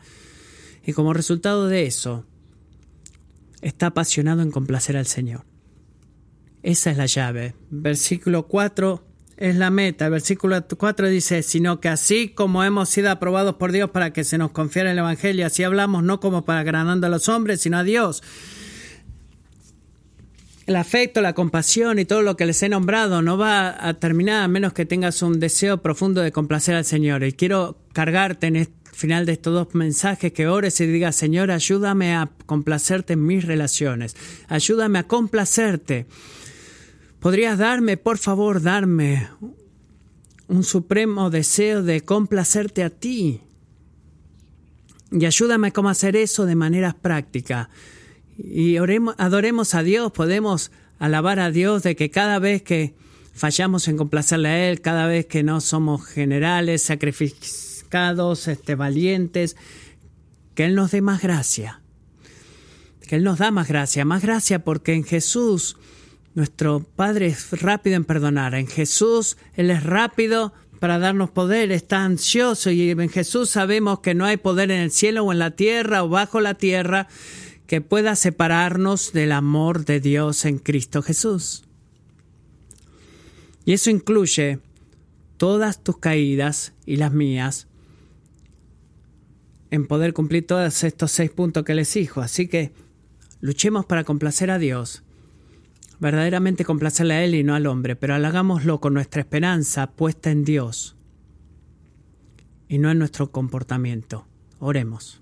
Y 0.83 0.93
como 0.93 1.13
resultado 1.13 1.67
de 1.67 1.85
eso, 1.85 2.25
está 3.61 3.85
apasionado 3.85 4.41
en 4.41 4.49
complacer 4.49 4.97
al 4.97 5.05
Señor. 5.05 5.48
Esa 6.63 6.91
es 6.91 6.97
la 6.97 7.05
llave. 7.05 7.55
Versículo 7.69 8.47
4 8.47 9.03
es 9.37 9.55
la 9.55 9.69
meta. 9.69 10.09
versículo 10.09 10.61
4 10.67 11.07
dice, 11.07 11.43
sino 11.43 11.79
que 11.79 11.89
así 11.89 12.29
como 12.29 12.63
hemos 12.63 12.89
sido 12.89 13.09
aprobados 13.09 13.55
por 13.55 13.71
Dios 13.71 13.89
para 13.91 14.11
que 14.11 14.23
se 14.23 14.37
nos 14.37 14.51
confiera 14.51 14.91
el 14.91 14.97
Evangelio, 14.97 15.45
así 15.45 15.63
hablamos 15.63 16.03
no 16.03 16.19
como 16.19 16.43
para 16.43 16.59
agradando 16.59 17.07
a 17.07 17.09
los 17.09 17.29
hombres, 17.29 17.61
sino 17.61 17.77
a 17.77 17.83
Dios 17.83 18.21
el 20.69 20.75
afecto, 20.75 21.21
la 21.21 21.33
compasión 21.33 21.97
y 21.97 22.05
todo 22.05 22.21
lo 22.21 22.37
que 22.37 22.45
les 22.45 22.61
he 22.61 22.69
nombrado 22.69 23.23
no 23.23 23.39
va 23.39 23.87
a 23.87 23.95
terminar 23.95 24.43
a 24.43 24.47
menos 24.47 24.71
que 24.71 24.85
tengas 24.85 25.23
un 25.23 25.39
deseo 25.39 25.81
profundo 25.81 26.21
de 26.21 26.31
complacer 26.31 26.75
al 26.75 26.85
Señor. 26.85 27.23
Y 27.23 27.33
quiero 27.33 27.79
cargarte 27.91 28.45
en 28.45 28.55
el 28.55 28.69
final 28.93 29.25
de 29.25 29.31
estos 29.31 29.51
dos 29.51 29.73
mensajes 29.73 30.31
que 30.31 30.47
ores 30.47 30.79
y 30.79 30.85
digas, 30.85 31.15
Señor, 31.15 31.49
ayúdame 31.49 32.13
a 32.13 32.29
complacerte 32.45 33.13
en 33.13 33.25
mis 33.25 33.45
relaciones. 33.45 34.15
Ayúdame 34.47 34.99
a 34.99 35.07
complacerte. 35.07 36.05
¿Podrías 37.19 37.57
darme, 37.57 37.97
por 37.97 38.17
favor, 38.17 38.61
darme 38.61 39.27
un 40.47 40.63
supremo 40.63 41.29
deseo 41.29 41.83
de 41.83 42.01
complacerte 42.01 42.83
a 42.83 42.89
ti? 42.89 43.41
Y 45.11 45.25
ayúdame 45.25 45.71
cómo 45.71 45.89
hacer 45.89 46.15
eso 46.15 46.45
de 46.45 46.55
manera 46.55 46.93
práctica 46.93 47.69
y 48.41 48.77
oremos, 48.79 49.15
adoremos 49.17 49.75
a 49.75 49.83
Dios, 49.83 50.11
podemos 50.11 50.71
alabar 50.97 51.39
a 51.39 51.51
Dios 51.51 51.83
de 51.83 51.95
que 51.95 52.09
cada 52.09 52.39
vez 52.39 52.61
que 52.61 52.95
fallamos 53.33 53.87
en 53.87 53.97
complacerle 53.97 54.47
a 54.47 54.69
Él, 54.69 54.81
cada 54.81 55.07
vez 55.07 55.25
que 55.25 55.43
no 55.43 55.59
somos 55.59 56.05
generales, 56.05 56.83
sacrificados, 56.83 58.47
este, 58.47 58.75
valientes, 58.75 59.57
que 60.55 60.65
Él 60.65 60.75
nos 60.75 60.91
dé 60.91 61.01
más 61.01 61.21
gracia, 61.21 61.81
que 63.07 63.17
Él 63.17 63.23
nos 63.23 63.39
da 63.39 63.51
más 63.51 63.67
gracia, 63.67 64.05
más 64.05 64.21
gracia 64.21 64.63
porque 64.63 64.93
en 64.93 65.03
Jesús 65.03 65.75
nuestro 66.35 66.81
Padre 66.81 67.27
es 67.27 67.61
rápido 67.61 67.95
en 67.95 68.05
perdonar, 68.05 68.55
en 68.55 68.67
Jesús 68.67 69.37
Él 69.55 69.71
es 69.71 69.83
rápido 69.83 70.53
para 70.79 70.97
darnos 70.97 71.29
poder, 71.31 71.71
está 71.71 72.03
ansioso 72.03 72.71
y 72.71 72.89
en 72.91 73.09
Jesús 73.09 73.49
sabemos 73.49 73.99
que 73.99 74.15
no 74.15 74.25
hay 74.25 74.37
poder 74.37 74.71
en 74.71 74.79
el 74.79 74.91
cielo 74.91 75.25
o 75.25 75.31
en 75.31 75.39
la 75.39 75.51
tierra 75.51 76.03
o 76.03 76.09
bajo 76.09 76.39
la 76.39 76.53
tierra 76.53 77.07
que 77.67 77.81
pueda 77.81 78.15
separarnos 78.15 79.13
del 79.13 79.31
amor 79.31 79.85
de 79.85 79.99
Dios 79.99 80.45
en 80.45 80.57
Cristo 80.57 81.01
Jesús. 81.01 81.65
Y 83.65 83.73
eso 83.73 83.89
incluye 83.89 84.59
todas 85.37 85.83
tus 85.83 85.97
caídas 85.97 86.73
y 86.85 86.95
las 86.95 87.13
mías 87.13 87.67
en 89.71 89.85
poder 89.85 90.13
cumplir 90.13 90.47
todos 90.47 90.83
estos 90.83 91.11
seis 91.11 91.29
puntos 91.29 91.63
que 91.63 91.75
les 91.75 91.93
dijo. 91.93 92.21
Así 92.21 92.47
que 92.47 92.71
luchemos 93.39 93.85
para 93.85 94.03
complacer 94.03 94.49
a 94.49 94.57
Dios, 94.57 95.03
verdaderamente 95.99 96.65
complacerle 96.65 97.13
a 97.15 97.23
Él 97.23 97.35
y 97.35 97.43
no 97.43 97.55
al 97.55 97.67
hombre, 97.67 97.95
pero 97.95 98.15
hagámoslo 98.15 98.79
con 98.79 98.93
nuestra 98.93 99.21
esperanza 99.21 99.91
puesta 99.91 100.31
en 100.31 100.43
Dios 100.43 100.95
y 102.67 102.77
no 102.77 102.89
en 102.91 102.99
nuestro 102.99 103.31
comportamiento. 103.31 104.25
Oremos. 104.59 105.21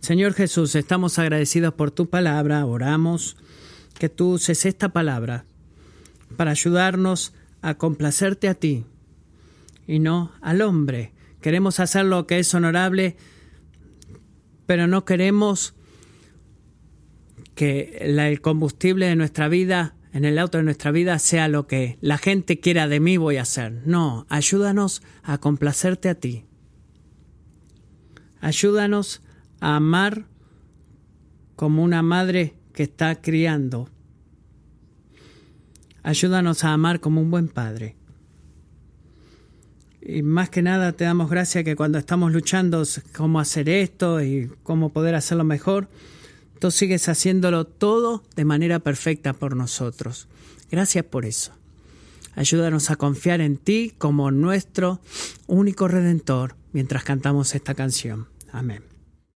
Señor 0.00 0.32
Jesús, 0.32 0.74
estamos 0.74 1.18
agradecidos 1.18 1.74
por 1.74 1.90
tu 1.90 2.08
palabra, 2.08 2.64
oramos 2.64 3.36
que 3.98 4.08
tú 4.08 4.32
uses 4.32 4.64
esta 4.64 4.90
palabra 4.90 5.44
para 6.36 6.52
ayudarnos 6.52 7.34
a 7.60 7.74
complacerte 7.74 8.48
a 8.48 8.54
ti 8.54 8.86
y 9.86 9.98
no 9.98 10.32
al 10.40 10.62
hombre. 10.62 11.12
Queremos 11.42 11.80
hacer 11.80 12.06
lo 12.06 12.26
que 12.26 12.38
es 12.38 12.54
honorable, 12.54 13.16
pero 14.66 14.86
no 14.86 15.04
queremos 15.04 15.74
que 17.54 17.98
el 18.00 18.40
combustible 18.40 19.06
de 19.06 19.16
nuestra 19.16 19.48
vida, 19.48 19.94
en 20.12 20.24
el 20.24 20.38
auto 20.38 20.58
de 20.58 20.64
nuestra 20.64 20.90
vida, 20.90 21.18
sea 21.18 21.48
lo 21.48 21.66
que 21.66 21.98
la 22.00 22.18
gente 22.18 22.60
quiera 22.60 22.88
de 22.88 23.00
mí 23.00 23.16
voy 23.16 23.36
a 23.36 23.42
hacer. 23.42 23.82
No, 23.84 24.26
ayúdanos 24.28 25.02
a 25.22 25.38
complacerte 25.38 26.08
a 26.08 26.14
ti. 26.14 26.46
Ayúdanos 28.40 29.22
a 29.60 29.76
amar 29.76 30.26
como 31.56 31.82
una 31.82 32.02
madre 32.02 32.54
que 32.72 32.84
está 32.84 33.20
criando. 33.20 33.90
Ayúdanos 36.02 36.64
a 36.64 36.72
amar 36.72 37.00
como 37.00 37.20
un 37.20 37.30
buen 37.30 37.48
padre. 37.48 37.96
Y 40.00 40.22
más 40.22 40.48
que 40.48 40.62
nada 40.62 40.92
te 40.92 41.04
damos 41.04 41.28
gracias 41.28 41.62
que 41.64 41.76
cuando 41.76 41.98
estamos 41.98 42.32
luchando 42.32 42.82
cómo 43.14 43.38
hacer 43.38 43.68
esto 43.68 44.22
y 44.22 44.50
cómo 44.62 44.92
poder 44.94 45.14
hacerlo 45.14 45.44
mejor, 45.44 45.88
tú 46.60 46.70
sigues 46.70 47.08
haciéndolo 47.08 47.64
todo 47.64 48.22
de 48.36 48.44
manera 48.44 48.78
perfecta 48.78 49.32
por 49.32 49.56
nosotros. 49.56 50.28
Gracias 50.70 51.04
por 51.04 51.24
eso. 51.24 51.52
Ayúdanos 52.36 52.90
a 52.90 52.96
confiar 52.96 53.40
en 53.40 53.56
ti 53.56 53.92
como 53.98 54.30
nuestro 54.30 55.00
único 55.48 55.88
redentor 55.88 56.54
mientras 56.72 57.02
cantamos 57.02 57.56
esta 57.56 57.74
canción. 57.74 58.28
Amén. 58.52 58.99